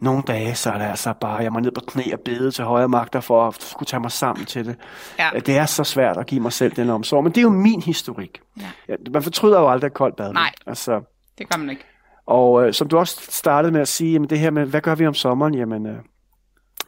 nogle 0.00 0.22
dage, 0.22 0.54
så 0.54 0.70
er 0.70 0.78
det 0.78 0.84
altså 0.84 1.12
bare, 1.20 1.36
jeg 1.36 1.52
må 1.52 1.60
ned 1.60 1.70
på 1.70 1.80
knæ 1.86 2.02
og 2.12 2.20
bede 2.20 2.50
til 2.50 2.64
højre 2.64 2.88
magter 2.88 3.20
for 3.20 3.48
at 3.48 3.62
skulle 3.62 3.86
tage 3.86 4.00
mig 4.00 4.10
sammen 4.10 4.46
til 4.46 4.66
det. 4.66 4.76
Ja. 5.18 5.30
Øh, 5.34 5.40
det 5.46 5.56
er 5.56 5.66
så 5.66 5.84
svært 5.84 6.16
at 6.16 6.26
give 6.26 6.40
mig 6.40 6.52
selv 6.52 6.72
den 6.72 6.90
omsorg, 6.90 7.24
men 7.24 7.32
det 7.32 7.38
er 7.38 7.42
jo 7.42 7.50
min 7.50 7.82
historik. 7.82 8.40
Ja. 8.88 8.94
Man 9.12 9.22
fortryder 9.22 9.60
jo 9.60 9.70
aldrig 9.70 9.86
et 9.86 9.94
koldt 9.94 10.16
bad. 10.16 10.32
Nej, 10.32 10.52
altså, 10.66 11.00
det 11.38 11.48
gør 11.50 11.58
man 11.58 11.70
ikke. 11.70 11.84
Og 12.26 12.66
øh, 12.66 12.72
som 12.72 12.88
du 12.88 12.98
også 12.98 13.26
startede 13.28 13.72
med 13.72 13.80
at 13.80 13.88
sige, 13.88 14.12
jamen 14.12 14.30
det 14.30 14.38
her 14.38 14.50
med, 14.50 14.66
hvad 14.66 14.80
gør 14.80 14.94
vi 14.94 15.06
om 15.06 15.14
sommeren? 15.14 15.54
Jamen, 15.54 15.86
øh, 15.86 15.98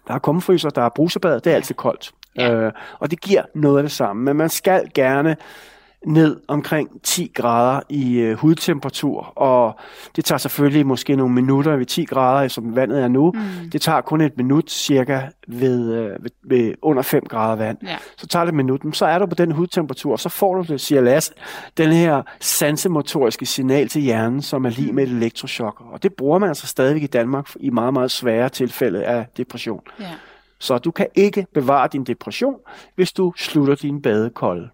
der 0.08 0.14
er 0.14 0.18
kummefryser, 0.18 0.70
der 0.70 0.82
er 0.82 0.88
brusebad, 0.88 1.40
det 1.40 1.50
er 1.50 1.54
altid 1.54 1.74
koldt. 1.74 2.12
Ja. 2.36 2.52
Øh, 2.52 2.72
og 2.98 3.10
det 3.10 3.20
giver 3.20 3.42
noget 3.54 3.76
af 3.78 3.82
det 3.82 3.92
samme. 3.92 4.22
Men 4.22 4.36
man 4.36 4.48
skal 4.48 4.90
gerne 4.94 5.36
ned 6.06 6.40
omkring 6.48 7.02
10 7.02 7.30
grader 7.34 7.80
i 7.88 8.18
øh, 8.18 8.36
hudtemperatur, 8.36 9.32
og 9.36 9.78
det 10.16 10.24
tager 10.24 10.38
selvfølgelig 10.38 10.86
måske 10.86 11.16
nogle 11.16 11.34
minutter 11.34 11.76
ved 11.76 11.86
10 11.86 12.04
grader, 12.04 12.48
som 12.48 12.76
vandet 12.76 13.02
er 13.02 13.08
nu. 13.08 13.32
Mm. 13.32 13.70
Det 13.70 13.82
tager 13.82 14.00
kun 14.00 14.20
et 14.20 14.36
minut 14.36 14.70
cirka 14.70 15.20
ved, 15.48 15.92
øh, 15.94 16.24
ved, 16.24 16.30
ved 16.44 16.74
under 16.82 17.02
5 17.02 17.24
grader 17.28 17.56
vand. 17.56 17.78
Ja. 17.82 17.96
Så 18.16 18.26
tager 18.26 18.44
det 18.44 18.48
et 18.48 18.56
minut, 18.56 18.80
så 18.92 19.06
er 19.06 19.18
du 19.18 19.26
på 19.26 19.34
den 19.34 19.52
hudtemperatur, 19.52 20.16
så 20.16 20.28
får 20.28 20.54
du 20.54 20.72
det, 20.72 20.80
siger 20.80 21.00
Lasse, 21.00 21.32
den 21.76 21.92
her 21.92 22.22
sansemotoriske 22.40 23.46
signal 23.46 23.88
til 23.88 24.02
hjernen, 24.02 24.42
som 24.42 24.64
er 24.64 24.70
lige 24.70 24.88
mm. 24.88 24.94
med 24.94 25.04
et 25.04 25.10
elektroshock. 25.10 25.82
Og 25.92 26.02
det 26.02 26.14
bruger 26.14 26.38
man 26.38 26.48
altså 26.48 26.66
stadigvæk 26.66 27.02
i 27.02 27.06
Danmark 27.06 27.50
i 27.60 27.70
meget, 27.70 27.92
meget 27.92 28.10
svære 28.10 28.48
tilfælde 28.48 29.04
af 29.04 29.26
depression. 29.36 29.80
Ja. 30.00 30.10
Så 30.58 30.78
du 30.78 30.90
kan 30.90 31.06
ikke 31.14 31.46
bevare 31.54 31.88
din 31.92 32.04
depression, 32.04 32.54
hvis 32.94 33.12
du 33.12 33.32
slutter 33.36 33.74
din 33.74 34.02
badekolde. 34.02 34.68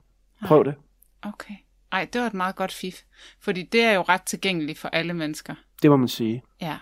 Prøv 0.46 0.64
det. 0.64 0.74
Okay. 1.22 1.54
Ej, 1.92 2.08
det 2.12 2.20
var 2.20 2.26
et 2.26 2.34
meget 2.34 2.56
godt 2.56 2.72
fif. 2.72 3.00
Fordi 3.40 3.62
det 3.62 3.82
er 3.82 3.92
jo 3.92 4.02
ret 4.02 4.22
tilgængeligt 4.22 4.78
for 4.78 4.88
alle 4.88 5.14
mennesker. 5.14 5.54
Det 5.82 5.90
må 5.90 5.96
man 5.96 6.08
sige. 6.08 6.42
Ja. 6.60 6.76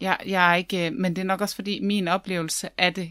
Jeg, 0.00 0.18
jeg 0.26 0.50
er 0.50 0.54
ikke, 0.54 0.90
men 0.90 1.16
det 1.16 1.22
er 1.22 1.26
nok 1.26 1.40
også 1.40 1.54
fordi 1.54 1.80
min 1.80 2.08
oplevelse 2.08 2.68
af 2.78 2.94
det, 2.94 3.10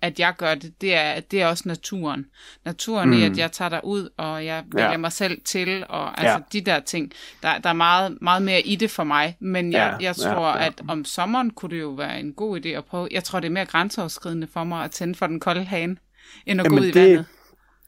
at 0.00 0.20
jeg 0.20 0.34
gør 0.38 0.54
det, 0.54 0.80
det 0.80 0.94
er, 0.94 1.20
det 1.20 1.42
er 1.42 1.46
også 1.46 1.62
naturen. 1.66 2.26
Naturen 2.64 3.08
mm. 3.08 3.18
i, 3.18 3.22
at 3.22 3.38
jeg 3.38 3.52
tager 3.52 3.68
dig 3.68 3.80
ud, 3.84 4.08
og 4.16 4.44
jeg 4.44 4.64
vælger 4.72 4.90
ja. 4.90 4.96
mig 4.96 5.12
selv 5.12 5.40
til, 5.44 5.84
og 5.88 6.20
altså 6.20 6.32
ja. 6.32 6.38
de 6.52 6.60
der 6.60 6.80
ting. 6.80 7.12
Der, 7.42 7.58
der 7.58 7.68
er 7.68 7.74
meget, 7.74 8.18
meget 8.20 8.42
mere 8.42 8.60
i 8.60 8.76
det 8.76 8.90
for 8.90 9.04
mig, 9.04 9.36
men 9.40 9.72
jeg, 9.72 9.96
ja. 10.00 10.06
jeg 10.06 10.16
tror, 10.16 10.48
ja. 10.48 10.58
Ja. 10.58 10.66
at 10.66 10.82
om 10.88 11.04
sommeren 11.04 11.50
kunne 11.50 11.76
det 11.76 11.80
jo 11.80 11.90
være 11.90 12.20
en 12.20 12.32
god 12.32 12.60
idé 12.60 12.68
at 12.68 12.84
prøve. 12.84 13.08
Jeg 13.10 13.24
tror, 13.24 13.40
det 13.40 13.46
er 13.48 13.52
mere 13.52 13.66
grænseoverskridende 13.66 14.46
for 14.46 14.64
mig 14.64 14.84
at 14.84 14.90
tænde 14.90 15.14
for 15.14 15.26
den 15.26 15.40
kolde 15.40 15.64
hane, 15.64 15.96
end 16.46 16.60
at 16.60 16.64
Jamen 16.64 16.78
gå 16.78 16.82
ud 16.82 16.86
i 16.86 16.90
det, 16.90 17.08
vandet. 17.08 17.26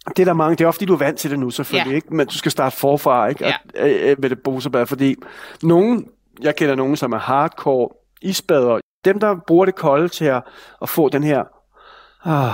Det 0.09 0.19
er 0.19 0.25
der 0.25 0.33
mange, 0.33 0.57
det 0.57 0.65
er 0.65 0.69
ofte, 0.69 0.87
du 0.87 0.93
er 0.93 0.99
vant 0.99 1.19
til 1.19 1.31
det 1.31 1.39
nu 1.39 1.51
selvfølgelig, 1.51 1.91
ja. 1.91 1.97
ikke? 1.97 2.15
men 2.15 2.27
du 2.27 2.39
skal 2.39 2.53
starte 2.53 2.77
forfra 2.77 3.27
ikke? 3.27 3.45
Ja. 3.45 3.55
At, 3.75 4.11
øh, 4.11 4.17
med 4.19 4.31
det 4.31 4.39
bosebad, 4.43 4.87
fordi 4.87 5.17
nogen, 5.63 6.07
jeg 6.41 6.57
kender 6.57 6.75
nogen, 6.75 6.97
som 6.97 7.13
er 7.13 7.19
hardcore 7.19 7.89
isbader, 8.23 8.79
dem 9.05 9.21
der 9.21 9.37
bruger 9.47 9.65
det 9.65 9.75
kolde 9.75 10.09
til 10.09 10.25
at, 10.25 10.43
at 10.83 10.89
få 10.89 11.09
den 11.09 11.25
her 11.25 11.45
ah, 12.25 12.51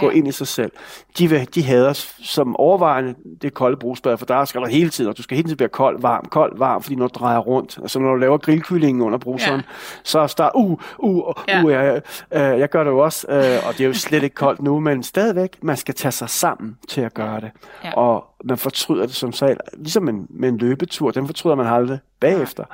gå 0.00 0.10
ja. 0.10 0.16
ind 0.16 0.28
i 0.28 0.32
sig 0.32 0.46
selv. 0.46 0.72
De, 1.18 1.30
vil, 1.30 1.54
de 1.54 1.62
hader 1.62 1.92
som 2.22 2.56
overvejende 2.56 3.14
det 3.42 3.54
kolde 3.54 3.76
brugsbad, 3.76 4.18
for 4.18 4.26
der 4.26 4.44
skal 4.44 4.60
der 4.60 4.68
hele 4.68 4.90
tiden, 4.90 5.10
og 5.10 5.16
du 5.16 5.22
skal 5.22 5.36
hele 5.36 5.48
tiden 5.48 5.60
være 5.60 5.68
kold, 5.68 6.00
varm, 6.00 6.24
kold, 6.30 6.58
varm, 6.58 6.82
fordi 6.82 6.96
når 6.96 7.06
du 7.06 7.18
drejer 7.18 7.38
rundt, 7.38 7.78
altså 7.82 7.98
når 7.98 8.10
du 8.10 8.16
laver 8.16 8.38
grillkyllingen 8.38 9.02
under 9.02 9.18
bruseren, 9.18 9.60
ja. 9.60 9.74
så 10.02 10.26
start, 10.26 10.52
uh, 10.54 10.70
uh, 10.98 11.16
uh, 11.16 11.34
ja. 11.48 11.64
uh 11.64 11.72
jeg, 11.72 12.02
uh, 12.30 12.60
jeg 12.60 12.68
gør 12.68 12.84
det 12.84 12.90
jo 12.90 12.98
også, 12.98 13.26
uh, 13.28 13.68
og 13.68 13.72
det 13.72 13.80
er 13.80 13.86
jo 13.86 13.94
slet 13.94 14.22
ikke 14.22 14.34
koldt 14.34 14.62
nu, 14.62 14.80
men 14.80 15.02
stadigvæk, 15.02 15.58
man 15.62 15.76
skal 15.76 15.94
tage 15.94 16.12
sig 16.12 16.30
sammen 16.30 16.78
til 16.88 17.00
at 17.00 17.14
gøre 17.14 17.40
det. 17.40 17.50
Ja. 17.84 17.92
Og 17.92 18.24
man 18.44 18.58
fortryder 18.58 19.06
det 19.06 19.14
som 19.14 19.32
sagt, 19.32 19.60
ligesom 19.74 20.08
en, 20.08 20.26
med 20.30 20.48
en 20.48 20.58
løbetur, 20.58 21.10
den 21.10 21.26
fortryder 21.26 21.56
man 21.56 21.66
aldrig 21.66 21.98
bagefter 22.20 22.64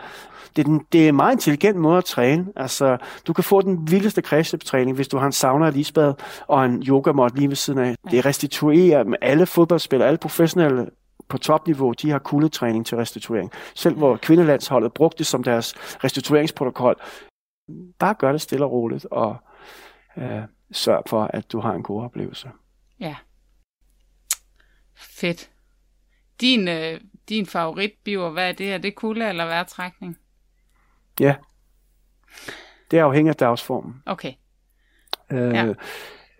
det 0.56 0.62
er, 0.62 0.64
den, 0.64 0.86
det 0.92 1.04
er 1.04 1.08
en 1.08 1.16
meget 1.16 1.32
intelligent 1.32 1.76
måde 1.76 1.98
at 1.98 2.04
træne. 2.04 2.46
Altså, 2.56 2.96
du 3.26 3.32
kan 3.32 3.44
få 3.44 3.60
den 3.60 3.90
vildeste 3.90 4.22
kredsløbstræning, 4.22 4.96
hvis 4.96 5.08
du 5.08 5.18
har 5.18 5.26
en 5.26 5.32
sauna 5.32 5.66
og 5.66 5.76
isbad 5.76 6.14
og 6.46 6.64
en 6.64 6.82
yogamåt 6.88 7.36
lige 7.36 7.48
ved 7.48 7.56
siden 7.56 7.78
af. 7.78 7.94
Det 8.10 8.24
restituerer 8.24 9.04
med 9.04 9.18
alle 9.20 9.46
fodboldspillere, 9.46 10.08
alle 10.08 10.18
professionelle 10.18 10.90
på 11.28 11.38
topniveau, 11.38 11.92
de 11.92 12.10
har 12.10 12.18
kuldetræning 12.18 12.86
til 12.86 12.96
restituering. 12.96 13.50
Selv 13.74 13.96
hvor 13.96 14.16
kvindelandsholdet 14.16 14.92
brugte 14.92 15.18
det 15.18 15.26
som 15.26 15.42
deres 15.42 15.74
restitueringsprotokol. 16.04 16.96
Bare 17.98 18.14
gør 18.14 18.32
det 18.32 18.40
stille 18.40 18.64
og 18.64 18.72
roligt, 18.72 19.06
og 19.10 19.36
øh, 20.16 20.42
sørg 20.72 21.02
for, 21.06 21.30
at 21.34 21.52
du 21.52 21.60
har 21.60 21.72
en 21.72 21.82
god 21.82 22.02
oplevelse. 22.02 22.50
Ja. 23.00 23.16
Fedt. 24.96 25.50
Din, 26.40 26.68
øh, 26.68 27.00
din 27.28 27.46
favoritbiver, 27.46 28.30
hvad 28.30 28.48
er 28.48 28.52
det? 28.52 28.72
Er 28.72 28.78
det 28.78 28.94
kulde 28.94 29.28
eller 29.28 29.44
vejrtrækning? 29.44 30.18
Ja. 31.22 31.34
Det 32.90 32.98
er 32.98 33.04
afhængigt 33.04 33.42
af 33.42 33.46
dagsformen. 33.46 34.02
Okay. 34.06 34.32
Øh, 35.30 35.54
ja 35.54 35.74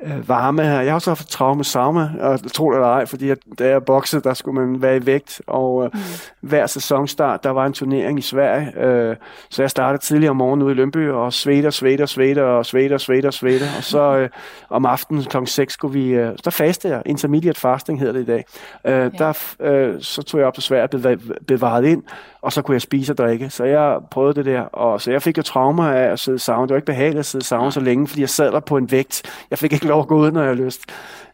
øh, 0.03 0.29
varme 0.29 0.63
her. 0.63 0.81
Jeg 0.81 0.91
har 0.91 0.95
også 0.95 1.11
haft 1.11 1.29
traume 1.29 1.57
med 1.57 1.65
sauna, 1.65 2.11
og 2.21 2.53
tro 2.53 2.71
det 2.71 2.77
eller 2.77 2.89
ej, 2.89 3.07
fordi 3.07 3.31
at, 3.31 3.39
da 3.59 3.69
jeg 3.69 3.85
boxede, 3.85 4.23
der 4.23 4.35
skulle 4.35 4.67
man 4.67 4.83
være 4.83 4.97
i 4.97 5.07
vægt, 5.07 5.43
og 5.47 5.85
øh, 5.85 5.91
mm. 5.95 6.01
hver 6.41 6.67
sæsonstart, 6.67 7.45
der 7.45 7.51
var 7.51 7.67
en 7.67 7.73
turnering 7.73 8.19
i 8.19 8.23
Sverige, 8.23 8.85
øh, 8.85 9.17
så 9.51 9.63
jeg 9.63 9.71
startede 9.71 10.03
tidligere 10.03 10.31
om 10.31 10.37
morgenen 10.37 10.67
ude 10.67 10.73
i 10.73 10.77
Lønby, 10.77 11.09
og 11.09 11.33
svedte 11.33 11.67
og 11.67 11.73
svedte 11.73 12.03
og 12.03 12.09
svedte 12.09 12.45
og 12.45 12.67
svedte 12.67 12.95
og 12.95 13.01
svedte 13.01 13.27
og 13.27 13.35
svedte, 13.35 13.65
og 13.79 13.85
så 13.85 14.01
øh, 14.19 14.29
om 14.71 14.87
aftenen 14.87 15.25
kl. 15.25 15.37
6 15.45 15.73
skulle 15.73 15.93
vi, 15.93 16.09
øh, 16.09 16.33
der 16.45 16.51
faste 16.51 16.89
jeg, 16.89 17.03
intermediate 17.07 17.61
fasting 17.61 17.99
hedder 17.99 18.13
det 18.13 18.21
i 18.21 18.27
dag, 18.27 18.45
øh, 18.87 18.93
ja. 18.93 19.09
der, 19.09 19.55
øh, 19.61 20.01
så 20.01 20.23
tog 20.23 20.41
jeg 20.41 20.47
op 20.47 20.55
til 20.55 20.63
Sverige, 20.63 21.19
bevaret 21.47 21.85
ind, 21.85 22.03
og 22.43 22.53
så 22.53 22.63
kunne 22.63 22.75
jeg 22.75 22.83
spise 22.83 23.13
og 23.13 23.19
drikke. 23.19 23.51
Så 23.51 23.65
jeg 23.65 24.01
prøvede 24.11 24.35
det 24.35 24.45
der, 24.45 24.61
og 24.61 25.01
så 25.01 25.11
jeg 25.11 25.23
fik 25.23 25.39
jo 25.39 25.43
traumer 25.43 25.85
af 25.85 26.13
at 26.13 26.19
sidde 26.19 26.37
i 26.37 26.39
sauna. 26.39 26.63
Det 26.63 26.71
var 26.71 26.77
ikke 26.77 26.87
behageligt 26.87 27.19
at 27.19 27.27
sidde 27.27 27.43
i 27.43 27.47
sauna 27.47 27.71
så 27.71 27.81
længe, 27.81 28.09
fordi 28.09 28.21
jeg 28.21 28.29
sad 28.29 28.53
der 28.53 28.61
på 28.61 28.77
en 28.77 28.91
vægt. 28.91 29.23
Jeg 29.51 29.59
fik 29.59 29.73
ikke 29.73 29.87
lov 29.87 30.01
at 30.01 30.09
gå 30.09 30.17
ud, 30.19 30.31
når 30.31 30.41
jeg 30.41 30.49
havde 30.49 30.65
lyst. 30.65 30.81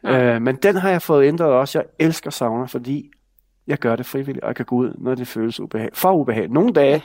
Ja. 0.05 0.35
Øh, 0.35 0.43
men 0.43 0.57
den 0.57 0.77
har 0.77 0.91
jeg 0.91 1.03
fået 1.03 1.27
ændret 1.27 1.49
også. 1.49 1.79
Jeg 1.79 1.87
elsker 1.99 2.31
sauna, 2.31 2.65
fordi 2.65 3.11
jeg 3.67 3.79
gør 3.79 3.97
det 3.97 4.07
frivilligt, 4.07 4.45
og 4.45 4.49
jeg 4.49 4.57
kan 4.57 4.65
gå 4.65 4.77
ud, 4.77 4.95
når 4.99 5.15
det 5.15 5.29
føles 5.29 5.61
ubehag. 5.61 5.91
for 5.93 6.13
ubehageligt. 6.13 6.53
Nogle 6.53 6.73
dage, 6.73 7.03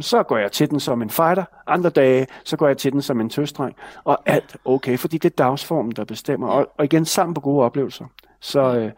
så 0.00 0.22
går 0.22 0.36
jeg 0.36 0.52
til 0.52 0.70
den 0.70 0.80
som 0.80 1.02
en 1.02 1.10
fighter. 1.10 1.44
Andre 1.66 1.90
dage, 1.90 2.26
så 2.44 2.56
går 2.56 2.66
jeg 2.66 2.76
til 2.76 2.92
den 2.92 3.02
som 3.02 3.20
en 3.20 3.30
tøstreng. 3.30 3.76
Og 4.04 4.18
alt 4.26 4.56
okay, 4.64 4.98
fordi 4.98 5.18
det 5.18 5.30
er 5.30 5.44
dagsformen, 5.44 5.92
der 5.92 6.04
bestemmer. 6.04 6.48
Og, 6.48 6.68
og 6.78 6.84
igen, 6.84 7.04
sammen 7.04 7.34
på 7.34 7.40
gode 7.40 7.64
oplevelser. 7.64 8.04
Så, 8.40 8.76
øh, 8.78 8.90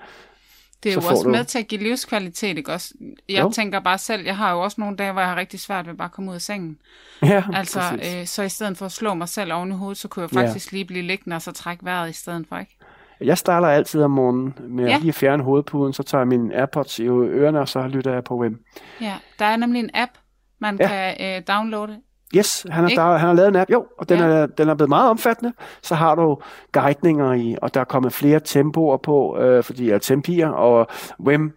det 0.83 0.91
er 0.91 0.95
jo 0.95 1.01
også 1.01 1.23
du... 1.23 1.31
med 1.31 1.45
til 1.45 1.59
at 1.59 1.69
give 1.69 1.83
livskvalitet, 1.83 2.59
ikke 2.59 2.73
også? 2.73 2.95
Jeg 3.29 3.43
jo. 3.43 3.51
tænker 3.51 3.81
bare 3.81 3.99
selv, 3.99 4.25
jeg 4.25 4.37
har 4.37 4.53
jo 4.53 4.61
også 4.61 4.81
nogle 4.81 4.97
dage, 4.97 5.13
hvor 5.13 5.21
jeg 5.21 5.31
har 5.31 5.37
rigtig 5.37 5.61
svært 5.61 5.87
ved 5.87 5.95
bare 5.95 6.07
at 6.07 6.13
komme 6.13 6.31
ud 6.31 6.35
af 6.35 6.43
sengen. 6.43 6.79
Ja, 7.23 7.45
altså, 7.55 7.81
øh, 7.81 8.27
så 8.27 8.43
i 8.43 8.49
stedet 8.49 8.79
for 8.79 8.87
at 8.87 8.93
slå 8.93 9.15
mig 9.15 9.29
selv 9.29 9.53
oven 9.53 9.73
i 9.73 9.75
hovedet, 9.75 9.99
så 9.99 10.09
kunne 10.09 10.23
jeg 10.23 10.31
faktisk 10.31 10.73
ja. 10.73 10.77
lige 10.77 10.85
blive 10.85 11.03
liggende 11.03 11.37
og 11.37 11.43
så 11.43 11.53
trække 11.53 11.85
vejret 11.85 12.11
i 12.11 12.13
stedet 12.13 12.47
for, 12.49 12.59
ikke? 12.59 12.77
Jeg 13.21 13.39
starter 13.39 13.69
altid 13.69 14.03
om 14.03 14.11
morgenen 14.11 14.55
med 14.69 14.87
ja. 14.87 14.95
at 14.95 15.03
lige 15.03 15.13
fjerne 15.13 15.43
hovedpuden, 15.43 15.93
så 15.93 16.03
tager 16.03 16.21
jeg 16.21 16.29
min 16.29 16.53
AirPods 16.53 16.99
i 16.99 17.03
ørerne, 17.07 17.61
og 17.61 17.69
så 17.69 17.87
lytter 17.87 18.13
jeg 18.13 18.25
på 18.25 18.37
web. 18.37 18.53
Ja, 19.01 19.15
der 19.39 19.45
er 19.45 19.57
nemlig 19.57 19.81
en 19.81 19.91
app, 19.95 20.13
man 20.59 20.77
ja. 20.81 20.89
kan 20.89 21.37
øh, 21.37 21.43
downloade 21.49 22.01
Yes, 22.37 22.67
han 22.71 22.85
har, 22.85 22.91
der, 22.91 23.17
han 23.17 23.29
har 23.29 23.35
lavet 23.35 23.49
en 23.49 23.57
app, 23.57 23.71
jo, 23.71 23.87
og 23.99 24.09
den, 24.09 24.19
ja. 24.19 24.25
er, 24.25 24.47
den 24.47 24.69
er 24.69 24.75
blevet 24.75 24.89
meget 24.89 25.11
omfattende. 25.11 25.53
Så 25.83 25.95
har 25.95 26.15
du 26.15 26.39
guidninger 26.73 27.33
i, 27.33 27.57
og 27.63 27.75
der 27.75 27.81
er 27.81 27.85
kommet 27.85 28.13
flere 28.13 28.41
tempoer 28.41 28.97
på, 28.97 29.39
øh, 29.39 29.65
fordi 29.65 29.91
er 29.91 29.99
tempier, 29.99 30.49
og 30.49 30.87
Wim, 31.21 31.53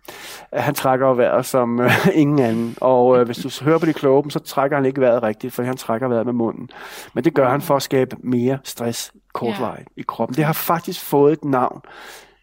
han 0.54 0.74
trækker 0.74 1.08
jo 1.08 1.14
vejret 1.14 1.46
som 1.46 1.80
øh, 1.80 1.92
ingen 2.14 2.40
anden. 2.40 2.76
Og 2.82 3.20
øh, 3.20 3.26
hvis 3.26 3.38
du 3.38 3.64
hører 3.64 3.78
på 3.78 3.86
de 3.86 3.94
kloge, 3.94 4.32
så 4.32 4.40
trækker 4.40 4.78
han 4.78 4.86
ikke 4.86 5.02
vejret 5.02 5.24
rigtigt, 5.24 5.54
for 5.54 5.64
han 5.64 5.78
trækker 5.78 6.08
vejret 6.08 6.26
med 6.26 6.34
munden. 6.34 6.70
Men 7.14 7.24
det 7.24 7.34
gør 7.34 7.50
han 7.50 7.62
for 7.62 7.76
at 7.76 7.82
skabe 7.82 8.16
mere 8.24 8.60
stress 8.64 9.12
kortvarigt 9.34 9.90
ja. 9.98 10.02
i 10.02 10.04
kroppen. 10.08 10.36
Det 10.36 10.46
har 10.46 10.54
faktisk 10.54 11.02
fået 11.02 11.34
et 11.34 11.46
navn. 11.46 11.82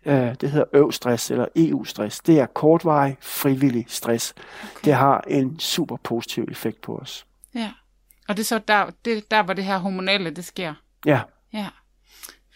Øh, 0.06 0.34
det 0.40 0.50
hedder 0.50 0.66
øv-stress 0.72 1.30
eller 1.30 1.46
EU-stress. 1.56 2.20
Det 2.20 2.40
er 2.40 2.46
kortvarig, 2.46 3.16
frivillig 3.20 3.84
stress. 3.88 4.34
Okay. 4.36 4.84
Det 4.84 4.94
har 4.94 5.24
en 5.26 5.58
super 5.58 5.96
positiv 6.04 6.44
effekt 6.50 6.80
på 6.80 6.96
os. 6.96 7.26
Ja. 7.54 7.70
Og 8.28 8.36
det 8.36 8.42
er 8.42 8.46
så 8.46 8.60
der, 8.68 8.86
det, 9.04 9.30
der 9.30 9.42
hvor 9.42 9.54
det 9.54 9.64
her 9.64 9.78
hormonelle, 9.78 10.30
det 10.30 10.44
sker? 10.44 10.74
Ja. 11.06 11.20
Ja, 11.52 11.66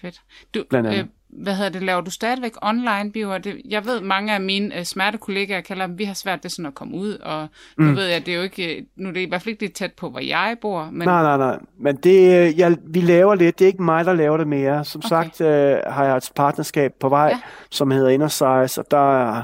fedt. 0.00 0.20
Du, 0.54 0.64
Blandt 0.70 0.88
andet. 0.88 1.00
Øh, 1.00 1.06
hvad 1.32 1.54
hedder 1.54 1.70
det, 1.70 1.82
laver 1.82 2.00
du 2.00 2.10
stadigvæk 2.10 2.52
online 2.62 3.12
biver? 3.12 3.38
Det, 3.38 3.62
jeg 3.68 3.84
ved, 3.84 4.00
mange 4.00 4.34
af 4.34 4.40
mine 4.40 4.78
øh, 4.78 4.84
smertekollegaer 4.84 5.60
kalder 5.60 5.86
dem, 5.86 5.98
vi 5.98 6.04
har 6.04 6.14
svært 6.14 6.38
ved 6.42 6.50
sådan 6.50 6.66
at 6.66 6.74
komme 6.74 6.96
ud, 6.96 7.12
og 7.14 7.48
nu 7.78 7.84
mm. 7.84 7.96
ved 7.96 8.06
jeg, 8.06 8.26
det 8.26 8.32
er 8.32 8.36
jo 8.36 8.42
ikke, 8.42 8.86
nu 8.96 9.08
er 9.08 9.12
det 9.12 9.20
i 9.20 9.28
hvert 9.28 9.42
fald 9.42 9.52
ikke 9.52 9.66
det 9.66 9.74
tæt 9.74 9.92
på, 9.92 10.10
hvor 10.10 10.20
jeg 10.20 10.56
bor. 10.60 10.88
Men... 10.92 11.08
Nej, 11.08 11.22
nej, 11.22 11.36
nej, 11.36 11.58
men 11.78 11.96
det, 11.96 12.48
øh, 12.48 12.58
jeg, 12.58 12.76
vi 12.86 13.00
laver 13.00 13.34
lidt, 13.34 13.58
det 13.58 13.64
er 13.64 13.66
ikke 13.66 13.82
mig, 13.82 14.04
der 14.04 14.12
laver 14.12 14.36
det 14.36 14.48
mere. 14.48 14.84
Som 14.84 14.98
okay. 14.98 15.08
sagt 15.08 15.40
øh, 15.40 15.76
har 15.86 16.04
jeg 16.04 16.16
et 16.16 16.30
partnerskab 16.36 16.92
på 17.00 17.08
vej, 17.08 17.28
ja. 17.28 17.40
som 17.70 17.90
hedder 17.90 18.08
Inner 18.08 18.28
Size, 18.28 18.80
og 18.80 18.86
der 18.90 19.38
er, 19.38 19.42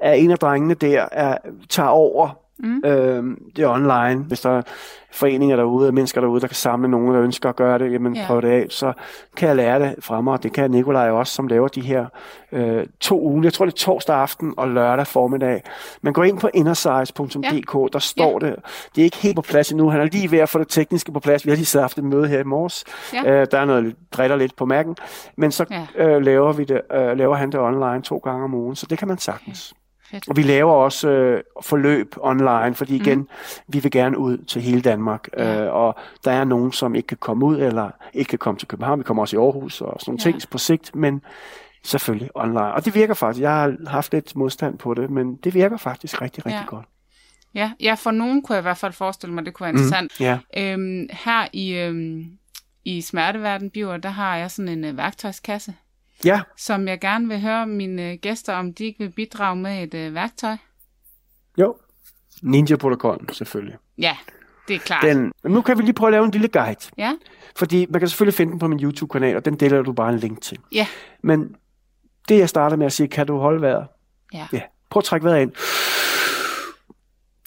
er 0.00 0.12
en 0.12 0.30
af 0.30 0.38
drengene 0.38 0.74
der, 0.74 1.08
er, 1.12 1.38
tager 1.68 1.88
over 1.88 2.47
Mm. 2.58 2.82
Øh, 2.84 3.36
det 3.56 3.64
er 3.64 3.68
online. 3.68 4.24
Hvis 4.24 4.40
der 4.40 4.50
er 4.50 4.62
foreninger 5.12 5.56
derude, 5.56 5.92
mennesker 5.92 6.20
derude, 6.20 6.40
der 6.40 6.46
kan 6.46 6.56
samle 6.56 6.88
nogen, 6.88 7.14
der 7.14 7.22
ønsker 7.22 7.48
at 7.48 7.56
gøre 7.56 7.78
det, 7.78 7.92
jamen 7.92 8.16
yeah. 8.16 8.26
prøv 8.26 8.42
det 8.42 8.48
af, 8.48 8.66
så 8.68 8.92
kan 9.36 9.48
jeg 9.48 9.56
lære 9.56 9.80
det 9.80 9.94
fra 10.00 10.20
mig. 10.20 10.42
Det 10.42 10.52
kan 10.52 10.70
Nikolaj 10.70 11.10
også, 11.10 11.32
som 11.32 11.46
laver 11.46 11.68
de 11.68 11.80
her 11.80 12.06
øh, 12.52 12.86
to 13.00 13.20
uger. 13.22 13.42
Jeg 13.42 13.52
tror, 13.52 13.64
det 13.64 13.72
er 13.72 13.76
torsdag 13.76 14.16
aften 14.16 14.54
og 14.56 14.68
lørdag 14.68 15.06
formiddag. 15.06 15.62
Man 16.02 16.12
går 16.12 16.24
ind 16.24 16.38
på 16.38 16.50
innersize.dk, 16.54 17.74
yeah. 17.74 17.88
der 17.92 17.98
står 17.98 18.40
yeah. 18.42 18.52
det. 18.52 18.60
Det 18.94 19.00
er 19.02 19.04
ikke 19.04 19.16
helt 19.16 19.36
på 19.36 19.42
plads 19.42 19.70
endnu. 19.70 19.90
Han 19.90 20.00
er 20.00 20.04
lige 20.04 20.30
ved 20.30 20.38
at 20.38 20.48
få 20.48 20.58
det 20.58 20.68
tekniske 20.68 21.12
på 21.12 21.20
plads. 21.20 21.44
Vi 21.44 21.50
har 21.50 21.56
lige 21.56 21.80
haft 21.80 21.98
et 21.98 22.04
møde 22.04 22.28
her 22.28 22.40
i 22.40 22.44
morges. 22.44 22.84
Yeah. 23.14 23.40
Øh, 23.40 23.46
der 23.50 23.58
er 23.58 23.64
noget 23.64 23.96
dritter 24.12 24.36
lidt 24.36 24.56
på 24.56 24.64
mærken. 24.64 24.96
Men 25.36 25.52
så 25.52 25.64
yeah. 25.72 26.16
øh, 26.16 26.22
laver, 26.22 26.52
vi 26.52 26.64
det, 26.64 26.80
øh, 26.92 27.18
laver 27.18 27.36
han 27.36 27.52
det 27.52 27.60
online 27.60 28.02
to 28.02 28.16
gange 28.16 28.44
om 28.44 28.54
ugen, 28.54 28.76
så 28.76 28.86
det 28.90 28.98
kan 28.98 29.08
man 29.08 29.18
sagtens. 29.18 29.72
Okay. 29.72 29.77
Fedt. 30.10 30.28
Og 30.28 30.36
vi 30.36 30.42
laver 30.42 30.72
også 30.72 31.08
øh, 31.08 31.42
forløb 31.62 32.14
online, 32.20 32.74
fordi 32.74 32.96
igen, 32.96 33.18
mm. 33.18 33.28
vi 33.68 33.78
vil 33.78 33.90
gerne 33.90 34.18
ud 34.18 34.38
til 34.38 34.62
hele 34.62 34.80
Danmark. 34.80 35.28
Ja. 35.36 35.64
Øh, 35.64 35.74
og 35.74 35.98
der 36.24 36.30
er 36.30 36.44
nogen, 36.44 36.72
som 36.72 36.94
ikke 36.94 37.06
kan 37.06 37.16
komme 37.16 37.46
ud, 37.46 37.56
eller 37.56 37.90
ikke 38.14 38.28
kan 38.28 38.38
komme 38.38 38.58
til 38.58 38.68
København. 38.68 38.98
Vi 38.98 39.04
kommer 39.04 39.22
også 39.22 39.36
i 39.36 39.38
Aarhus 39.38 39.80
og 39.80 39.96
sådan 40.00 40.10
nogle 40.10 40.20
ja. 40.24 40.30
ting 40.30 40.50
på 40.50 40.58
sigt, 40.58 40.94
men 40.96 41.22
selvfølgelig 41.84 42.30
online. 42.34 42.74
Og 42.74 42.84
det 42.84 42.94
virker 42.94 43.14
faktisk. 43.14 43.42
Jeg 43.42 43.50
har 43.50 43.76
haft 43.86 44.12
lidt 44.12 44.36
modstand 44.36 44.78
på 44.78 44.94
det, 44.94 45.10
men 45.10 45.36
det 45.36 45.54
virker 45.54 45.76
faktisk 45.76 46.22
rigtig, 46.22 46.46
rigtig 46.46 46.60
ja. 46.60 46.76
godt. 46.76 46.86
Ja, 47.54 47.72
ja, 47.80 47.94
for 47.94 48.10
nogen 48.10 48.42
kunne 48.42 48.54
jeg 48.54 48.60
i 48.60 48.62
hvert 48.62 48.76
fald 48.76 48.92
forestille 48.92 49.34
mig, 49.34 49.46
det 49.46 49.54
kunne 49.54 49.64
være 49.64 49.72
mhm. 49.72 49.82
interessant. 49.82 50.12
Mm, 50.20 50.24
ja. 50.24 50.38
øhm, 50.72 51.08
her 51.10 51.48
i, 51.52 51.72
øhm, 51.74 52.24
i 52.84 53.00
Smerteverden 53.00 53.70
Biver, 53.70 53.96
der 53.96 54.08
har 54.08 54.36
jeg 54.36 54.50
sådan 54.50 54.68
en 54.68 54.84
øh, 54.84 54.96
værktøjskasse, 54.96 55.74
Ja. 56.24 56.40
Som 56.56 56.88
jeg 56.88 57.00
gerne 57.00 57.28
vil 57.28 57.40
høre 57.40 57.66
mine 57.66 58.16
gæster, 58.16 58.54
om 58.54 58.74
de 58.74 58.84
ikke 58.84 58.98
vil 58.98 59.10
bidrage 59.10 59.56
med 59.56 59.82
et 59.82 59.94
øh, 59.94 60.14
værktøj. 60.14 60.56
Jo. 61.58 61.76
Ninja-protokollen, 62.42 63.28
selvfølgelig. 63.32 63.76
Ja, 63.98 64.16
det 64.68 64.76
er 64.76 64.80
klart. 64.80 65.02
Den, 65.02 65.32
nu 65.44 65.62
kan 65.62 65.78
vi 65.78 65.82
lige 65.82 65.92
prøve 65.92 66.08
at 66.08 66.12
lave 66.12 66.24
en 66.24 66.30
lille 66.30 66.48
guide. 66.48 66.90
Ja. 66.98 67.12
Fordi 67.56 67.86
man 67.90 68.00
kan 68.00 68.08
selvfølgelig 68.08 68.34
finde 68.34 68.50
den 68.50 68.58
på 68.58 68.68
min 68.68 68.80
YouTube-kanal, 68.80 69.36
og 69.36 69.44
den 69.44 69.56
deler 69.56 69.82
du 69.82 69.92
bare 69.92 70.12
en 70.12 70.18
link 70.18 70.40
til. 70.40 70.58
Ja. 70.72 70.86
Men 71.22 71.56
det 72.28 72.38
jeg 72.38 72.48
starter 72.48 72.76
med 72.76 72.86
at 72.86 72.92
sige, 72.92 73.08
kan 73.08 73.26
du 73.26 73.38
holde 73.38 73.60
vejret? 73.60 73.86
Ja. 74.34 74.46
ja. 74.52 74.62
Prøv 74.90 75.00
at 75.00 75.04
trække 75.04 75.24
vejret 75.24 75.42
ind. 75.42 75.52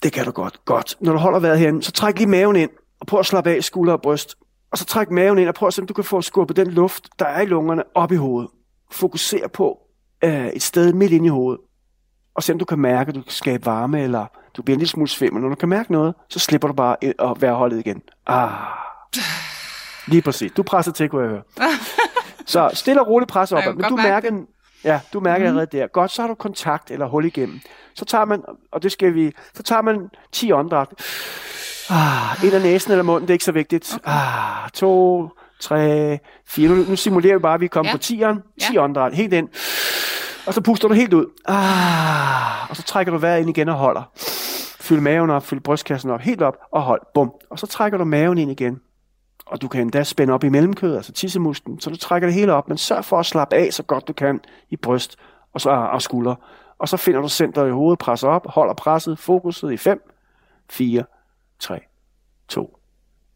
Det 0.02 0.12
kan 0.12 0.24
du 0.24 0.30
godt. 0.30 0.64
Godt. 0.64 0.96
Når 1.00 1.12
du 1.12 1.18
holder 1.18 1.38
vejret 1.38 1.58
herinde, 1.58 1.82
så 1.82 1.92
træk 1.92 2.18
lige 2.18 2.28
maven 2.28 2.56
ind, 2.56 2.70
og 3.00 3.06
prøv 3.06 3.20
at 3.20 3.26
slappe 3.26 3.50
af 3.50 3.64
skulder 3.64 3.92
og 3.92 4.02
bryst. 4.02 4.36
Og 4.70 4.78
så 4.78 4.84
træk 4.84 5.10
maven 5.10 5.38
ind, 5.38 5.48
og 5.48 5.54
prøv 5.54 5.66
at 5.66 5.74
se, 5.74 5.82
om 5.82 5.86
du 5.86 5.94
kan 5.94 6.04
få 6.04 6.22
skubbet 6.22 6.56
den 6.56 6.70
luft, 6.70 7.08
der 7.18 7.26
er 7.26 7.40
i 7.40 7.46
lungerne, 7.46 7.82
op 7.94 8.12
i 8.12 8.16
hovedet 8.16 8.50
fokusere 8.94 9.48
på 9.48 9.78
øh, 10.24 10.46
et 10.46 10.62
sted 10.62 10.92
midt 10.92 11.12
inde 11.12 11.26
i 11.26 11.28
hovedet, 11.28 11.60
og 12.34 12.42
se 12.42 12.52
om 12.52 12.58
du 12.58 12.64
kan 12.64 12.78
mærke, 12.78 13.08
at 13.08 13.14
du 13.14 13.22
kan 13.22 13.30
skabe 13.30 13.66
varme, 13.66 14.02
eller 14.02 14.26
du 14.56 14.62
bliver 14.62 14.74
en 14.76 14.80
lille 14.80 14.90
smule 14.90 15.08
svimmel. 15.08 15.42
Når 15.42 15.48
du 15.48 15.54
kan 15.54 15.68
mærke 15.68 15.92
noget, 15.92 16.14
så 16.28 16.38
slipper 16.38 16.68
du 16.68 16.74
bare 16.74 16.96
at 17.02 17.42
være 17.42 17.54
holdet 17.54 17.78
igen. 17.78 18.02
Ah. 18.26 18.50
Lige 20.06 20.22
præcis. 20.22 20.52
Du 20.52 20.62
presser 20.62 20.92
til, 20.92 21.08
kunne 21.08 21.22
jeg 21.22 21.30
høre. 21.30 21.42
Så 22.46 22.70
stille 22.74 23.00
og 23.00 23.08
roligt 23.08 23.30
presser 23.30 23.56
op. 23.56 23.76
Men 23.76 23.84
du 23.84 23.96
mærker, 23.96 24.42
ja, 24.84 25.00
du 25.12 25.20
mærker 25.20 25.44
mm. 25.44 25.46
allerede 25.46 25.78
der. 25.78 25.86
Godt, 25.86 26.10
så 26.10 26.22
har 26.22 26.28
du 26.28 26.34
kontakt 26.34 26.90
eller 26.90 27.06
hul 27.06 27.24
igennem. 27.24 27.60
Så 27.94 28.04
tager 28.04 28.24
man, 28.24 28.42
og 28.72 28.82
det 28.82 28.92
skal 28.92 29.14
vi, 29.14 29.32
så 29.54 29.62
tager 29.62 29.82
man 29.82 30.10
10 30.32 30.52
åndedræt. 30.52 30.88
Ah, 31.90 32.44
ind 32.44 32.54
af 32.54 32.62
næsen 32.62 32.92
eller 32.92 33.02
munden, 33.02 33.22
det 33.22 33.30
er 33.30 33.34
ikke 33.34 33.44
så 33.44 33.52
vigtigt. 33.52 33.94
Okay. 33.94 34.12
Ah, 34.12 34.70
to, 34.70 35.28
3, 35.62 36.18
4. 36.46 36.68
Nu, 36.68 36.74
nu 36.74 36.96
simulerer 36.96 37.36
vi 37.36 37.42
bare, 37.42 37.54
at 37.54 37.60
vi 37.60 37.66
kommer 37.66 37.90
ja. 37.92 37.96
på 37.96 38.02
10'eren. 38.04 38.66
10 38.66 38.74
ja. 38.74 38.82
åndedræt, 38.82 39.14
helt 39.14 39.32
ind. 39.32 39.48
Og 40.46 40.54
så 40.54 40.60
puster 40.60 40.88
du 40.88 40.94
helt 40.94 41.12
ud. 41.12 41.26
Ah, 41.44 42.70
og 42.70 42.76
så 42.76 42.82
trækker 42.82 43.12
du 43.12 43.18
vejret 43.18 43.40
ind 43.40 43.50
igen 43.50 43.68
og 43.68 43.74
holder. 43.74 44.02
Fyld 44.80 45.00
maven 45.00 45.30
op, 45.30 45.42
fyld 45.42 45.60
brystkassen 45.60 46.10
op, 46.10 46.20
helt 46.20 46.42
op 46.42 46.56
og 46.72 46.82
hold. 46.82 47.00
Bum. 47.14 47.32
Og 47.50 47.58
så 47.58 47.66
trækker 47.66 47.98
du 47.98 48.04
maven 48.04 48.38
ind 48.38 48.50
igen. 48.50 48.80
Og 49.46 49.62
du 49.62 49.68
kan 49.68 49.80
endda 49.80 50.02
spænde 50.02 50.32
op 50.32 50.44
i 50.44 50.48
mellemkødet, 50.48 50.96
altså 50.96 51.12
tissemusken, 51.12 51.80
så 51.80 51.90
du 51.90 51.96
trækker 51.96 52.28
det 52.28 52.34
hele 52.34 52.52
op. 52.52 52.68
Men 52.68 52.78
sørg 52.78 53.04
for 53.04 53.18
at 53.18 53.26
slappe 53.26 53.56
af 53.56 53.72
så 53.72 53.82
godt 53.82 54.08
du 54.08 54.12
kan 54.12 54.40
i 54.70 54.76
bryst 54.76 55.16
og, 55.54 55.60
så, 55.60 55.70
og 55.70 56.02
skulder. 56.02 56.34
Og 56.78 56.88
så 56.88 56.96
finder 56.96 57.20
du 57.20 57.28
centret 57.28 57.68
i 57.68 57.70
hovedet, 57.70 57.98
presser 57.98 58.28
op, 58.28 58.46
holder 58.46 58.74
presset, 58.74 59.18
fokuset 59.18 59.72
i 59.72 59.76
5, 59.76 60.00
4, 60.70 61.04
3, 61.58 61.80
2, 62.48 62.78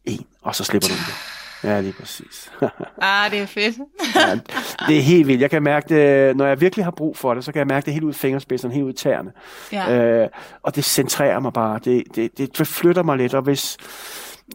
1. 0.05 0.19
Og 0.41 0.55
så 0.55 0.63
slipper 0.63 0.87
du 0.87 0.93
det. 0.93 1.36
Ja, 1.63 1.81
lige 1.81 1.93
præcis. 1.93 2.51
ah, 3.01 3.31
det 3.31 3.39
er 3.39 3.45
fedt. 3.45 3.77
ja, 4.15 4.39
det 4.87 4.97
er 4.97 5.01
helt 5.01 5.27
vildt. 5.27 5.41
Jeg 5.41 5.49
kan 5.49 5.63
mærke 5.63 5.89
det, 5.89 6.37
når 6.37 6.45
jeg 6.45 6.61
virkelig 6.61 6.85
har 6.85 6.91
brug 6.91 7.17
for 7.17 7.33
det, 7.33 7.45
så 7.45 7.51
kan 7.51 7.59
jeg 7.59 7.67
mærke 7.67 7.85
det 7.85 7.93
helt 7.93 8.03
ud 8.03 8.11
i 8.11 8.15
fingerspidserne, 8.15 8.73
helt 8.73 8.85
ud 8.85 8.93
i 8.93 8.95
tæerne. 8.95 9.31
Ja. 9.71 10.23
Øh, 10.23 10.29
og 10.63 10.75
det 10.75 10.83
centrerer 10.83 11.39
mig 11.39 11.53
bare. 11.53 11.79
Det, 11.85 12.03
det, 12.15 12.37
det 12.57 12.67
flytter 12.67 13.03
mig 13.03 13.17
lidt, 13.17 13.33
og 13.33 13.41
hvis... 13.41 13.77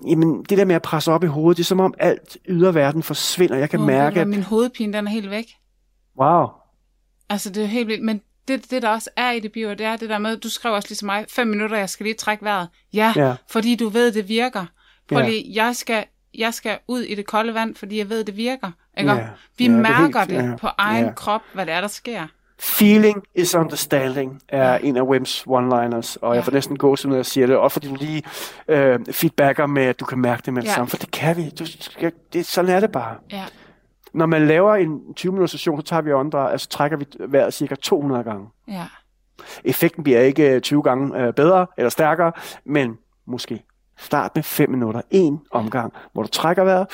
Jamen, 0.07 0.43
det 0.43 0.59
der 0.59 0.65
med 0.65 0.75
at 0.75 0.83
presse 0.83 1.13
op 1.13 1.25
i 1.25 1.27
hovedet, 1.27 1.57
det 1.57 1.63
er 1.63 1.67
som 1.67 1.81
om 1.81 1.95
alt 1.99 2.39
yderverden 2.49 3.03
forsvinder. 3.03 3.57
Jeg 3.57 3.71
kan 3.71 3.81
oh, 3.81 3.87
mærke, 3.87 4.21
at... 4.21 4.29
Min 4.29 4.43
hovedpine, 4.43 4.93
den 4.93 5.07
er 5.07 5.11
helt 5.11 5.31
væk. 5.31 5.47
Wow. 6.21 6.47
Altså, 7.29 7.51
det 7.51 7.63
er 7.63 7.67
helt 7.67 7.89
vildt. 7.89 8.05
Men 8.05 8.21
det, 8.49 8.71
det, 8.71 8.83
der 8.83 8.89
også 8.89 9.11
er 9.17 9.31
i 9.31 9.41
det 9.41 9.53
bio, 9.53 9.71
det 9.71 9.81
er 9.81 9.97
det 9.97 10.09
der 10.09 10.19
med, 10.19 10.37
du 10.37 10.51
skrev 10.51 10.73
også 10.73 10.89
ligesom 10.89 11.07
mig, 11.07 11.25
fem 11.29 11.47
minutter, 11.47 11.77
jeg 11.77 11.89
skal 11.89 12.05
lige 12.05 12.15
trække 12.15 12.45
vejret. 12.45 12.69
Ja, 12.93 13.13
ja. 13.17 13.35
fordi 13.51 13.77
du 13.77 13.89
ved, 13.89 14.13
det 14.13 14.29
virker. 14.29 14.67
Fordi 15.09 15.53
ja. 15.53 15.65
jeg 15.65 15.77
skal 15.77 16.05
jeg 16.35 16.55
skal 16.55 16.79
ud 16.89 17.01
i 17.01 17.15
det 17.15 17.27
kolde 17.27 17.55
vand, 17.55 17.75
fordi 17.75 17.99
jeg 17.99 18.09
ved, 18.09 18.25
det 18.25 18.37
virker. 18.37 18.71
Ikke? 18.99 19.13
Ja, 19.13 19.27
Vi 19.59 19.65
ja, 19.65 19.71
mærker 19.71 20.25
det, 20.25 20.31
helt, 20.31 20.45
det 20.45 20.51
ja, 20.51 20.57
på 20.57 20.69
egen 20.79 21.05
ja. 21.05 21.13
krop, 21.13 21.43
hvad 21.55 21.67
det 21.67 21.75
er, 21.75 21.81
der 21.81 21.89
sker. 21.89 22.27
Feeling 22.61 23.23
is 23.35 23.55
understanding 23.55 24.43
er 24.49 24.79
en 24.79 24.97
af 24.97 25.03
Wims 25.03 25.45
one-liners, 25.49 26.17
og 26.21 26.29
ja. 26.29 26.33
jeg 26.33 26.45
får 26.45 26.53
næsten 26.53 26.77
gå 26.79 26.97
til, 26.97 27.09
når 27.09 27.17
jeg 27.17 27.27
siger 27.27 27.47
det, 27.47 27.57
og 27.57 27.73
fordi 27.73 27.89
du 27.89 27.97
lige 28.01 28.23
øh, 28.69 28.99
feedbacker 29.11 29.67
med, 29.67 29.83
at 29.83 30.01
du 30.01 30.05
kan 30.05 30.19
mærke 30.19 30.43
det 30.47 30.53
med 30.53 30.63
det 30.63 30.69
ja. 30.69 30.75
samme, 30.75 30.89
for 30.89 30.97
det 30.97 31.11
kan 31.11 31.37
vi. 31.37 31.51
Du, 31.51 31.65
det, 32.33 32.47
sådan 32.47 32.71
er 32.71 32.81
det 32.81 32.93
bare. 32.93 33.17
Ja. 33.33 33.45
Når 34.15 34.27
man 34.27 34.47
laver 34.47 34.75
en 34.75 35.15
20 35.15 35.33
minutters 35.33 35.51
session, 35.51 35.81
så 35.81 35.87
tager 35.87 36.03
vi 36.03 36.13
åndedræt, 36.13 36.53
altså 36.53 36.69
trækker 36.69 36.97
vi 36.97 37.07
vejret 37.29 37.55
cirka 37.55 37.75
200 37.75 38.25
gange. 38.25 38.47
Ja. 38.69 38.87
Effekten 39.65 40.05
bliver 40.05 40.21
ikke 40.21 40.61
20 40.61 40.83
gange 40.83 41.21
øh, 41.23 41.35
bedre 41.35 41.67
eller 41.79 41.91
stærkere, 41.91 42.33
men 42.65 42.99
måske 43.27 43.63
Start 44.03 44.31
med 44.35 44.43
5 44.43 44.71
minutter. 44.71 45.01
En 45.11 45.41
omgang, 45.51 45.93
hvor 46.13 46.23
du 46.23 46.29
trækker 46.29 46.65
vejret 46.65 46.87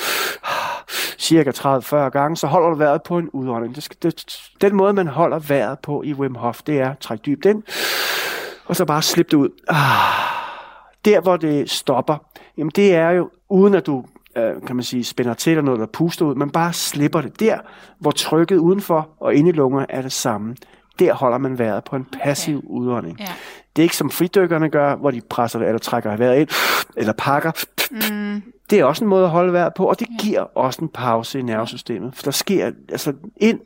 cirka 1.19 1.51
30-40 1.51 1.97
gange, 1.97 2.37
så 2.37 2.47
holder 2.47 2.69
du 2.69 2.75
vejret 2.75 3.03
på 3.03 3.19
en 3.19 3.31
udånding. 3.31 3.75
Det 3.75 3.83
skal, 3.83 3.97
det, 4.03 4.41
den 4.61 4.77
måde, 4.77 4.93
man 4.93 5.07
holder 5.07 5.39
vejret 5.39 5.79
på 5.79 6.03
i 6.03 6.15
Wim 6.15 6.35
Hof, 6.35 6.63
det 6.63 6.81
er 6.81 6.91
at 6.91 6.99
trække 6.99 7.23
dybt 7.23 7.45
ind, 7.45 7.63
og 8.67 8.77
så 8.77 8.85
bare 8.85 9.03
slippe 9.03 9.31
det 9.31 9.37
ud. 9.37 9.49
Ah, 9.69 9.77
der, 11.05 11.21
hvor 11.21 11.37
det 11.37 11.71
stopper, 11.71 12.17
jamen 12.59 12.73
det 12.77 12.95
er 12.95 13.11
jo, 13.11 13.31
uden 13.49 13.75
at 13.75 13.87
du 13.87 14.05
øh, 14.37 14.63
kan 14.67 14.77
man 14.77 14.83
sige, 14.83 15.05
spænder 15.05 15.35
til 15.35 15.51
eller 15.51 15.63
noget, 15.63 15.81
der 15.81 15.87
puster 15.87 16.27
ud, 16.27 16.35
men 16.35 16.51
bare 16.51 16.73
slipper 16.73 17.21
det. 17.21 17.41
Der, 17.41 17.59
hvor 17.99 18.11
trykket 18.11 18.57
udenfor 18.57 19.09
og 19.21 19.35
inde 19.35 19.51
i 19.51 19.53
lungerne 19.53 19.87
er 19.89 20.03
det 20.03 20.13
samme, 20.13 20.57
der 20.99 21.15
holder 21.15 21.39
man 21.39 21.59
vejret 21.59 21.85
på 21.85 21.97
en 21.97 22.07
passiv 22.23 22.57
okay. 22.59 22.69
udånding. 22.69 23.21
Ja. 23.21 23.27
Det 23.77 23.83
er 23.83 23.85
ikke 23.85 23.97
som 23.97 24.11
fridykkerne 24.11 24.69
gør, 24.69 24.97
hvor 24.97 25.11
de 25.11 25.21
presser 25.21 25.61
eller 25.61 25.79
trækker 25.79 26.17
vejret 26.17 26.41
ind, 26.41 26.49
eller 26.97 27.13
pakker. 27.13 27.53
Mm. 27.91 28.43
Det 28.71 28.81
er 28.81 28.85
også 28.85 29.05
en 29.05 29.11
måde 29.11 29.25
at 29.25 29.31
holde 29.31 29.53
vejret 29.53 29.75
på, 29.75 29.85
og 29.85 30.01
det 30.01 30.09
giver 30.21 30.41
også 30.41 30.83
en 30.83 30.89
pause 30.89 31.39
i 31.39 31.43
nervesystemet. 31.43 32.15
For 32.15 32.23
der 32.23 32.31
sker 32.31 32.71
altså 32.89 33.13
ind 33.37 33.61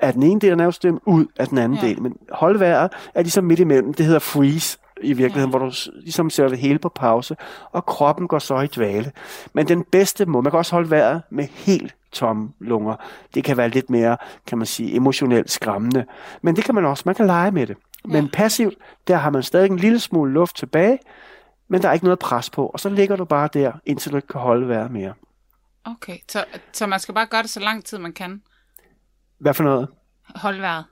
af 0.00 0.12
den 0.12 0.22
ene 0.22 0.40
del 0.40 0.50
af 0.50 0.56
nervesystemet, 0.56 1.00
ud 1.06 1.26
af 1.38 1.48
den 1.48 1.58
anden 1.58 1.78
ja. 1.82 1.86
del. 1.86 2.02
Men 2.02 2.16
holde 2.32 2.60
vejret 2.60 2.92
er 3.14 3.22
ligesom 3.22 3.44
midt 3.44 3.60
imellem. 3.60 3.94
Det 3.94 4.06
hedder 4.06 4.20
freeze 4.20 4.78
i 5.02 5.12
virkeligheden, 5.12 5.52
ja. 5.52 5.58
hvor 5.58 5.68
du 5.68 5.74
ligesom 6.00 6.30
sætter 6.30 6.50
det 6.50 6.58
hele 6.58 6.78
på 6.78 6.88
pause, 6.88 7.36
og 7.72 7.86
kroppen 7.86 8.28
går 8.28 8.38
så 8.38 8.60
i 8.60 8.66
dvale. 8.66 9.12
Men 9.52 9.68
den 9.68 9.84
bedste 9.92 10.26
måde, 10.26 10.42
man 10.42 10.52
kan 10.52 10.58
også 10.58 10.74
holde 10.74 10.90
vejret 10.90 11.22
med 11.30 11.44
helt 11.44 11.94
tomme 12.12 12.48
lunger. 12.58 12.96
Det 13.34 13.44
kan 13.44 13.56
være 13.56 13.68
lidt 13.68 13.90
mere, 13.90 14.16
kan 14.46 14.58
man 14.58 14.66
sige, 14.66 14.94
emotionelt 14.96 15.50
skræmmende. 15.50 16.04
Men 16.42 16.56
det 16.56 16.64
kan 16.64 16.74
man 16.74 16.84
også, 16.84 17.02
man 17.06 17.14
kan 17.14 17.26
lege 17.26 17.50
med 17.50 17.66
det. 17.66 17.76
Ja. 18.04 18.12
Men 18.12 18.28
passivt, 18.28 18.74
der 19.08 19.16
har 19.16 19.30
man 19.30 19.42
stadig 19.42 19.70
en 19.70 19.76
lille 19.76 20.00
smule 20.00 20.32
luft 20.32 20.56
tilbage, 20.56 20.98
men 21.68 21.82
der 21.82 21.88
er 21.88 21.92
ikke 21.92 22.04
noget 22.04 22.18
pres 22.18 22.50
på, 22.50 22.66
og 22.66 22.80
så 22.80 22.88
ligger 22.88 23.16
du 23.16 23.24
bare 23.24 23.48
der, 23.52 23.72
indtil 23.86 24.12
du 24.12 24.16
ikke 24.16 24.28
kan 24.28 24.40
holde 24.40 24.68
vejret 24.68 24.90
mere. 24.90 25.14
Okay, 25.84 26.18
så, 26.28 26.44
så 26.72 26.86
man 26.86 27.00
skal 27.00 27.14
bare 27.14 27.26
gøre 27.26 27.42
det 27.42 27.50
så 27.50 27.60
lang 27.60 27.84
tid, 27.84 27.98
man 27.98 28.12
kan? 28.12 28.42
Hvad 29.38 29.54
for 29.54 29.64
noget? 29.64 29.88
Holde 30.34 30.60
vejret. 30.60 30.84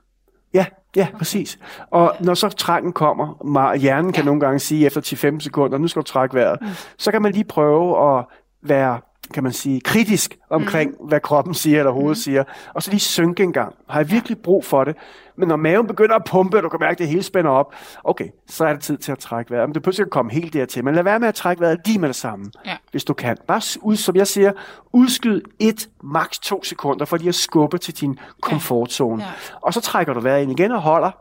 Ja, 0.53 0.65
ja, 0.95 1.07
okay. 1.07 1.17
præcis. 1.17 1.59
Og 1.91 2.15
når 2.19 2.33
så 2.33 2.49
trangen 2.49 2.93
kommer, 2.93 3.75
hjernen 3.75 4.13
kan 4.13 4.23
ja. 4.23 4.25
nogle 4.25 4.41
gange 4.41 4.59
sige 4.59 4.85
efter 4.85 5.01
10-15 5.35 5.39
sekunder, 5.39 5.77
nu 5.77 5.87
skal 5.87 6.01
du 6.01 6.07
trække 6.07 6.35
vejret, 6.35 6.61
mm. 6.61 6.67
så 6.97 7.11
kan 7.11 7.21
man 7.21 7.31
lige 7.31 7.43
prøve 7.43 8.17
at 8.17 8.25
være 8.61 9.01
kan 9.33 9.43
man 9.43 9.51
sige, 9.51 9.81
kritisk 9.81 10.37
omkring, 10.49 10.91
mm. 10.91 11.07
hvad 11.07 11.19
kroppen 11.19 11.53
siger 11.53 11.79
eller 11.79 11.91
hovedet 11.91 12.17
mm. 12.17 12.21
siger, 12.21 12.43
og 12.73 12.83
så 12.83 12.91
lige 12.91 12.99
synke 12.99 13.43
en 13.43 13.53
gang. 13.53 13.75
Har 13.89 13.99
jeg 13.99 14.11
virkelig 14.11 14.37
brug 14.37 14.65
for 14.65 14.83
det? 14.83 14.95
Men 15.35 15.47
når 15.47 15.55
maven 15.55 15.87
begynder 15.87 16.15
at 16.15 16.23
pumpe, 16.23 16.57
og 16.57 16.63
du 16.63 16.69
kan 16.69 16.79
mærke, 16.79 16.91
at 16.91 16.97
det 16.99 17.07
hele 17.07 17.23
spænder 17.23 17.51
op, 17.51 17.75
okay, 18.03 18.27
så 18.47 18.65
er 18.65 18.73
det 18.73 18.81
tid 18.81 18.97
til 18.97 19.11
at 19.11 19.19
trække 19.19 19.51
vejret. 19.51 19.69
Men 19.69 19.73
du 19.73 19.79
behøver 19.79 19.99
ikke 19.99 20.09
komme 20.09 20.31
helt 20.31 20.53
dertil, 20.53 20.83
men 20.83 20.95
lad 20.95 21.03
være 21.03 21.19
med 21.19 21.27
at 21.27 21.35
trække 21.35 21.61
vejret 21.61 21.79
lige 21.85 21.99
med 21.99 22.07
det 22.07 22.15
samme, 22.15 22.45
ja. 22.65 22.77
hvis 22.91 23.03
du 23.03 23.13
kan. 23.13 23.37
Bare, 23.47 23.61
ud, 23.81 23.95
som 23.95 24.15
jeg 24.15 24.27
siger, 24.27 24.51
udskyd 24.93 25.41
et, 25.59 25.89
maks 26.03 26.39
to 26.39 26.63
sekunder, 26.63 27.05
for 27.05 27.17
lige 27.17 27.29
at 27.29 27.35
skubbe 27.35 27.77
til 27.77 27.93
din 28.01 28.19
komfortzone. 28.41 29.23
Ja. 29.23 29.29
Ja. 29.29 29.33
Og 29.61 29.73
så 29.73 29.81
trækker 29.81 30.13
du 30.13 30.19
vejret 30.19 30.41
ind 30.41 30.51
igen 30.51 30.71
og 30.71 30.81
holder, 30.81 31.11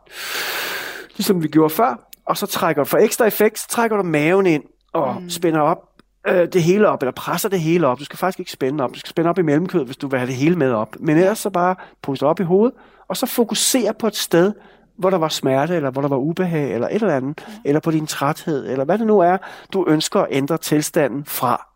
ligesom 1.17 1.43
vi 1.43 1.49
gjorde 1.49 1.75
før, 1.75 2.09
og 2.27 2.37
så 2.37 2.47
trækker 2.47 2.83
du, 2.83 2.89
for 2.89 2.99
ekstra 2.99 3.27
effekt, 3.27 3.59
så 3.59 3.69
trækker 3.69 3.97
du 3.97 4.03
maven 4.03 4.47
ind 4.47 4.63
og 4.93 5.23
mm. 5.23 5.31
spænder 5.31 5.61
op 5.61 5.96
øh, 6.27 6.49
det 6.53 6.63
hele 6.63 6.89
op, 6.89 7.03
eller 7.03 7.13
presser 7.13 7.49
det 7.49 7.61
hele 7.61 7.87
op. 7.87 7.99
Du 7.99 8.05
skal 8.05 8.19
faktisk 8.19 8.39
ikke 8.39 8.53
spænde 8.53 8.85
op. 8.85 8.95
Du 8.95 8.99
skal 8.99 9.11
spænde 9.11 9.31
op 9.31 9.39
i 9.39 9.43
mellemkødet, 9.43 9.87
hvis 9.87 9.97
du 9.97 10.09
vil 10.09 10.19
have 10.19 10.27
det 10.27 10.37
hele 10.37 10.57
med 10.57 10.73
op. 10.73 10.97
Men 11.01 11.17
ellers 11.17 11.39
så 11.39 11.51
bare 11.51 11.77
puste 12.03 12.27
op 12.27 12.41
i 12.41 12.43
hovedet, 12.43 12.75
og 13.09 13.17
så 13.17 13.27
fokusere 13.27 13.95
på 13.95 14.07
et 14.07 14.17
sted, 14.17 14.53
hvor 14.97 15.11
der 15.11 15.19
var 15.19 15.29
smerte, 15.29 15.77
eller 15.77 15.91
hvor 15.91 16.03
der 16.03 16.09
var 16.09 16.17
ubehag, 16.17 16.75
eller 16.75 16.89
et 16.89 16.95
eller 16.95 17.17
andet, 17.17 17.47
eller 17.65 17.81
på 17.81 17.91
din 17.91 18.07
træthed, 18.07 18.71
eller 18.71 18.85
hvad 18.85 18.99
det 18.99 19.07
nu 19.07 19.19
er, 19.19 19.37
du 19.73 19.85
ønsker 19.89 20.21
at 20.21 20.27
ændre 20.31 20.59
tilstanden 20.59 21.25
fra. 21.25 21.67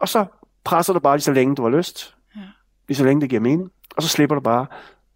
Og 0.00 0.08
så 0.08 0.24
presser 0.64 0.92
du 0.92 0.98
bare 0.98 1.16
lige 1.16 1.22
så 1.22 1.32
længe 1.32 1.56
du 1.56 1.62
har 1.62 1.70
lyst, 1.70 2.14
ja. 2.36 2.40
lige 2.88 2.96
så 2.96 3.04
længe 3.04 3.20
det 3.20 3.30
giver 3.30 3.40
mening, 3.40 3.70
og 3.96 4.02
så 4.02 4.08
slipper 4.08 4.34
du 4.34 4.40
bare. 4.40 4.66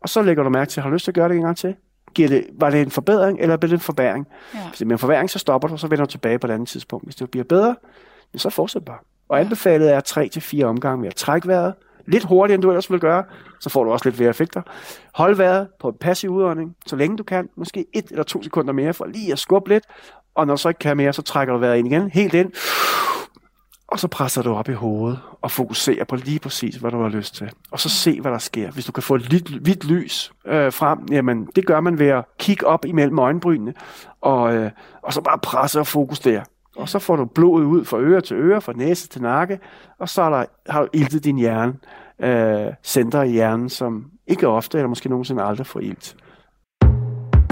Og 0.00 0.08
så 0.08 0.22
lægger 0.22 0.42
du 0.42 0.50
mærke 0.50 0.70
til, 0.70 0.82
har 0.82 0.90
du 0.90 0.94
lyst 0.94 1.04
til 1.04 1.10
at 1.10 1.14
gøre 1.14 1.28
det 1.28 1.36
en 1.36 1.42
gang 1.42 1.56
til? 1.56 1.74
Giver 2.14 2.28
det, 2.28 2.46
var 2.52 2.70
det 2.70 2.82
en 2.82 2.90
forbedring, 2.90 3.40
eller 3.40 3.56
blev 3.56 3.70
det 3.70 3.76
en 3.76 3.80
forbæring? 3.80 4.26
Ja. 4.54 4.68
Hvis 4.68 4.78
det 4.78 4.86
er 4.86 4.92
en 4.92 4.98
forbæring, 4.98 5.30
så 5.30 5.38
stopper 5.38 5.68
du, 5.68 5.74
og 5.74 5.80
så 5.80 5.86
vender 5.86 6.04
du 6.04 6.10
tilbage 6.10 6.38
på 6.38 6.46
et 6.46 6.50
andet 6.50 6.68
tidspunkt. 6.68 7.06
Hvis 7.06 7.16
det 7.16 7.30
bliver 7.30 7.44
bedre, 7.44 7.76
så 8.36 8.50
fortsæt 8.50 8.84
bare. 8.84 8.98
Og 9.28 9.40
anbefalet 9.40 9.92
er 9.92 10.60
3-4 10.60 10.64
omgange 10.64 11.00
med 11.00 11.08
at 11.08 11.14
trække 11.14 11.48
vejret, 11.48 11.74
lidt 12.06 12.24
hurtigere, 12.24 12.54
end 12.54 12.62
du 12.62 12.70
ellers 12.70 12.90
vil 12.90 13.00
gøre, 13.00 13.24
så 13.60 13.70
får 13.70 13.84
du 13.84 13.92
også 13.92 14.04
lidt 14.04 14.16
flere 14.16 14.30
effekter. 14.30 14.62
Hold 15.14 15.36
vejret 15.36 15.68
på 15.80 15.88
en 15.88 15.94
passiv 16.00 16.30
udånding, 16.30 16.76
så 16.86 16.96
længe 16.96 17.16
du 17.16 17.22
kan, 17.22 17.48
måske 17.56 17.86
et 17.94 18.04
eller 18.10 18.22
to 18.22 18.42
sekunder 18.42 18.72
mere, 18.72 18.94
for 18.94 19.06
lige 19.06 19.32
at 19.32 19.38
skubbe 19.38 19.68
lidt, 19.68 19.84
og 20.34 20.46
når 20.46 20.54
du 20.54 20.60
så 20.60 20.68
ikke 20.68 20.78
kan 20.78 20.96
mere, 20.96 21.12
så 21.12 21.22
trækker 21.22 21.54
du 21.54 21.60
vejret 21.60 21.78
ind 21.78 21.86
igen, 21.86 22.10
helt 22.10 22.34
ind, 22.34 22.52
og 23.88 23.98
så 24.00 24.08
presser 24.08 24.42
du 24.42 24.54
op 24.54 24.68
i 24.68 24.72
hovedet 24.72 25.18
og 25.42 25.50
fokuserer 25.50 26.04
på 26.04 26.16
lige 26.16 26.38
præcis, 26.38 26.76
hvad 26.76 26.90
du 26.90 27.02
har 27.02 27.08
lyst 27.08 27.34
til. 27.34 27.50
Og 27.70 27.80
så 27.80 27.88
se, 27.88 28.20
hvad 28.20 28.32
der 28.32 28.38
sker. 28.38 28.70
Hvis 28.70 28.84
du 28.84 28.92
kan 28.92 29.02
få 29.02 29.14
et 29.14 29.32
lidt 29.32 29.48
hvidt 29.48 29.84
lys 29.84 30.32
øh, 30.46 30.72
frem, 30.72 30.98
jamen 31.10 31.48
det 31.56 31.66
gør 31.66 31.80
man 31.80 31.98
ved 31.98 32.06
at 32.06 32.24
kigge 32.38 32.66
op 32.66 32.84
imellem 32.84 33.18
øjenbrynene, 33.18 33.74
og, 34.20 34.54
øh, 34.54 34.70
og 35.02 35.12
så 35.12 35.20
bare 35.20 35.38
presse 35.38 35.80
og 35.80 35.86
fokus 35.86 36.20
der. 36.20 36.42
Og 36.78 36.88
så 36.88 36.98
får 36.98 37.16
du 37.16 37.24
blodet 37.24 37.64
ud 37.64 37.84
fra 37.84 37.98
øre 38.00 38.20
til 38.20 38.36
øre, 38.36 38.60
fra 38.60 38.72
næse 38.72 39.08
til 39.08 39.22
nakke, 39.22 39.58
og 39.98 40.08
så 40.08 40.22
er 40.22 40.30
der, 40.30 40.44
har 40.68 40.80
du 40.80 40.88
iltet 40.92 41.24
din 41.24 41.38
hjerne, 41.38 41.74
øh, 42.22 42.72
center 42.84 43.22
i 43.22 43.30
hjernen, 43.30 43.68
som 43.68 44.10
ikke 44.26 44.48
ofte, 44.48 44.78
eller 44.78 44.88
måske 44.88 45.08
nogensinde 45.08 45.42
aldrig 45.42 45.66
får 45.66 45.80
ilt. 45.80 46.16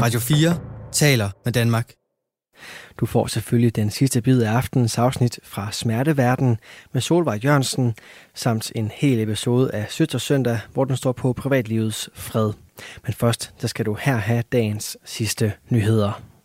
Radio 0.03 0.21
4 0.21 0.51
taler 0.93 1.31
med 1.45 1.53
Danmark. 1.53 1.93
Du 3.01 3.07
får 3.07 3.27
selvfølgelig 3.27 3.77
den 3.77 3.91
sidste 3.91 4.21
bid 4.23 4.43
af 4.43 4.53
aftenens 4.53 4.99
afsnit 4.99 5.41
fra 5.43 5.73
Smerteverden 5.73 6.59
med 6.93 7.01
Solvej 7.01 7.39
Jørgensen, 7.45 7.95
samt 8.35 8.73
en 8.75 8.91
hel 8.95 9.21
episode 9.21 9.71
af 9.73 9.87
Søtter 9.91 10.19
Søndag, 10.19 10.59
hvor 10.73 10.85
den 10.85 10.97
står 10.97 11.13
på 11.13 11.33
privatlivets 11.33 12.11
fred. 12.15 12.53
Men 13.05 13.13
først, 13.13 13.53
der 13.61 13.69
skal 13.69 13.87
du 13.87 13.95
her 13.95 14.17
have 14.17 14.43
dagens 14.53 14.97
sidste 15.05 15.53
nyheder. 15.71 16.36